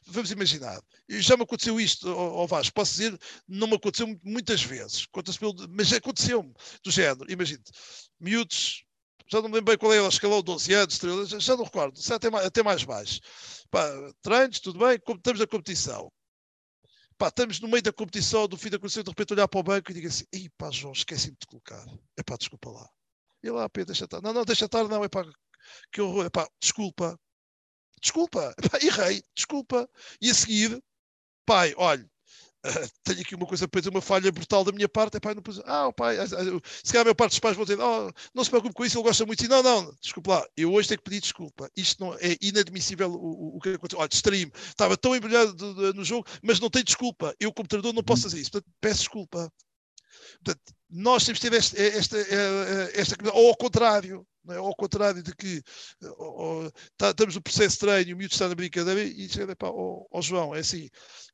[0.06, 0.80] Vamos imaginar,
[1.10, 5.08] já me aconteceu isto, ao Vasco, posso dizer, não me aconteceu mu- muitas vezes,
[5.70, 7.62] mas aconteceu-me, do género, imagine
[8.20, 8.84] miúdos,
[9.28, 11.64] já não me lembro bem qual é a escalão, 12 anos, 13 anos, já- não
[11.64, 13.20] recordo, é até mais, até mais baixo.
[13.74, 13.90] Pá,
[14.22, 16.14] treinos, tudo bem, estamos na competição.
[17.18, 19.64] Pá, estamos no meio da competição, do fim da competição, de repente olhar para o
[19.64, 21.84] banco e digo assim, ei pá, João, esqueci-me de colocar.
[22.16, 22.88] É pá, desculpa lá.
[23.42, 24.22] E lá, Pedro, deixa estar.
[24.22, 25.26] Não, não, deixa estar, não, é pá,
[25.92, 27.20] que horror, é pá, desculpa.
[28.00, 29.90] Desculpa, epá, errei, desculpa.
[30.22, 30.80] E a seguir,
[31.44, 32.08] pai, olha,
[33.04, 35.18] tenho aqui uma coisa para dizer, uma falha brutal da minha parte.
[35.18, 35.60] Epá, não pus...
[35.66, 38.12] Ah, o pai, ah, ah, se calhar a maior parte dos pais vão dizer, oh,
[38.34, 39.40] não se preocupe com isso, ele gosta muito.
[39.40, 41.70] de si." Não, não, desculpa lá, eu hoje tenho que pedir desculpa.
[41.76, 44.00] Isto não é inadmissível o, o, que aconteceu.
[44.00, 47.36] Olha, distraí-me, estava tão embrulhado no jogo, mas não tenho desculpa.
[47.40, 48.52] Eu, como treinador, não posso fazer isso.
[48.52, 49.52] Portanto, peço desculpa.
[50.44, 54.60] Portanto, nós temos que ter esta, esta, eh, esta, ou ao contrário, não é?
[54.60, 55.62] ou ao contrário de que
[56.04, 59.28] eh, ou- ou- tá- estamos no processo de treino o miúdo está na brincadeira e
[59.28, 60.90] diz, "Epá, ó ó, João, é assim,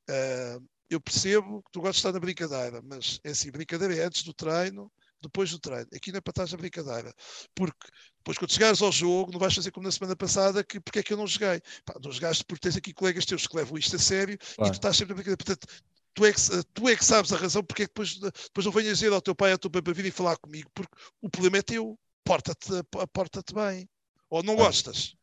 [0.09, 0.57] eh,
[0.89, 4.23] eu percebo que tu gostas de estar na brincadeira, mas é assim, brincadeira é antes
[4.23, 5.87] do treino, depois do treino.
[5.93, 7.13] Aqui não é para estar na brincadeira.
[7.53, 7.87] Porque
[8.17, 11.03] depois, quando chegares ao jogo, não vais fazer como na semana passada, que porque é
[11.03, 11.61] que eu não joguei?
[11.85, 14.71] Pá, não jogaste porque tens aqui colegas teus que levam isto a sério e tu
[14.71, 15.37] estás sempre na brincadeira.
[15.37, 15.67] Portanto,
[16.13, 16.41] tu é, que,
[16.73, 19.21] tu é que sabes a razão porque é que depois, depois não venhas dizer ao
[19.21, 21.97] teu pai, à tua para vir e falar comigo, porque o problema é teu.
[22.23, 23.89] Porta-te porta bem.
[24.29, 25.15] Ou não gostas.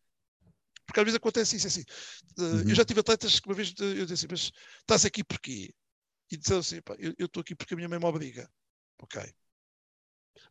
[0.87, 1.85] Porque às vezes acontece isso é assim.
[2.39, 2.69] eh, Uhum.
[2.71, 5.75] Eu já tive atletas que uma vez eh, eu disse assim, mas estás aqui porquê?
[6.31, 8.49] E disseram assim, "Pá, eu estou aqui porque a minha mãe me obriga.
[9.03, 9.23] Ok.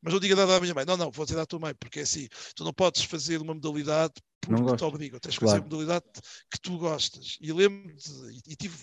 [0.01, 0.85] Mas não diga nada à minha mãe.
[0.85, 3.53] Não, não, vou dizer à tua mãe, porque é assim, tu não podes fazer uma
[3.53, 5.19] modalidade porque te obrigam.
[5.19, 5.63] Tens que fazer Claro.
[5.63, 6.05] uma modalidade
[6.51, 7.37] que tu gostas.
[7.41, 7.95] E lembro-me
[8.31, 8.77] e, e tive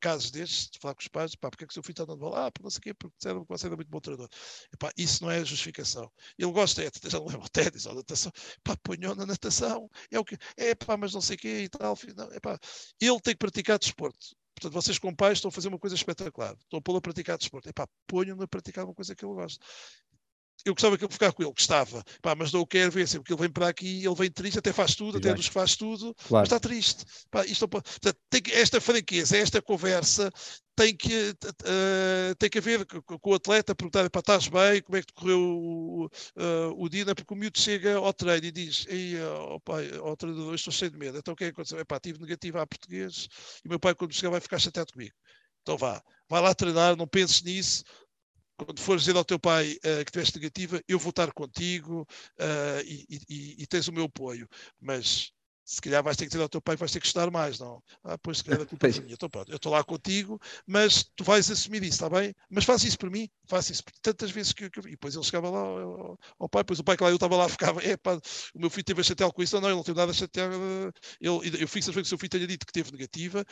[0.00, 2.04] casos destes, de falar com os pais, pá, porque é que o seu filho está
[2.04, 2.46] dando bola?
[2.46, 4.28] Ah, porque não sei o quê, porque disseram que você era muito bom treinador.
[4.72, 6.10] Epá, isso não é justificação.
[6.38, 10.24] Ele gosta, é, já não lembro, ténis ou natação, pá, ponham na natação, é o
[10.24, 12.58] que, é pá, mas não sei o quê e tal, não, epá,
[13.00, 14.34] ele tem que praticar desporto.
[14.54, 17.36] Portanto, vocês como pais estão a fazer uma coisa espetacular, estão a pô-lo a praticar
[17.36, 19.64] desporto, epá, ponham-no a praticar uma coisa que ele gosta
[20.64, 23.26] eu gostava que ele ficar com ele, gostava, pá, mas não o quero ver, sempre
[23.26, 25.36] que ele vem para aqui, ele vem triste, até faz tudo, até Exato.
[25.40, 26.44] dos que faz tudo, mas Claro.
[26.46, 27.04] está triste.
[27.30, 30.30] Pá, isto portanto, tem que- esta franqueza, esta conversa
[30.76, 31.34] tem que,
[31.64, 35.00] eh, tem que haver co- co- com o atleta, perguntar, pá, estás bem, como é
[35.02, 37.14] que decorreu o, eh, o é?
[37.14, 40.90] porque o miúdo chega ao treino e diz, Ei, ó pai, ao treinador, estou cheio
[40.90, 41.78] de medo, então o que é que aconteceu?
[41.78, 43.28] Epá, tive negativo a português,
[43.64, 45.14] e o meu pai quando chegar vai ficar chateado comigo.
[45.62, 47.84] Então vá, vai lá treinar, não penses nisso,
[48.56, 52.06] quando fores dizer ao teu pai uh, que tiveste negativa, eu vou estar contigo
[52.40, 54.48] uh, e, e, e, tens o meu apoio.
[54.80, 55.32] Mas
[55.64, 57.58] se calhar vais ter que dizer ao teu pai que vais ter que estudar mais,
[57.58, 57.82] não?
[58.04, 59.14] Ah, pois se calhar a culpa é minha.
[59.14, 62.34] Então, pronto, eu estou lá contigo, mas tu vais assumir isso, está bem?
[62.50, 65.48] Mas faz isso por mim, faça isso tantas vezes que, que, E depois ele chegava
[65.48, 68.20] lá ao, ao pai, depois o pai que lá eu estava lá ficava, é pá,
[68.54, 70.14] o meu filho teve a chatear com isso, não, não, ele não teve nada a
[70.14, 70.50] chatear.
[71.20, 73.44] Ele, eu fico saber que o seu filho tenha dito que teve negativa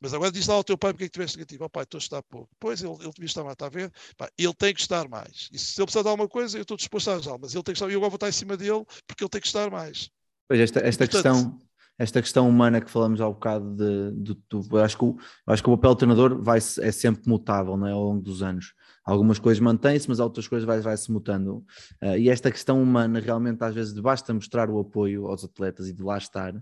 [0.00, 1.64] mas agora diz lá ao teu pai porque é que tiveste negativo.
[1.64, 2.48] Oh, pai, estou a estar pouco.
[2.58, 3.92] Pois, ele, ele devia estar mais, está a ver?
[4.16, 5.48] Pá, ele tem que estar mais.
[5.52, 7.38] E se ele precisar de alguma coisa, eu estou disposto a ajudar.
[7.40, 9.30] Mas ele tem que estar, e eu agora vou estar em cima dele porque ele
[9.30, 10.10] tem que estar mais.
[10.48, 11.66] Pois, esta, esta Portanto, questão
[11.98, 15.16] esta questão humana que falamos há um bocado de, de, de acho que o,
[15.46, 18.42] acho que o papel do treinador vai é sempre mutável não é, ao longo dos
[18.42, 18.74] anos.
[19.04, 21.64] Algumas coisas mantêm-se, mas outras coisas vai, vai se mutando.
[22.02, 25.92] Uh, e esta questão humana realmente às vezes basta mostrar o apoio aos atletas e
[25.92, 26.52] de lá estar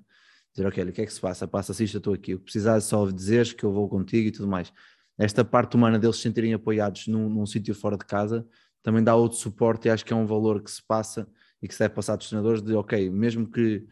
[0.54, 1.46] dizer, ok, o que é que se passa?
[1.48, 2.34] Passa-se isto, eu estou aqui.
[2.34, 4.72] O que precisares só dizeres que eu vou contigo e tudo mais.
[5.18, 8.46] Esta parte humana deles se sentirem apoiados num, num sítio fora de casa
[8.84, 11.26] também dá outro suporte e acho que é um valor que se passa
[11.60, 13.86] e que se deve passar dos treinadores de, ok, mesmo que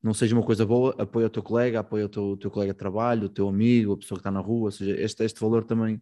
[0.00, 2.72] não seja uma coisa boa, apoia o teu colega, apoia o teu, o teu colega
[2.72, 5.40] de trabalho, o teu amigo, a pessoa que está na rua, ou seja, este, este
[5.40, 6.00] valor também,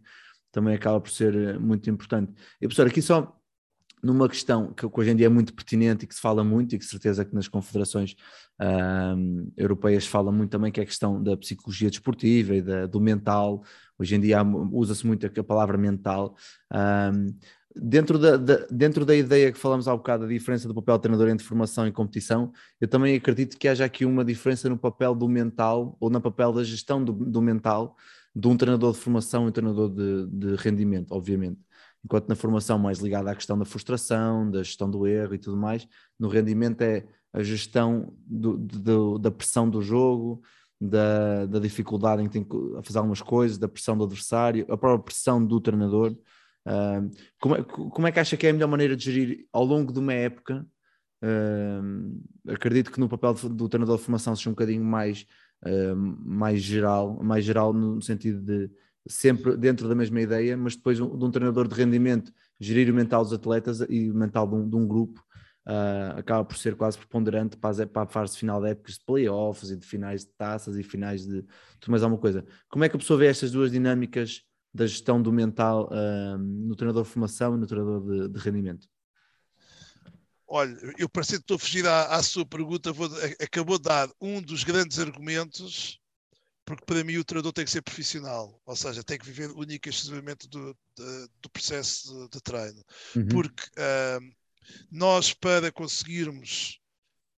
[0.51, 2.31] também acaba por ser muito importante.
[2.61, 3.35] E professor, aqui só
[4.03, 6.79] numa questão que hoje em dia é muito pertinente e que se fala muito, e
[6.79, 8.15] que certeza que nas confederações
[9.17, 12.99] um, europeias fala muito também, que é a questão da psicologia desportiva e da, do
[12.99, 13.63] mental.
[13.97, 16.35] Hoje em dia usa-se muito a palavra mental.
[17.77, 21.01] Dentro, da, da, dentro da ideia que falamos há bocado, a diferença do papel do
[21.01, 25.13] treinador entre formação e competição, eu também acredito que haja aqui uma diferença no papel
[25.13, 27.97] do mental ou no papel da gestão do, do mental
[28.33, 31.59] de um treinador de formação e um treinador de, de rendimento, obviamente
[32.05, 35.57] enquanto na formação mais ligada à questão da frustração, da gestão do erro e tudo
[35.57, 35.87] mais,
[36.19, 37.03] no rendimento é
[37.33, 40.41] a gestão do, do, da pressão do jogo,
[40.79, 45.03] da, da, dificuldade em ter que fazer algumas coisas, da pressão do adversário, a própria
[45.03, 46.15] pressão do treinador.
[46.67, 47.09] Uh,
[47.41, 49.91] como, é, como é que acha que é a melhor maneira de gerir ao longo
[49.91, 50.65] de uma época?
[51.23, 55.25] Uh, acredito que no papel do treinador de formação seja um bocadinho mais,
[55.65, 58.69] uh, mais geral, mais geral no sentido de
[59.07, 63.23] sempre dentro da mesma ideia, mas depois de um treinador de rendimento gerir o mental
[63.23, 65.23] dos atletas e o mental de um, de um grupo
[65.67, 69.69] uh, acaba por ser quase preponderante para, para a fase final de épocas de playoffs
[69.69, 71.41] e de finais de taças e finais de
[71.79, 72.45] tudo mais alguma coisa.
[72.69, 74.41] Como é que a pessoa vê estas duas dinâmicas
[74.73, 78.87] da gestão do mental uh, no treinador de formação e no treinador de, de rendimento?
[80.47, 83.09] Olha, eu parecia que estou a fugir à, à sua pergunta, vou,
[83.41, 85.99] acabou de dar um dos grandes argumentos
[86.65, 89.87] porque para mim o treinador tem que ser profissional, ou seja, tem que viver única
[89.87, 92.83] e exclusivamente do, do, do processo de, de treino.
[93.15, 93.27] Uhum.
[93.27, 94.35] Porque uh,
[94.91, 96.79] nós, para conseguirmos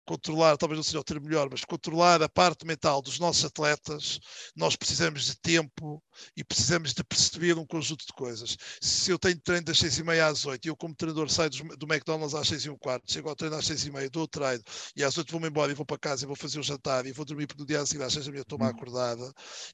[0.07, 4.21] controlar, talvez não seja o termo melhor, mas controlar a parte mental dos nossos atletas,
[4.55, 6.03] nós precisamos de tempo
[6.37, 8.57] e precisamos de perceber um conjunto de coisas.
[8.81, 11.51] Se eu tenho treino das seis e meia às oito e eu como treinador saio
[11.51, 14.23] do McDonald's às seis e um quarto, chego ao treino às seis e meia, dou
[14.23, 14.63] o treino
[14.95, 17.13] e às oito vou-me embora e vou para casa e vou fazer o jantar e
[17.13, 18.69] vou dormir porque no dia seguinte às seis e meia estou-me hum.
[18.69, 19.33] acordada,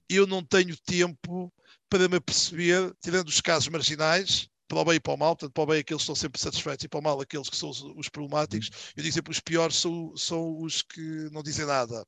[0.09, 1.53] eu não tenho tempo
[1.89, 5.53] para me perceber, tirando os casos marginais, para o bem e para o mal, portanto,
[5.53, 7.69] para o bem aqueles que estão sempre satisfeitos e para o mal aqueles que são
[7.69, 8.69] os, os problemáticos.
[8.69, 8.93] Uhum.
[8.97, 12.07] Eu digo sempre os piores são, são os que não dizem nada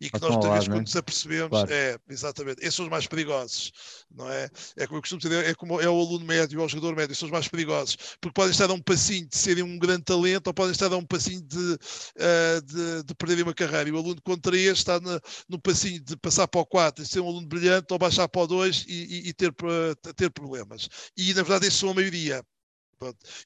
[0.00, 1.72] e que nós muitas vezes quando nos apercebemos, claro.
[1.72, 3.72] é, exatamente, esses são os mais perigosos,
[4.10, 4.48] não é?
[4.76, 7.14] É como eu costumo dizer, é como é o aluno médio, é o jogador médio,
[7.14, 10.46] são os mais perigosos, porque podem estar a um passinho de serem um grande talento
[10.48, 13.88] ou podem estar a um passinho de, uh, de, de perderem uma carreira.
[13.88, 17.06] E o aluno com 3 está na, no passinho de passar para o 4 e
[17.06, 19.52] ser um aluno brilhante ou baixar para o 2 e, e, e ter,
[20.16, 20.88] ter problemas.
[21.16, 22.44] E na verdade, esses são a maioria.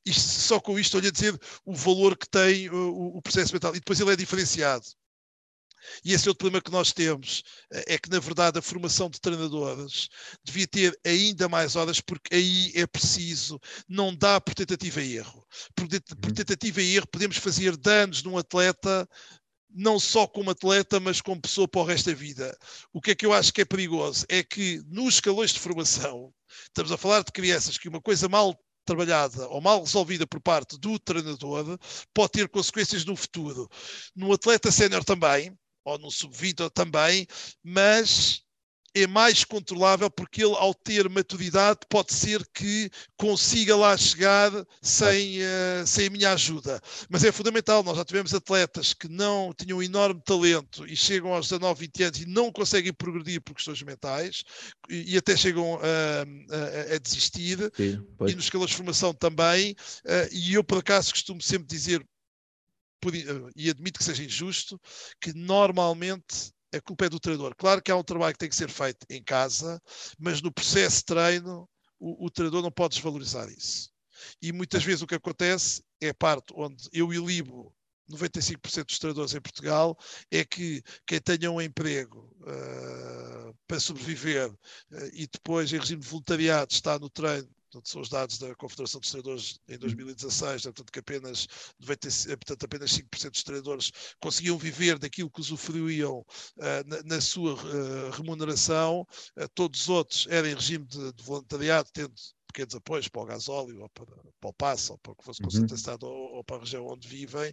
[0.04, 3.74] Isto, só com isto, olha a dizer o valor que tem o, o processo mental.
[3.74, 4.86] E depois ele é diferenciado.
[6.04, 9.20] E esse é outro problema que nós temos, é que na verdade a formação de
[9.20, 10.08] treinadores
[10.44, 15.46] devia ter ainda mais horas, porque aí é preciso, não dá por tentativa e erro.
[15.74, 16.34] Por, por uhum.
[16.34, 19.08] tentativa e erro podemos fazer danos num atleta
[19.70, 22.56] não só como atleta, mas como pessoa para o resto da vida.
[22.92, 26.32] O que é que eu acho que é perigoso é que nos escalões de formação,
[26.64, 30.78] estamos a falar de crianças que uma coisa mal trabalhada ou mal resolvida por parte
[30.78, 31.78] do treinador
[32.14, 33.68] pode ter consequências no futuro.
[34.16, 35.54] No atleta sénior também,
[35.88, 37.26] ou no sub-20 também,
[37.62, 38.42] mas
[38.94, 44.50] é mais controlável porque ele, ao ter maturidade, pode ser que consiga lá chegar
[44.82, 46.80] sem, uh, sem a minha ajuda.
[47.08, 51.32] Mas é fundamental, nós já tivemos atletas que não tinham um enorme talento e chegam
[51.32, 54.42] aos 19, 20 anos e não conseguem progredir por questões mentais
[54.88, 57.58] e, e até chegam a, a, a desistir.
[57.76, 59.72] Sim, e nos escalas de formação também.
[60.04, 62.04] Uh, e eu, por acaso, costumo sempre dizer
[63.56, 64.80] e admito que seja injusto,
[65.20, 67.54] que normalmente a culpa é do treinador.
[67.56, 69.80] Claro que há um trabalho que tem que ser feito em casa,
[70.18, 71.68] mas no processo de treino
[71.98, 73.90] o, o treinador não pode desvalorizar isso.
[74.42, 77.74] E muitas vezes o que acontece é a parte onde eu ilibo
[78.10, 79.96] 95% dos treinadores em Portugal
[80.30, 84.56] é que quem tenha um emprego uh, para sobreviver uh,
[85.12, 89.00] e depois em regime de voluntariado está no treino Portanto, são os dados da Confederação
[89.00, 91.46] dos Treinadores em 2016, né, portanto, que apenas,
[91.78, 92.08] 90,
[92.38, 98.10] portanto, apenas 5% dos treinadores conseguiam viver daquilo que usufruíam uh, na, na, sua uh,
[98.10, 99.02] remuneração,
[99.36, 102.14] uh, todos os outros eram em regime de, de voluntariado, tendo
[102.46, 104.06] pequenos apoios para o gasóleo, ou para,
[104.40, 106.12] para o passo, ou para o que fosse concentrado, uhum.
[106.12, 107.52] ou, ou, para a região onde vivem.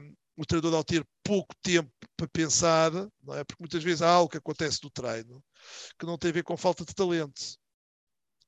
[0.00, 3.44] Um, o treinador, ao ter pouco tempo para pensar, não é?
[3.44, 5.42] porque muitas vezes há algo que acontece no treino
[5.98, 7.56] que não tem a ver com falta de talento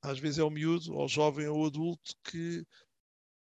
[0.07, 2.65] às vezes é o miúdo, ou o jovem ou o adulto que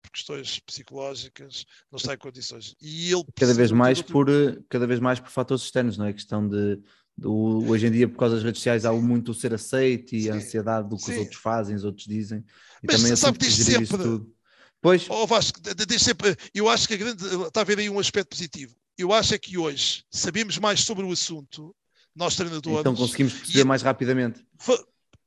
[0.02, 2.74] por questões psicológicas não está em condições.
[2.80, 4.26] E ele cada vez mais por
[4.68, 6.10] cada vez mais por fatores externos, não é?
[6.10, 6.80] A questão de
[7.16, 10.22] do, hoje em dia, por causa das redes sociais, há muito o ser aceito e
[10.22, 10.30] Sim.
[10.30, 11.12] a ansiedade do que Sim.
[11.12, 12.44] os outros fazem, os outros dizem.
[12.82, 13.86] E Mas também sabe, diz sempre.
[13.86, 14.32] Tudo.
[14.82, 15.06] Pois.
[15.08, 15.58] Oh, Vasco,
[15.88, 16.36] diz sempre.
[16.54, 17.24] Eu acho que a grande.
[17.24, 18.74] Está a ver aí um aspecto positivo.
[18.98, 21.74] Eu acho é que hoje sabemos mais sobre o assunto,
[22.14, 22.80] nós treinadores.
[22.80, 24.44] Então conseguimos perceber e, mais rapidamente.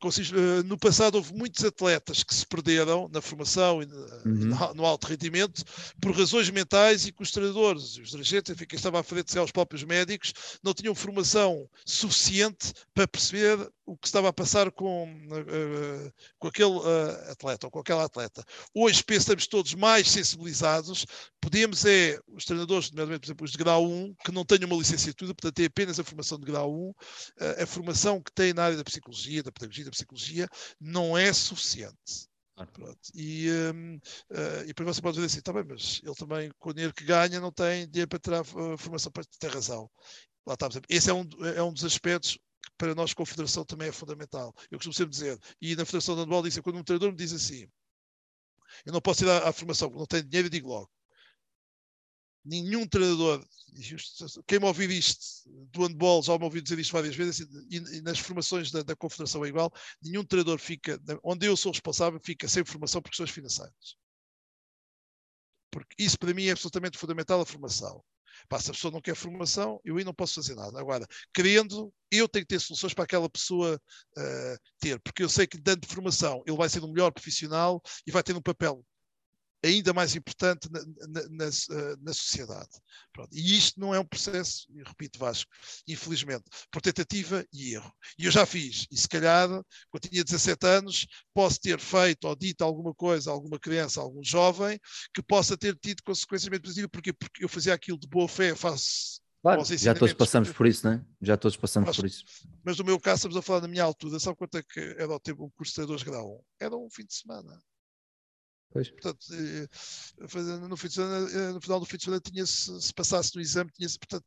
[0.01, 4.73] Eh, no passado houve muitos atletas que se perderam na formação e uhum.
[4.73, 5.61] no alto rendimento
[6.01, 9.39] por razões mentais e que os treinadores, os dirigentes, enfim, quem estava à frente de
[9.39, 10.33] os próprios médicos,
[10.63, 16.69] não tinham formação suficiente para perceber o que estava a passar com, uh, com aquele
[16.69, 18.45] uh, atleta ou com aquela atleta.
[18.73, 21.05] Hoje pensamos todos mais sensibilizados,
[21.41, 25.33] podemos é, os treinadores, por exemplo, os de grau 1, que não têm uma licenciatura,
[25.33, 26.93] portanto têm apenas a formação de grau 1, uh,
[27.63, 30.47] a formação que têm na área da psicologia, da pedagogia, da psicologia,
[30.79, 32.27] não é suficiente.
[33.15, 36.69] E, um, uh, e depois você pode dizer assim, tá bem, mas ele também, com
[36.69, 39.89] o dinheiro que ganha, não tem dinheiro para ter a formação, para ter razão.
[40.45, 41.23] Lá está, esse é um,
[41.55, 42.37] é um dos aspectos
[42.77, 44.53] para nós com a Federação também é fundamental.
[44.69, 47.33] Eu costumo sempre dizer, e na Federação de Handball disse, quando um treinador me diz
[47.33, 47.67] assim,
[48.85, 50.89] eu não posso ir à, à formação, não tenho dinheiro, eu digo logo.
[52.49, 53.45] Nenhum treinador,
[54.47, 58.01] quem me ouvir isto do handball, já me ouviu dizer isto várias vezes, e, e
[58.01, 59.71] nas formações da, da, Confederação é igual,
[60.01, 63.95] nenhum treinador fica, onde eu sou responsável, fica sem formação por questões financeiras.
[65.69, 68.03] Porque isso para mim é absolutamente fundamental a formação.
[68.47, 70.79] Pá, se a pessoa não quer formação, eu aí não posso fazer nada.
[70.79, 73.79] Agora, querendo, eu tenho que ter soluções para aquela pessoa
[74.17, 78.11] uh, ter, porque eu sei que dando formação ele vai ser um melhor profissional e
[78.11, 78.83] vai ter um papel
[79.64, 82.70] ainda mais importante na, na, na, na sociedade.
[83.12, 83.30] Pronto.
[83.34, 85.51] E isto não é um processo, repito, Vasco,
[85.88, 87.91] infelizmente, por tentativa e erro.
[88.18, 89.49] E eu já fiz, e se calhar,
[89.89, 94.03] quando tinha 17 anos, posso ter feito ou dito alguma coisa a alguma criança, a
[94.03, 94.80] algum jovem,
[95.14, 99.20] que possa ter tido consequências positivas, porque, porque eu fazia aquilo de boa fé, faço
[99.41, 101.05] Claro, já todos passamos por isso, não é?
[101.22, 102.26] Já todos passamos mas, por isso.
[102.62, 105.07] Mas no meu caso, estamos a falar da minha altura, sabe quanto é que era
[105.07, 106.66] o tempo um curso de treinadores grau 1?
[106.66, 107.57] Era um fim de semana.
[108.72, 108.89] Pois.
[108.91, 109.67] Portanto, eh,
[110.67, 113.36] no, fim de semana, eh, no final do fim de semana, tinha -se, se passasse
[113.36, 114.26] no exame, tinha portanto,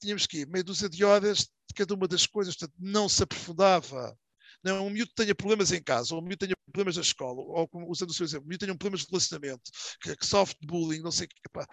[0.00, 3.22] tínhamos que ir meia dúzia de horas de cada uma das coisas, portanto, não se
[3.22, 4.16] aprofundava.
[4.62, 7.68] Não, um miúdo tenha problemas em casa, ou um miúdo tenha problemas na escola, ou
[7.88, 9.70] usando o seu exemplo, um miúdo tenha problemas de relacionamento,
[10.00, 11.66] que, que sofre de bullying, não sei o que, pá,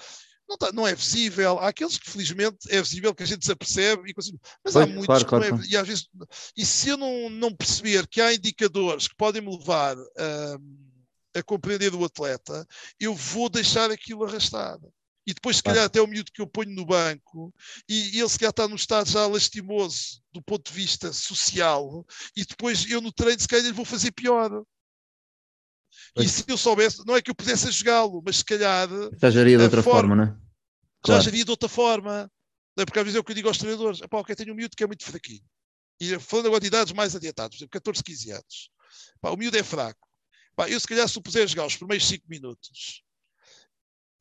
[0.49, 1.59] não, tá, não, é visível.
[1.59, 4.13] Há aqueles que, felizmente, é visível, que a gente se apercebe, e
[4.65, 5.67] mas há muitos claro, que claro, não é.
[5.67, 6.09] E, às vezes,
[6.57, 10.55] e se eu não, não perceber que há indicadores que podem me levar a.
[10.55, 10.88] Uh,
[11.35, 12.67] a compreender o atleta,
[12.99, 14.91] eu vou deixar aquilo arrastado.
[15.27, 17.53] E depois, se calhar, até o miúdo que eu ponho no banco,
[17.87, 22.03] e ele se calhar está num estado já lastimoso do ponto de vista social,
[22.35, 24.63] e depois eu no treino, se calhar, lhe vou fazer pior.
[26.17, 28.89] E se eu soubesse, não é que eu pudesse jogá-lo, mas se calhar.
[29.21, 30.37] Já geria de outra forma, forma não é?
[31.01, 31.21] Claro.
[31.21, 32.31] Já geria de outra forma.
[32.75, 32.85] Não é?
[32.85, 34.75] Porque às vezes é o que eu digo aos treinadores: pá, ok, tenho um miúdo
[34.75, 35.43] que é muito fraquinho.
[35.99, 38.71] E falando agora de idades mais adiantadas, por exemplo, 14, 15 anos.
[39.21, 40.08] Pá, o miúdo é fraco.
[40.59, 43.01] Pá, eu se calhar se puser jogar os primeiros 5 minutos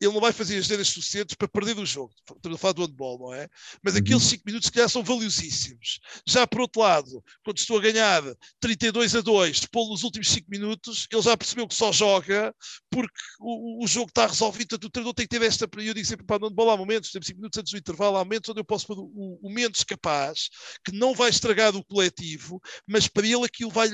[0.01, 2.13] ele não vai fazer as neiras suficientes para perder o jogo.
[2.37, 3.49] Estamos a falar do handball, não é?
[3.83, 4.01] Mas uhum.
[4.01, 6.01] aqueles 5 minutos, se calhar, são valiosíssimos.
[6.27, 8.23] Já por outro lado, quando estou a ganhar
[8.61, 12.55] 32 a 2, pô nos últimos 5 minutos, ele já percebeu que só joga
[12.91, 14.69] porque o, o jogo está resolvido.
[14.69, 15.69] Portanto, o treinador tem que ter esta.
[15.79, 18.25] Eu digo sempre, para no handball há momentos, temos 5 minutos antes do intervalo, há
[18.25, 20.49] momentos onde eu posso pôr o, o menos capaz,
[20.85, 23.89] que não vai estragar o coletivo, mas para ele aquilo vai,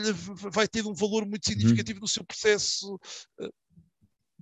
[0.52, 1.52] vai ter um valor muito uhum.
[1.52, 2.02] significativo uhum.
[2.02, 2.98] no seu processo
[3.40, 3.48] eh,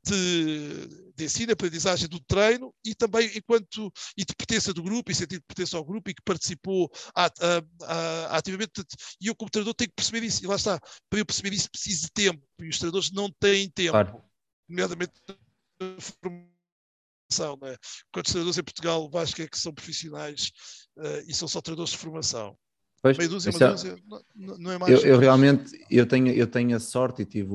[0.05, 5.15] de, de ensino, aprendizagem do treino e também enquanto e de pertença do grupo e
[5.15, 6.91] sentido de pertença ao grupo e que participou
[8.31, 8.83] ativamente.
[9.21, 10.45] E eu, como treinador, tenho que perceber isso.
[10.45, 12.43] E lá está, para eu perceber isso, preciso de tempo.
[12.61, 14.23] E os treinadores não têm tempo, claro.
[14.69, 15.13] nomeadamente
[15.99, 17.57] formação.
[17.61, 17.77] Não é?
[18.13, 20.51] Quantos treinadores em Portugal, acho que é que são profissionais
[20.99, 22.59] uh, e são só treinadores de formação?
[23.03, 23.97] Pois, meia dúzia, uma é- dúzia,
[24.37, 25.03] não, não é mais.
[25.03, 27.51] Eu, eu realmente eu tenho, eu tenho a sorte e tive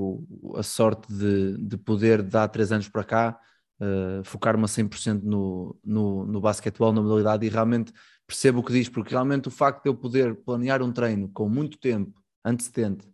[0.56, 3.40] a sorte de, de poder, de há três anos para cá,
[3.80, 7.94] eh, focar-me a 100% no, no, no basquetebol, na modalidade, e realmente
[8.26, 11.48] percebo o que diz, porque realmente o facto de eu poder planear um treino com
[11.48, 13.08] muito tempo antecedente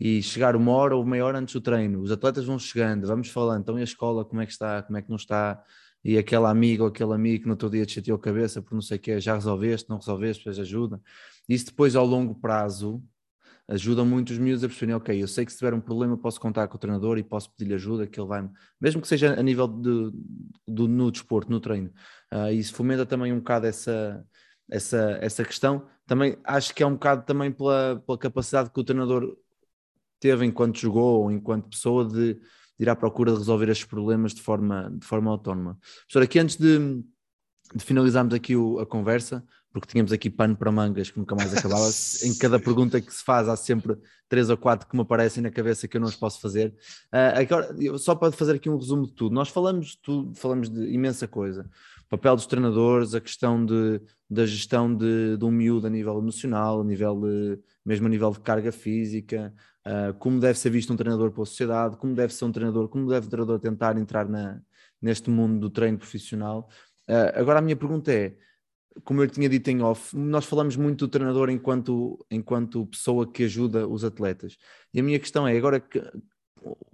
[0.00, 3.28] e chegar uma hora ou meia hora antes do treino, os atletas vão chegando, vamos
[3.28, 5.62] falando, então e a escola, como é que está, como é que não está,
[6.08, 8.72] e aquele amigo ou aquele amigo que no outro dia te chateou a cabeça por
[8.72, 11.02] não sei o que, já resolveste, não resolveste, depois ajuda.
[11.46, 13.04] Isso depois ao longo prazo
[13.68, 16.40] ajuda muito os miúdos a perceberem, ok, eu sei que se tiver um problema posso
[16.40, 18.48] contar com o treinador e posso pedir-lhe ajuda, que ele vai,
[18.80, 20.10] mesmo que seja a nível de,
[20.66, 21.92] do, no desporto, no treino.
[22.30, 24.24] Ah, isso fomenta também um bocado essa,
[24.70, 25.86] essa, essa questão.
[26.06, 29.36] Também acho que é um bocado também pela, pela capacidade que o treinador
[30.18, 32.40] teve enquanto jogou ou enquanto pessoa de,
[32.78, 35.78] de ir à procura de resolver estes problemas de forma, de forma autónoma.
[36.02, 37.02] Professor, aqui antes de,
[37.74, 41.52] de finalizarmos aqui o- a conversa, porque tínhamos aqui pano para mangas que nunca mais
[41.56, 41.84] acabava,
[42.24, 43.96] em cada pergunta que se faz há sempre
[44.28, 46.74] três ou quatro que me aparecem na cabeça que eu não os posso fazer.
[47.12, 50.70] Ah, agora, só para fazer aqui um resumo de tudo, nós falamos de tudo, falamos
[50.70, 51.68] de imensa coisa.
[52.06, 54.00] O papel dos treinadores, a questão de,
[54.30, 58.30] da gestão de, de um miúdo a nível emocional, a nível de, mesmo a nível
[58.30, 59.52] de carga física,
[59.88, 62.88] ah, como deve ser visto um treinador para a sociedade, como deve ser um treinador,
[62.88, 64.60] como deve o treinador tentar entrar na,
[65.00, 66.68] neste mundo do treino profissional.
[67.08, 68.36] Ah, agora a minha pergunta é,
[69.04, 73.44] como eu tinha dito em off, nós falamos muito do treinador enquanto, enquanto pessoa que
[73.44, 74.58] ajuda os atletas.
[74.92, 76.02] E a minha questão é, agora, que-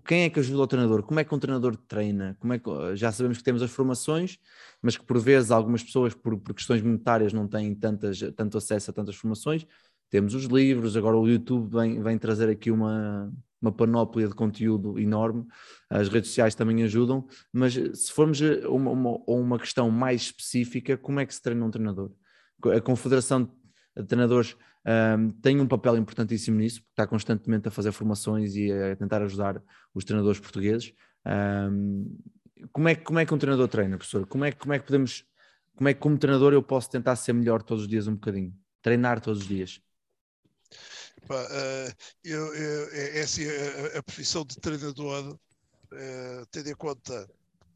[0.06, 1.02] quem é que ajuda o treinador?
[1.02, 2.36] Como é que um treinador treina?
[2.38, 4.38] Como é que, já sabemos que temos as formações,
[4.82, 8.90] mas que por vezes algumas pessoas, por, por questões monetárias, não têm tantas, tanto acesso
[8.90, 9.66] a tantas formações.
[10.10, 14.98] Temos os livros, agora o YouTube vem, vem trazer aqui uma, uma panóplia de conteúdo
[14.98, 15.46] enorme,
[15.90, 20.22] as redes sociais também ajudam, mas se formos a uma, uma, a uma questão mais
[20.22, 22.12] específica, como é que se treina um treinador?
[22.74, 23.50] A Confederação
[23.96, 28.70] de Treinadores um, tem um papel importantíssimo nisso, porque está constantemente a fazer formações e
[28.70, 29.62] a tentar ajudar
[29.94, 30.92] os treinadores portugueses.
[31.26, 32.18] Um,
[32.70, 34.26] como, é, como é que um treinador treina, professor?
[34.26, 35.24] Como é, como é que podemos,
[35.74, 38.52] como é que como treinador eu posso tentar ser melhor todos os dias um bocadinho?
[38.82, 39.80] Treinar todos os dias.
[41.26, 41.94] Pá, eh,
[42.24, 45.38] eu, eu- é, é assim, a, a profissão de treinador,
[45.92, 47.28] eh, tendo em conta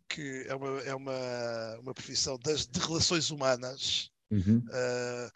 [0.09, 4.62] que é uma, é uma, uma profissão das, de relações humanas, Uhum.
[4.72, 5.30] eh,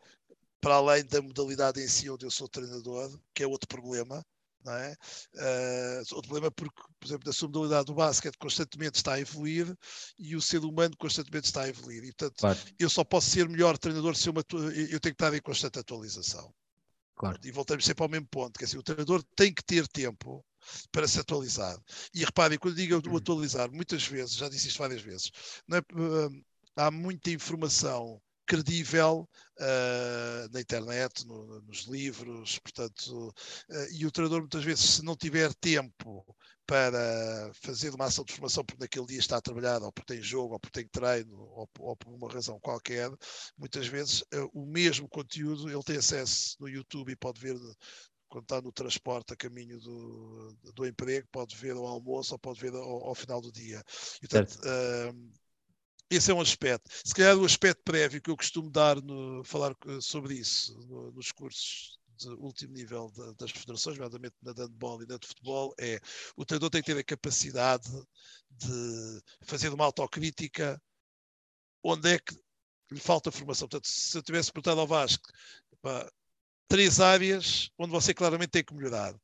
[0.60, 4.24] para além da modalidade em si onde eu sou treinador, que é outro problema,
[4.64, 4.94] não é?
[5.36, 9.76] Eh, outro problema porque, por exemplo, na sua modalidade do basquete constantemente está a evoluir
[10.18, 12.04] e o ser humano constantemente está a evoluir.
[12.04, 15.34] E, portanto, Claro, eu só posso ser melhor treinador se eu eu tenho que estar
[15.34, 16.52] em constante atualização.
[17.14, 17.38] Claro.
[17.44, 20.44] E voltamos sempre ao mesmo ponto, que é assim, o treinador tem que ter tempo
[20.92, 21.76] para se atualizar.
[22.14, 25.30] E reparem, quando digo o atualizar, muitas vezes, já disse isto várias vezes,
[25.72, 26.42] é, hum,
[26.76, 29.28] há muita informação credível
[29.60, 33.32] ah, na internet, no- nos livros, portanto,
[33.70, 36.24] ah, e o treinador muitas vezes, se não tiver tempo
[36.72, 40.22] para fazer uma ação de formação porque naquele dia está a trabalhar, ou porque tem
[40.22, 43.10] jogo, ou porque tem treino, ou, ou por uma razão qualquer,
[43.58, 47.58] muitas vezes eh, o mesmo conteúdo ele tem acesso no YouTube e pode ver
[48.26, 52.58] quando está no transporte a caminho do, do emprego, pode ver ao almoço ou pode
[52.58, 53.82] ver ao, ao final do dia.
[54.22, 55.30] E, portanto, ehm,
[56.08, 56.88] esse é um aspecto.
[57.04, 61.12] Se calhar o aspecto prévio que eu costumo dar, no, falar eh, sobre isso no-
[61.12, 65.26] nos cursos de último nível da- das federações, nomeadamente na de handball e na de
[65.26, 66.00] futebol, é
[66.36, 67.90] o treinador tem que ter a capacidade
[68.50, 70.80] de fazer uma autocrítica
[71.82, 72.34] onde é que
[72.90, 73.68] lhe falta formação.
[73.68, 75.28] Portanto, se eu tivesse perguntado ao Vasco
[75.80, 76.10] pá,
[76.68, 79.14] três áreas onde você claramente tem que melhorar.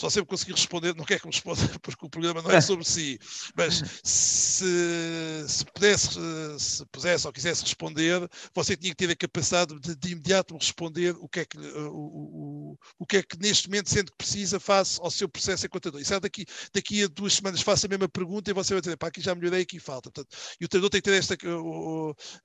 [0.00, 2.60] Se você me conseguir responder, não quer que me responda, porque o programa não é
[2.62, 3.18] sobre si,
[3.54, 6.18] mas se, se pudesse,
[6.58, 10.60] se pudesse ou quisesse responder, você tinha que ter a capacidade de, de imediato me
[10.60, 14.10] responder o que, é que, eh, o, o, o que é que neste momento sente
[14.10, 16.00] que precisa face ao seu processo enquanto treinador.
[16.00, 18.96] E se daqui, daqui a duas semanas faço a mesma pergunta e você vai dizer,
[18.96, 20.10] pá, aqui já melhorei, aqui falta.
[20.10, 21.36] Portanto, e o treinador tem que ter esta.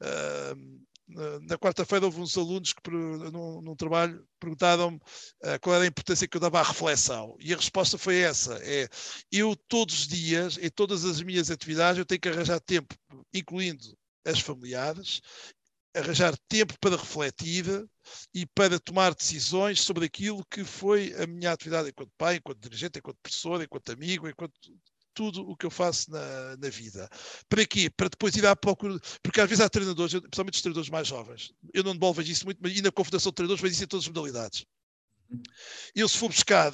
[0.01, 0.55] ah,
[1.07, 4.99] na- quarta-feira houve uns alunos que num, num trabalho perguntaram-me
[5.43, 7.35] ah, qual era a importância que eu dava à reflexão.
[7.39, 8.87] E a resposta foi essa é
[9.31, 12.95] eu todos os dias em todas as minhas atividades eu tenho que arranjar tempo
[13.33, 15.21] incluindo as familiares
[15.95, 17.65] arranjar tempo para refletir
[18.33, 22.99] e para tomar decisões sobre aquilo que foi a minha atividade enquanto pai, enquanto dirigente,
[22.99, 24.53] enquanto professor, enquanto amigo, enquanto
[25.15, 27.09] tudo o que eu faço na, na vida.
[27.49, 27.89] Para quê?
[27.89, 28.99] Para depois ir à procura.
[29.23, 31.53] Porque às vezes há treinadores, principalmente os treinadores mais jovens.
[31.73, 34.05] Eu não devolvo isso muito, mas e na Confederação de Treinadores vejo isso em todas
[34.05, 34.65] as modalidades.
[35.95, 36.73] Eu, se for buscar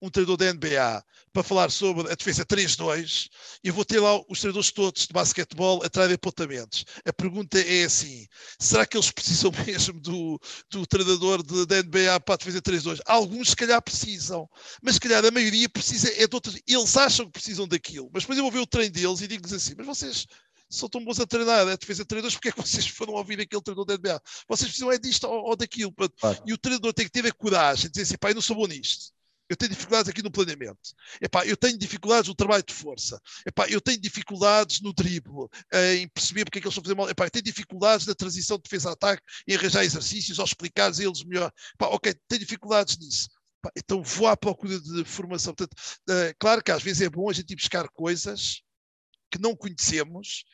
[0.00, 3.28] um treinador da NBA para falar sobre a defesa 3-2,
[3.62, 6.84] eu vou ter lá os treinadores todos de basquetebol a trazer apontamentos.
[7.04, 8.26] A pergunta é assim:
[8.58, 13.00] será que eles precisam mesmo do, do treinador de, da NBA para a defesa 3-2?
[13.06, 14.48] Alguns, se calhar, precisam,
[14.82, 16.60] mas se calhar a maioria precisa é de outras.
[16.66, 19.52] Eles acham que precisam daquilo, mas depois eu vou ver o treino deles e digo-lhes
[19.52, 20.26] assim: mas vocês
[20.70, 23.40] são tão bons a treinar, a defesa de treinadores, porque é que vocês foram ouvir
[23.40, 24.22] aquele treinador da NBA?
[24.48, 25.92] Vocês precisam é disto ou, ou daquilo.
[25.92, 26.42] Claro.
[26.46, 28.66] E o treinador tem que ter a coragem de dizer assim, eu não sou bom
[28.66, 29.12] nisto.
[29.48, 30.94] Eu tenho dificuldades aqui no planeamento.
[31.20, 33.20] Epá, eu tenho dificuldades no trabalho de força.
[33.46, 35.48] Epá, eu tenho dificuldades no drible,
[35.96, 37.08] em perceber porque é que eles estão a fazer mal.
[37.08, 41.24] Epá, eu tenho dificuldades na transição de defesa-ataque, em arranjar exercícios ou explicar a eles
[41.24, 41.50] melhor.
[41.74, 43.28] Epá, ok, tenho dificuldades nisso.
[43.58, 45.54] Epá, então vou à procura de formação.
[45.54, 45.78] Portanto,
[46.10, 48.62] uh, claro que às vezes é bom a gente ir buscar coisas
[49.30, 50.44] que não conhecemos,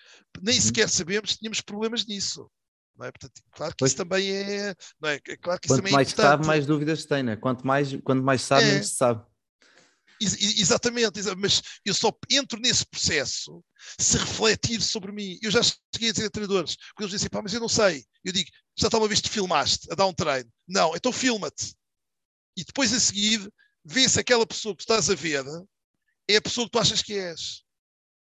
[0.42, 2.50] nem sequer sabemos que tínhamos problemas nisso.
[2.96, 3.10] Não é?
[3.12, 4.74] Portanto, claro que isso também é.
[5.00, 5.20] Não é?
[5.26, 6.30] É Claro que Quanto é mais importante.
[6.30, 7.36] sabe, mais dúvidas tem, né?
[7.36, 8.72] Quanto mais, quanto mais sabe, É.
[8.72, 9.24] menos se sabe.
[10.20, 13.62] Ex- ex- Exatamente, exa- mas eu só entro nesse processo
[13.98, 15.38] se refletir sobre mim.
[15.42, 18.04] Eu já cheguei a dizer a treinadores, quando eles dizem, pá, mas eu não sei.
[18.24, 20.48] Eu digo, já está uma vez que te filmaste a dar um treino.
[20.68, 21.74] Não, então filma-te.
[22.56, 23.52] E depois a seguir,
[23.84, 25.44] vê se aquela pessoa que tu estás a ver
[26.28, 27.62] é a pessoa que tu achas que és.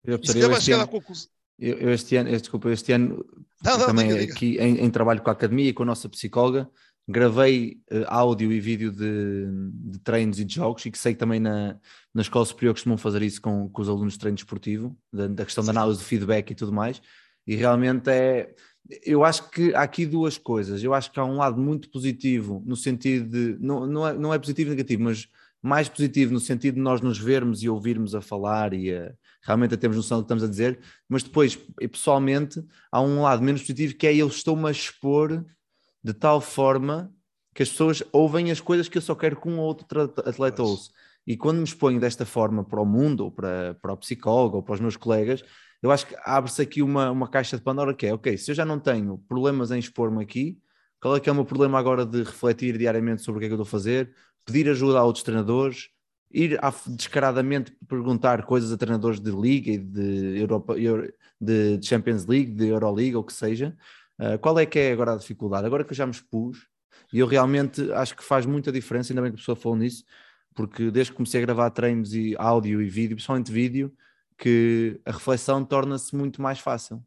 [0.06, 1.30] Eu, E se calhar vais chegar à conclusão.
[1.69, 3.26] Eu, eu este ano, este- desculpa, este ano
[3.64, 4.34] Não, não, também diga, diga.
[4.34, 6.69] aqui em, em trabalho com a academia e com a nossa psicóloga,
[7.07, 9.45] gravei eh, áudio e vídeo de,
[9.91, 11.76] de treinos e de jogos e que sei que também na,
[12.14, 15.45] na escola superior costumam fazer isso com, com os alunos de treino esportivo, da, da
[15.45, 17.02] questão da análise do feedback e tudo mais,
[17.45, 18.53] e realmente é,
[19.06, 22.64] eu acho que há aqui duas coisas, eu acho que há um lado muito positivo
[22.65, 25.27] no sentido de, não, não, é, não é positivo e negativo, mas
[25.61, 29.73] mais positivo no sentido de nós nos vermos e ouvirmos a falar e a, realmente
[29.73, 31.55] a termos noção do que estamos a dizer, mas depois,
[31.91, 35.45] pessoalmente, há um lado menos positivo que é eu estou-me a expor
[36.03, 37.13] de tal forma
[37.53, 40.63] que as pessoas ouvem as coisas que eu só quero que um ou outro atleta
[40.63, 40.91] ouça.
[41.25, 44.63] E quando me exponho desta forma para o mundo, ou para, para o psicólogo, ou
[44.63, 45.43] para os meus colegas,
[45.81, 48.55] eu acho que abre-se aqui uma, uma caixa de Pandora que é, ok, se eu
[48.55, 50.57] já não tenho problemas em expor-me aqui,
[50.99, 53.49] qual é que é o meu problema agora de refletir diariamente sobre o que é
[53.49, 54.13] que eu estou a fazer,
[54.45, 55.89] pedir ajuda a outros treinadores,
[56.34, 62.26] ir à- descaradamente perguntar coisas a treinadores de Liga e de, Europa, Euro- de Champions
[62.26, 63.76] League, de Euroleague, ou que seja,
[64.19, 65.65] Uh, qual é que é agora a dificuldade?
[65.65, 66.68] Agora que eu já me expus,
[67.11, 70.03] e eu realmente acho que faz muita diferença, ainda bem que a pessoa falou nisso,
[70.53, 73.91] porque desde que comecei a gravar treinos e áudio e vídeo, principalmente vídeo,
[74.38, 77.03] que a reflexão torna-se muito mais fácil.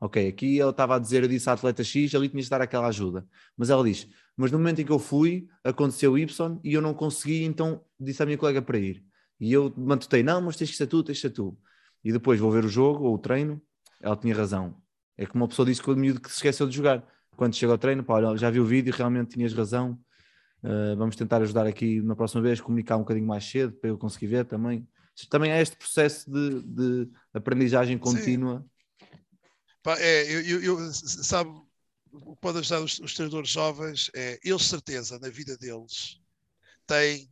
[0.00, 2.60] Ok, aqui ela estava a dizer, eu disse à atleta X, ali tinha de dar
[2.60, 3.26] aquela ajuda.
[3.56, 4.06] Mas ela diz,
[4.36, 8.22] mas no momento em que eu fui, aconteceu Y e eu não consegui, então disse
[8.22, 9.04] à minha colega para ir.
[9.40, 11.56] E eu mantutei, não, mas tens que ser tu, tens que ser tu.
[12.04, 13.60] E depois vou ver o jogo ou o treino,
[14.00, 14.76] ela tinha razão.
[15.16, 17.04] É como uma pessoa disse que o miúdo que se esqueceu de jogar.
[17.36, 19.98] Quando chega ao treino, pá, olha, já vi o vídeo, realmente tinhas razão.
[20.62, 23.98] Uh, vamos tentar ajudar aqui na próxima vez, comunicar um bocadinho mais cedo para eu
[23.98, 24.86] conseguir ver também.
[25.30, 28.60] Também é este processo de, de aprendizagem contínua.
[28.60, 28.73] Pá,
[29.98, 31.50] é, eu, eu- eu- sabe,
[32.12, 36.20] o que pode ajudar os, os treinadores jovens é, eles, certeza, na vida deles,
[36.86, 37.30] têm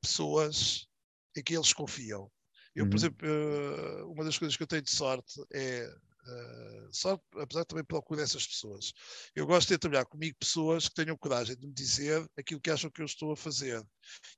[0.00, 0.88] pessoas
[1.36, 2.30] em que eles confiam.
[2.74, 2.98] Eu, por Uhum.
[2.98, 5.84] exemplo, eh, uma das coisas que eu tenho de sorte é,
[6.26, 8.92] eh, sorte, apesar de também procurar essas pessoas,
[9.34, 12.90] eu gosto de trabalhar comigo pessoas que tenham coragem de me dizer aquilo que acham
[12.90, 13.82] que eu estou a fazer.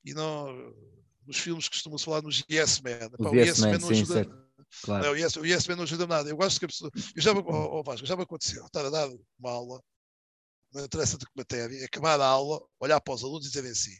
[0.05, 0.47] E não,
[1.27, 3.11] nos filmes costuma-se falar nos yes men.
[3.19, 4.47] Pá, o yes men, não sim, ajuda, certo.
[4.83, 5.05] Claro.
[5.05, 6.29] não, o yes, o yes man não ajuda nada.
[6.29, 6.91] Eu gosto que a pessoa.
[7.15, 9.09] Eu já, me- oh, oh, Vasco, já me aconteceu estar a dar
[9.39, 9.81] uma aula,
[10.73, 13.97] não interessa de que matéria, acabar a aula, olhar para os alunos e dizerem assim: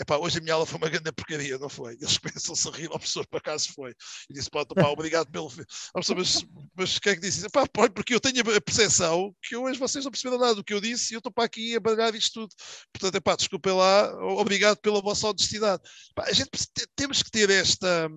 [0.00, 1.94] Epá, hoje a minha aula foi uma grande porcaria, não foi?
[1.94, 3.92] Eles começam-se a rir, ao professor, por acaso foi.
[4.30, 5.50] E disse: Pá, pá, obrigado pelo.
[5.50, 5.62] fi-"
[5.94, 6.44] Ó, professor, mas,
[6.76, 7.48] mas quem é que disse?
[7.50, 10.80] Pá, porque eu tenho a percepção que hoje vocês não perceberam nada do que eu
[10.80, 12.54] disse e eu estou para aqui a baralhar isto tudo.
[12.92, 15.82] Portanto, epá, desculpem lá, obrigado pela vossa honestidade.
[16.14, 18.08] Pá, a gente te- temos que ter esta.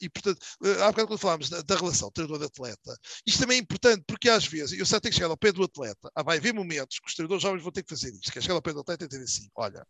[0.00, 2.96] E, portanto, eh, há bocado quando falámos da, da relação treinador-atleta,
[3.26, 5.62] isto também é importante porque às vezes eu só tenho que chegar ao pé do
[5.62, 8.38] atleta, ah, vai haver momentos que os treinadores jovens vão ter que fazer isto, que
[8.38, 9.86] é chegar ao pé do atleta e dizer assim: olha,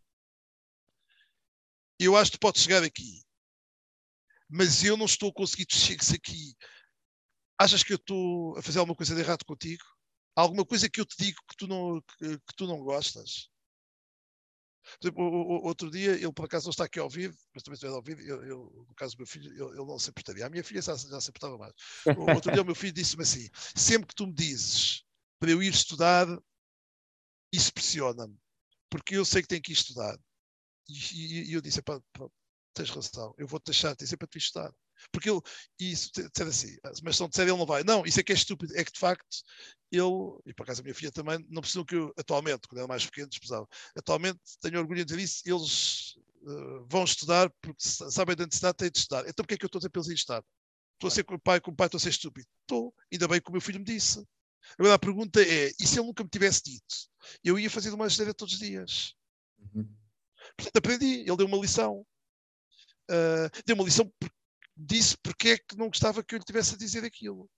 [1.99, 3.21] eu acho que tu podes chegar aqui,
[4.49, 5.31] mas eu não estou
[5.65, 6.55] tu chegues aqui.
[7.59, 9.83] Achas que eu estou a fazer alguma coisa de errado contigo?
[10.35, 13.49] Alguma coisa que eu te digo que tu não, que, que tu não gostas?
[14.99, 15.23] Por exemplo,
[15.63, 18.21] outro dia, ele por acaso não está aqui ao vivo, mas também estiver ao vivo,
[18.21, 20.45] eu, eu, no caso do meu filho, ele não se importaria.
[20.45, 21.73] A minha filha já, já se importava mais.
[22.15, 25.03] O- Outro dia o meu filho disse-me assim, sempre que tu me dizes
[25.39, 26.27] para eu ir estudar,
[27.53, 28.37] isso pressiona-me,
[28.89, 30.17] porque eu sei que tenho que ir estudar.
[30.89, 32.27] E, e- eu disse, "Epá, pá,
[32.73, 34.73] tens razão, eu vou-te deixar, sempre para tu ir estudar.
[35.11, 35.41] Porque ele,
[35.79, 37.83] isso te- disser assim, "Ah, mas se não disser ele não vai.
[37.83, 39.37] Não, isso é que é estúpido, é que de facto
[39.91, 42.87] ele, e por acaso a minha filha também, não precisam que eu, atualmente, quando era
[42.87, 43.67] mais pequeno, precisava.
[43.97, 48.91] Atualmente tenho orgulho de dizer isso, eles uh, vão estudar porque sabem da necessidade, têm
[48.91, 49.21] de estudar.
[49.21, 50.43] Então, porquê é que eu estou a dizer para eles estudar?
[50.95, 52.47] Estou a ser com o pai, com o pai, estou a ser estúpido.
[52.61, 54.25] Estou, ainda bem que o meu filho me disse.
[54.77, 57.09] Agora a pergunta é: e se ele nunca me tivesse dito?
[57.43, 59.15] Eu ia fazer uma geneira todos os dias.
[59.57, 59.87] Uhum.
[60.61, 62.05] Portanto, aprendi, ele deu uma lição.
[63.09, 64.11] Uh, deu uma lição,
[64.75, 67.49] disse porque é que não gostava que eu lhe tivesse a dizer aquilo.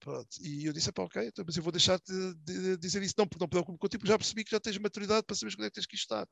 [0.00, 0.28] Pronto.
[0.40, 3.14] E eu disse, pá, ok, então, mas eu vou deixar de, de, de dizer isso.
[3.18, 5.68] Não, porque não preocupo contigo, já percebi que já tens maturidade para saber onde é
[5.68, 6.26] que tens que estar.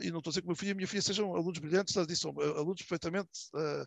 [0.00, 1.58] E não estou a dizer que o meu filho e a minha filha sejam alunos
[1.60, 3.82] brilhantes, disse, são alunos perfeitamente uh,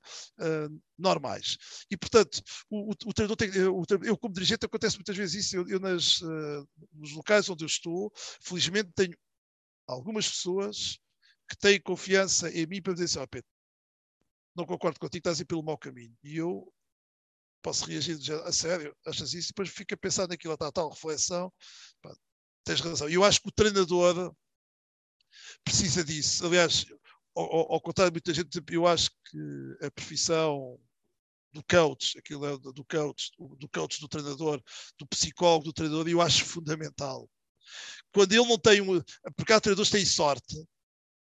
[0.45, 1.57] uh, normais.
[1.91, 5.67] E, portanto, o, o, o treinador tem, eu como dirigente acontece muitas vezes isso, eu,
[5.67, 8.09] eu nas, uh, nos locais onde eu estou,
[8.41, 9.17] felizmente tenho
[9.85, 10.97] algumas pessoas
[11.49, 13.49] que têm confiança em mim para dizer assim, oh, Pedro,
[14.55, 16.15] não concordo contigo, estás a ir pelo mau caminho.
[16.23, 16.71] E eu
[17.61, 19.47] posso reagir a sério, achas isso?
[19.47, 21.51] E depois fica a pensar naquilo, a tal reflexão.
[22.01, 22.15] Pá,
[22.63, 23.09] tens razão.
[23.09, 24.33] E eu acho que o treinador
[25.63, 26.45] precisa disso.
[26.45, 26.85] Aliás,
[27.35, 30.79] ao, ao contrário de muita gente, eu acho que a profissão
[31.51, 34.61] do coach, aquilo é do coach, do coach do treinador,
[34.97, 37.29] do psicólogo do treinador, eu acho fundamental.
[38.13, 39.01] Quando ele não tem um.
[39.35, 40.55] Porque há treinadores que têm sorte,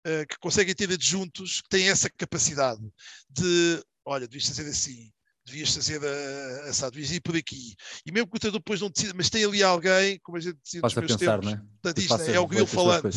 [0.06, 2.82] uh, que conseguem ter adjuntos que têm essa capacidade
[3.30, 3.84] de.
[4.06, 5.12] Olha, devias fazer assim,
[5.46, 7.76] devias fazer a, assado, devias ir por aqui.
[8.06, 10.58] E mesmo que o treinador depois não decida, mas tem ali alguém, como a gente
[10.64, 11.62] dizia nos meus pensar, tempos, né?
[11.82, 13.10] portanto, isto, é o grilo falando.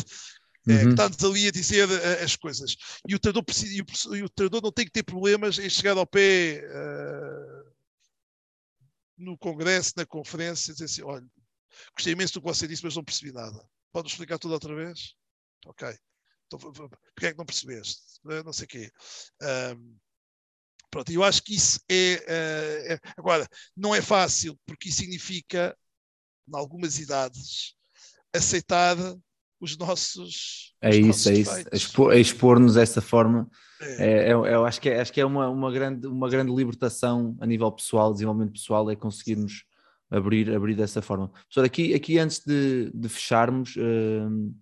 [0.69, 0.83] É, uhum.
[0.83, 2.75] que está-nos ali a dizer uh, as coisas.
[3.07, 5.69] E o, treinador precisa, e, o, e o treinador não tem que ter problemas em
[5.69, 7.71] chegar ao pé uh,
[9.17, 11.25] no congresso, na conferência, e dizer assim: olha,
[11.95, 13.65] gostei imenso do que você disse, mas não percebi nada.
[13.93, 15.13] Pode explicar tudo outra vez?
[15.65, 15.87] Ok.
[16.49, 18.01] Porque é que não percebeste?
[18.23, 18.91] Não sei o quê.
[19.75, 19.97] Um,
[20.89, 25.77] Pronto, eu acho que isso é, uh, é, Agora, não é fácil, porque isso significa,
[26.47, 27.75] em algumas idades,
[28.33, 28.95] aceitar
[29.59, 30.73] os nossos.
[30.81, 31.69] É os isso, nossos é isso.
[31.73, 33.49] Expor, expor-nos dessa forma.
[33.81, 34.05] É.
[34.05, 37.37] É, é, eu acho que é, acho que é uma, uma, grande, uma grande libertação
[37.39, 39.65] a nível pessoal, desenvolvimento pessoal, é conseguirmos
[40.09, 41.27] abrir, abrir dessa forma.
[41.27, 44.55] Professor, aqui, aqui antes de, de fecharmos, uh,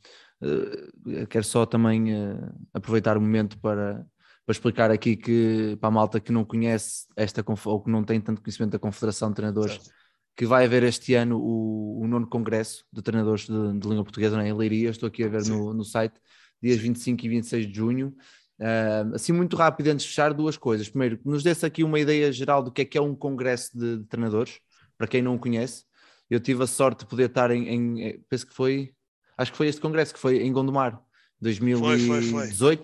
[1.29, 4.05] quero só também uh, aproveitar o momento para
[4.45, 8.21] para explicar aqui que para a malta que não conhece esta ou que não tem
[8.21, 9.89] tanto conhecimento da Confederação de Treinadores, certo.
[10.35, 14.41] que vai haver este ano o, o nono congresso de treinadores de, de língua portuguesa
[14.41, 14.47] é?
[14.47, 16.19] em Leiria, estou aqui a ver no, no, site,
[16.61, 18.15] dias 25 e 26 de junho.
[18.59, 20.87] Uh, assim, muito rápido, antes de fechar, duas coisas.
[20.87, 23.97] Primeiro, nos desse aqui uma ideia geral do que é que é um congresso de,
[23.97, 24.59] de treinadores,
[24.95, 25.85] para quem não o conhece.
[26.29, 28.93] Eu tive a sorte de poder estar em, em, eh, penso que foi,
[29.37, 31.01] acho que foi este congresso, que foi em Gondomar,
[31.41, 32.07] 2018.
[32.07, 32.79] Foi, foi, foi.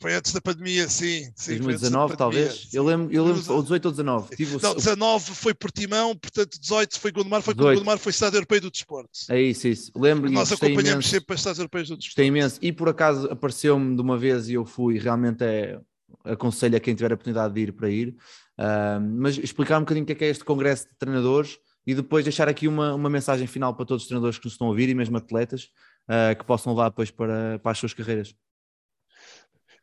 [0.00, 1.28] Foi antes da pandemia, sim.
[1.34, 2.54] sim 2019, talvez.
[2.54, 2.76] Sim.
[2.76, 4.36] Eu lembro, eu lembro, ou 18 ou 19.
[4.36, 7.66] Tive não, 19 foi Portimão, portanto 18 foi Gondomar, foi 18.
[7.66, 9.10] quando Gondomar foi Estado Europeu do Desporto.
[9.28, 9.92] É isso, é isso.
[9.96, 12.10] Lembro Nós acompanhamos imenso, sempre os Estados Europeus do Desporto.
[12.10, 12.58] Gostei imenso.
[12.62, 15.80] E por acaso apareceu-me de uma vez e eu fui, realmente é,
[16.24, 18.10] aconselho a quem tiver a oportunidade de ir para ir.
[18.56, 21.58] Uh, mas explicar um bocadinho o que é, que é este congresso de treinadores
[21.88, 24.66] e depois deixar aqui uma, uma mensagem final para todos os treinadores que nos estão
[24.66, 25.70] a ouvir e mesmo atletas
[26.04, 28.34] uh, que possam levar depois para, para as suas carreiras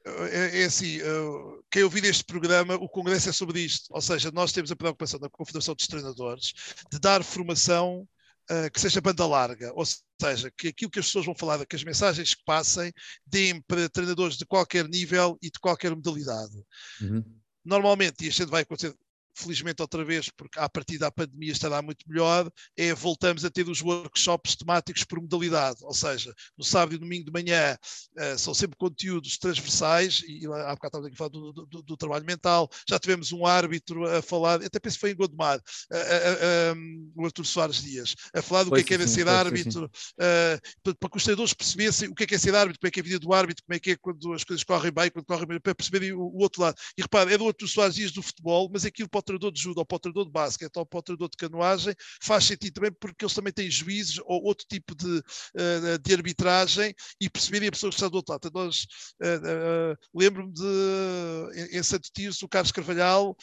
[0.06, 3.88] é, é assim, uh, quem ouvir este programa, o Congresso é sobre isto.
[3.90, 6.54] Ou seja, nós temos a preocupação da Confederação dos Treinadores
[6.92, 8.08] de dar formação
[8.52, 9.74] uh, que seja banda larga.
[9.74, 9.84] Ou
[10.22, 12.94] seja, que aquilo que as pessoas vão falar, que as mensagens que passem,
[13.26, 16.56] deem para treinadores de qualquer nível e de qualquer modalidade.
[17.02, 17.24] Uhum.
[17.66, 18.96] Normalmente, e gente vai acontecer
[19.36, 23.68] felizmente outra vez, porque a partir da pandemia estará muito melhor, é voltamos a ter
[23.68, 27.78] os workshops temáticos por modalidade, ou seja, no sábado e domingo de manhã
[28.18, 31.98] uh, são sempre conteúdos transversais, e há bocado estávamos aqui a falar do, do, do,
[31.98, 36.74] trabalho mental, já tivemos um árbitro a falar, até penso que foi em Gondomar, uh,
[36.74, 39.28] uh, um, o Artur Soares Dias, a falar do foi que é que era ser
[39.28, 42.88] árbitro, para, para que os treinadores percebessem o que é que é ser árbitro, como
[42.88, 44.92] é que é a vida do árbitro, como é que é quando as coisas correm
[44.92, 46.76] bem, quando correm bem, para perceberem o, o outro lado.
[46.98, 49.80] E repare, é do Artur Soares Dias do futebol, mas aquilo pode treinador de judo
[49.80, 52.92] ou para o treinador de basquete ou para o treinador de canoagem, faz sentido também
[52.92, 57.72] porque eles também têm juízes ou outro tipo de, uh, de arbitragem e perceberem a
[57.72, 58.48] pessoa que está do outro lado.
[58.48, 58.86] Então, nós,
[59.22, 63.36] uh, uh, lembro-me de, em Santo Tirso, o Carlos Carvalhal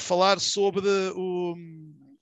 [0.00, 1.54] falar sobre o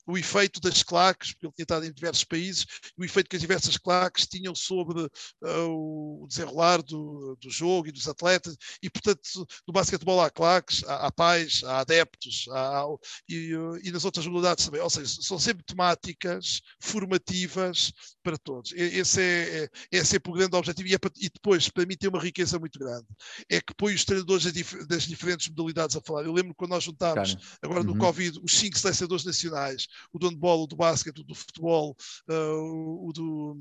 [0.07, 2.67] o efeito das claques, porque ele tinha estado em diversos países,
[2.97, 7.93] o efeito que as diversas claques tinham sobre uh, o desenrolar do, do, jogo e
[7.93, 12.85] dos atletas, e portanto no basquetebol há claques, há, há pais, há adeptos, há,
[13.29, 13.53] e,
[13.83, 17.93] e, nas outras modalidades também, ou seja, são sempre temáticas formativas
[18.23, 18.73] para todos.
[18.73, 22.09] Esse é, é, é o grande objetivo, e, é para, e, depois, para mim, tem
[22.09, 23.07] uma riqueza muito grande,
[23.51, 24.45] é que põe os treinadores
[24.87, 26.25] das diferentes modalidades a falar.
[26.25, 27.99] Eu lembro quando nós juntámos, agora no uhum.
[27.99, 31.97] Covid, os cinco selecionadores nacionais, o do handball, o do basquete, o do futebol,
[32.29, 33.57] uh, o do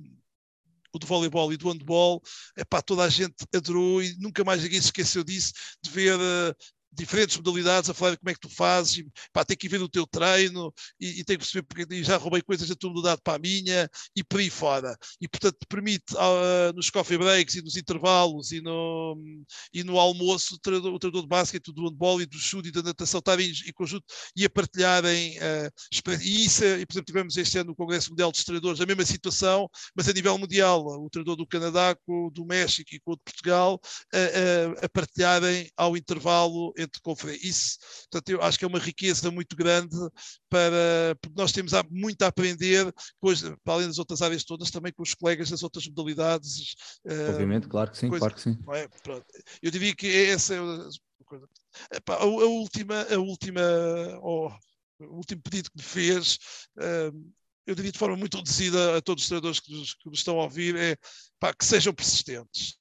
[0.94, 2.22] o do voleibol e do handball,
[2.56, 5.52] epá, toda a gente adorou e nunca mais ninguém se esqueceu disso,
[5.84, 6.56] de ver uh,
[6.96, 9.90] diferentes modalidades a falar como é que tu fazes, pá, tem que ir ver o
[9.90, 13.22] teu treino e, e tem que perceber porque e já roubei coisas da tua modalidade
[13.24, 14.98] para a minha e por aí fora.
[15.22, 19.18] E portanto permite uh, nos coffee breaks e nos intervalos e no,
[19.74, 22.72] e no almoço o treinador, o treinador de basquete, do handball e do chute e
[22.72, 24.06] da natação estarem em, conjunto
[24.36, 28.32] e a partilharem uh, e isso, e por exemplo tivemos este ano no Congresso Mundial
[28.32, 32.32] dos Treinadores a mesma situação, mas a nível mundial, o treinador do Canadá com o
[32.32, 33.80] do México e com o de Portugal
[34.14, 37.44] a, a partilharem ao intervalo entre conferências.
[37.44, 39.96] Isso, portanto, eu acho que é uma riqueza muito grande
[40.50, 42.86] para, porque nós temos muito a aprender,
[43.16, 46.76] depois, para além das outras áreas todas, também com os colegas das outras modalidades.
[47.06, 48.58] Eh, Obviamente, uh, claro que sim, coisa, claro que sim.
[48.74, 48.88] É?
[49.62, 51.48] Eu diria que essa é a coisa.
[51.94, 53.62] Epá, a, a, última, a última,
[54.22, 54.50] oh,
[55.00, 56.38] o último pedido que me fez,
[56.78, 57.34] uh,
[57.66, 60.40] eu diria de forma muito reduzida a todos os treinadores que nos, que nos estão
[60.40, 60.96] a ouvir, é
[61.40, 62.78] pá, que sejam persistentes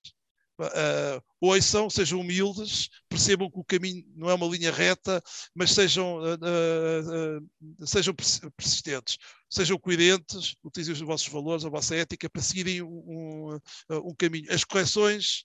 [0.60, 5.22] uh, ouçam, sejam humildes, percebam que o caminho não é uma linha reta,
[5.54, 8.14] mas sejam, uh, uh, sejam
[8.56, 9.18] persistentes,
[9.50, 13.58] sejam coerentes, utilizem os vossos valores, a vossa ética para seguirem um,
[13.90, 14.52] um, um caminho.
[14.52, 15.44] As correções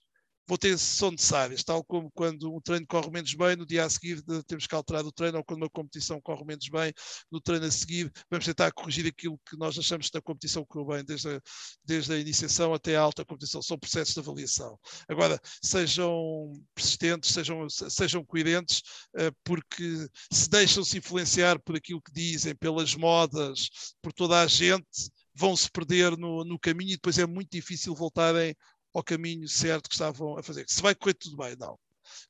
[0.58, 4.22] ter, são necessárias, tal como quando um treino corre menos bem, no dia a seguir
[4.46, 6.92] temos que alterar o treino, ou quando uma competição corre menos bem,
[7.30, 10.86] no treino a seguir vamos tentar corrigir aquilo que nós achamos que na competição correu
[10.86, 11.40] bem, desde a,
[11.84, 14.78] desde a iniciação até a alta competição, são processos de avaliação.
[15.08, 18.82] Agora, sejam persistentes, sejam, sejam coerentes,
[19.16, 23.68] eh, porque se deixam-se influenciar por aquilo que dizem, pelas modas,
[24.02, 27.94] por toda a gente, vão se perder no, no caminho e depois é muito difícil
[27.94, 28.54] voltarem
[28.94, 30.64] ao caminho certo que estavam a fazer.
[30.68, 31.78] Se vai correr tudo bem, não.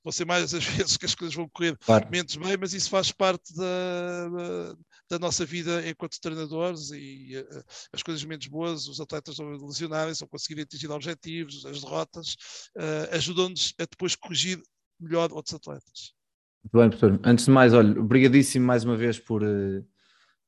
[0.05, 2.09] Vão ser mais as vezes que as coisas vão correr claro.
[2.11, 4.77] menos bem, mas isso faz parte da, da,
[5.11, 10.21] da nossa vida enquanto treinadores e uh, as coisas menos boas, os atletas vão lesionarem-se,
[10.21, 12.37] vão conseguir atingir objetivos, as derrotas,
[12.77, 14.61] uh, ajudam-nos a depois corrigir
[15.01, 16.13] melhor outros atletas.
[16.63, 17.21] Muito bem, professor.
[17.25, 19.43] Antes de mais, olha, obrigadíssimo mais uma vez por,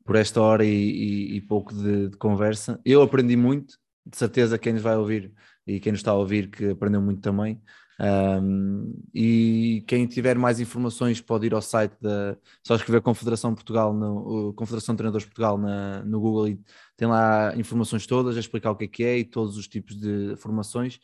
[0.05, 2.78] por esta hora e, e, e pouco de, de, conversa.
[2.84, 5.32] Eu aprendi muito, de certeza quem nos vai ouvir
[5.66, 7.60] e quem nos está a ouvir que aprendeu muito também.
[8.01, 12.36] Um, e quem tiver mais informações pode ir ao site da
[12.66, 16.60] só escrever Confederação Portugal no, Confederação de Treinadores Portugal na, no Google e
[16.97, 19.94] tem lá informações todas a explicar o que é que é e todos os tipos
[19.94, 20.97] de formações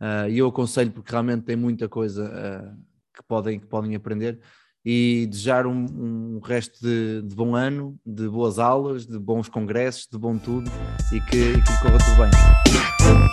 [0.00, 2.76] uh, e eu aconselho porque realmente tem muita coisa uh,
[3.16, 4.38] que, podem, que podem aprender
[4.84, 5.86] e desejar um,
[6.36, 10.70] um resto de, de, bom ano, de boas aulas, de bons congressos, de bom tudo
[11.12, 13.31] e que, e que corra tudo bem.